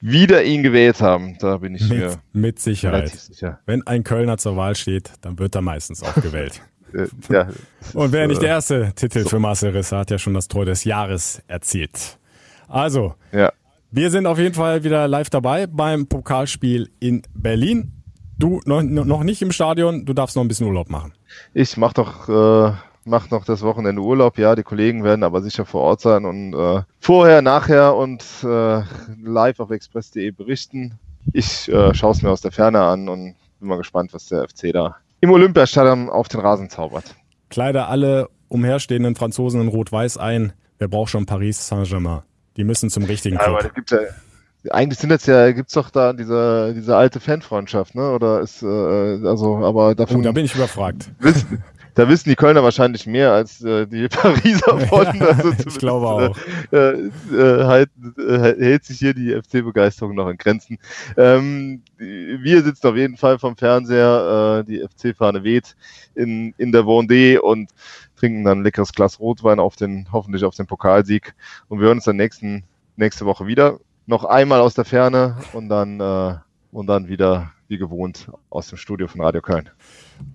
wieder 0.00 0.44
ihn 0.44 0.62
gewählt 0.62 1.02
haben. 1.02 1.36
Da 1.40 1.58
bin 1.58 1.74
ich 1.74 1.90
mit, 1.90 1.98
mir 1.98 2.16
mit 2.32 2.58
Sicherheit. 2.58 3.10
Sicher. 3.10 3.58
Wenn 3.66 3.86
ein 3.86 4.02
Kölner 4.02 4.38
zur 4.38 4.56
Wahl 4.56 4.76
steht, 4.76 5.12
dann 5.20 5.38
wird 5.38 5.54
er 5.54 5.60
meistens 5.60 6.02
auch 6.02 6.14
gewählt. 6.14 6.62
Äh, 6.94 7.06
ja, 7.32 7.48
Und 7.94 8.12
wer 8.12 8.26
nicht 8.26 8.42
der 8.42 8.48
erste 8.48 8.92
Titel 8.94 9.22
so. 9.22 9.28
für 9.28 9.38
Marcel 9.38 9.70
Risse 9.70 9.96
hat 9.96 10.10
ja 10.10 10.18
schon 10.18 10.34
das 10.34 10.48
Tor 10.48 10.64
des 10.64 10.84
Jahres 10.84 11.42
erzielt. 11.48 12.18
Also, 12.68 13.14
ja. 13.32 13.52
wir 13.90 14.10
sind 14.10 14.26
auf 14.26 14.38
jeden 14.38 14.54
Fall 14.54 14.84
wieder 14.84 15.08
live 15.08 15.30
dabei 15.30 15.66
beim 15.66 16.06
Pokalspiel 16.06 16.90
in 17.00 17.22
Berlin. 17.34 17.92
Du 18.38 18.60
noch, 18.66 18.82
noch 18.82 19.24
nicht 19.24 19.42
im 19.42 19.50
Stadion, 19.50 20.04
du 20.04 20.12
darfst 20.12 20.36
noch 20.36 20.44
ein 20.44 20.48
bisschen 20.48 20.68
Urlaub 20.68 20.90
machen. 20.90 21.12
Ich 21.54 21.76
mach 21.76 21.92
doch 21.92 22.28
äh, 22.28 22.72
macht 23.08 23.30
noch 23.30 23.44
das 23.44 23.62
Wochenende 23.62 24.02
Urlaub. 24.02 24.38
Ja, 24.38 24.54
die 24.54 24.62
Kollegen 24.62 25.02
werden 25.02 25.24
aber 25.24 25.42
sicher 25.42 25.64
vor 25.64 25.82
Ort 25.82 26.00
sein 26.00 26.24
und 26.24 26.54
äh, 26.54 26.82
vorher, 27.00 27.42
nachher 27.42 27.96
und 27.96 28.22
äh, 28.44 28.82
live 29.22 29.60
auf 29.60 29.70
express.de 29.70 30.30
berichten. 30.30 30.98
Ich 31.32 31.68
äh, 31.68 31.94
schaue 31.94 32.12
es 32.12 32.22
mir 32.22 32.30
aus 32.30 32.40
der 32.40 32.52
Ferne 32.52 32.82
an 32.82 33.08
und 33.08 33.34
bin 33.58 33.68
mal 33.68 33.78
gespannt, 33.78 34.14
was 34.14 34.26
der 34.26 34.46
FC 34.48 34.72
da 34.72 34.96
im 35.20 35.30
Olympiastadion 35.30 36.10
auf 36.10 36.28
den 36.28 36.40
Rasen 36.40 36.70
zaubert. 36.70 37.14
Kleider 37.50 37.88
alle 37.88 38.28
umherstehenden 38.48 39.14
Franzosen 39.14 39.60
in 39.60 39.68
Rot-Weiß 39.68 40.18
ein. 40.18 40.52
Wer 40.78 40.88
braucht 40.88 41.10
schon 41.10 41.26
Paris 41.26 41.66
Saint-Germain? 41.66 42.22
Die 42.56 42.64
müssen 42.64 42.90
zum 42.90 43.04
richtigen 43.04 43.36
ja, 43.36 43.44
Club. 43.44 43.72
Ja, 43.90 44.72
eigentlich 44.72 44.98
sind 44.98 45.10
jetzt 45.10 45.26
ja, 45.26 45.52
gibt's 45.52 45.74
doch 45.74 45.90
da 45.90 46.12
diese, 46.12 46.72
diese 46.74 46.96
alte 46.96 47.20
Fanfreundschaft, 47.20 47.94
ne? 47.94 48.10
Oder 48.10 48.40
ist, 48.40 48.62
äh, 48.62 48.66
also, 48.66 49.64
aber 49.64 49.94
davon. 49.94 50.18
Oh, 50.18 50.22
da 50.22 50.32
bin 50.32 50.44
ich 50.44 50.54
überfragt. 50.54 51.10
Wissen, 51.20 51.62
da 51.94 52.08
wissen 52.08 52.28
die 52.28 52.36
Kölner 52.36 52.62
wahrscheinlich 52.62 53.06
mehr 53.06 53.32
als 53.32 53.62
äh, 53.62 53.86
die 53.86 54.08
Pariser 54.08 54.78
von. 54.80 55.06
Also 55.06 55.52
ich 55.66 55.78
glaube 55.78 56.06
auch. 56.06 56.36
Äh, 56.72 57.08
äh, 57.34 57.64
halt, 57.64 57.90
äh, 58.18 58.54
hält 58.58 58.84
sich 58.84 58.98
hier 58.98 59.14
die 59.14 59.34
FC-Begeisterung 59.34 60.14
noch 60.14 60.28
in 60.28 60.38
Grenzen. 60.38 60.78
Ähm, 61.16 61.82
wir 61.96 62.62
sitzen 62.62 62.86
auf 62.86 62.96
jeden 62.96 63.16
Fall 63.16 63.38
vom 63.38 63.56
Fernseher, 63.56 64.60
äh, 64.60 64.64
die 64.64 64.86
FC-Fahne 64.86 65.44
weht 65.44 65.76
in, 66.14 66.54
in 66.58 66.72
der 66.72 66.82
Vendée 66.82 67.38
und 67.38 67.70
trinken 68.16 68.44
dann 68.44 68.60
ein 68.60 68.64
leckeres 68.64 68.92
Glas 68.92 69.20
Rotwein 69.20 69.60
auf 69.60 69.76
den, 69.76 70.08
hoffentlich 70.12 70.44
auf 70.44 70.54
den 70.54 70.66
Pokalsieg. 70.66 71.34
Und 71.68 71.80
wir 71.80 71.86
hören 71.86 71.98
uns 71.98 72.04
dann 72.04 72.16
nächsten, 72.16 72.64
nächste 72.96 73.26
Woche 73.26 73.46
wieder. 73.46 73.78
Noch 74.06 74.24
einmal 74.24 74.60
aus 74.60 74.74
der 74.74 74.84
Ferne 74.84 75.36
und 75.52 75.68
dann, 75.68 76.00
äh, 76.00 76.34
und 76.72 76.86
dann 76.86 77.08
wieder 77.08 77.52
wie 77.68 77.78
gewohnt 77.78 78.30
aus 78.50 78.68
dem 78.68 78.78
Studio 78.78 79.06
von 79.06 79.20
Radio 79.20 79.40
Köln. 79.40 79.68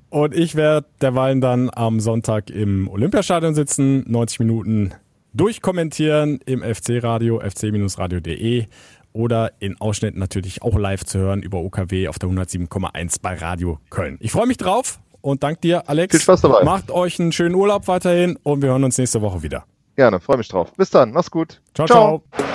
Und 0.10 0.34
ich 0.36 0.56
werde 0.56 0.88
derweil 1.02 1.40
dann 1.40 1.70
am 1.74 2.00
Sonntag 2.00 2.50
im 2.50 2.88
Olympiastadion 2.88 3.56
sitzen, 3.56 4.04
90 4.10 4.40
Minuten 4.40 4.94
durchkommentieren 5.34 6.40
im 6.46 6.62
FC-Radio, 6.62 7.40
fc-radio.de 7.40 8.68
oder 9.14 9.52
in 9.60 9.80
Ausschnitten 9.80 10.20
natürlich 10.20 10.62
auch 10.62 10.78
live 10.78 11.04
zu 11.04 11.20
hören 11.20 11.42
über 11.42 11.60
OKW 11.60 12.08
auf 12.08 12.20
der 12.20 12.30
107,1 12.30 13.18
bei 13.22 13.36
Radio 13.36 13.80
Köln. 13.90 14.18
Ich 14.20 14.32
freue 14.32 14.48
mich 14.48 14.58
drauf 14.58 15.00
und 15.22 15.44
danke 15.44 15.62
dir, 15.62 15.90
Alex. 15.90 16.16
Viel 16.16 16.22
Spaß 16.22 16.42
dabei. 16.42 16.64
Macht 16.64 16.92
euch 16.92 17.20
einen 17.20 17.32
schönen 17.32 17.56
Urlaub 17.56 17.88
weiterhin 17.88 18.38
und 18.44 18.62
wir 18.62 18.70
hören 18.70 18.84
uns 18.84 18.98
nächste 18.98 19.22
Woche 19.22 19.42
wieder. 19.44 19.66
Gerne, 19.96 20.20
freue 20.20 20.38
mich 20.38 20.48
drauf. 20.48 20.74
Bis 20.76 20.90
dann, 20.90 21.12
mach's 21.12 21.30
gut. 21.30 21.62
ciao. 21.74 21.88
ciao. 21.88 22.24
ciao. 22.32 22.54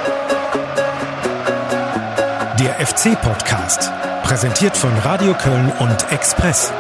Der 2.58 2.74
FC-Podcast. 2.84 4.07
Präsentiert 4.28 4.76
von 4.76 4.92
Radio 4.98 5.32
Köln 5.32 5.72
und 5.78 6.12
Express. 6.12 6.70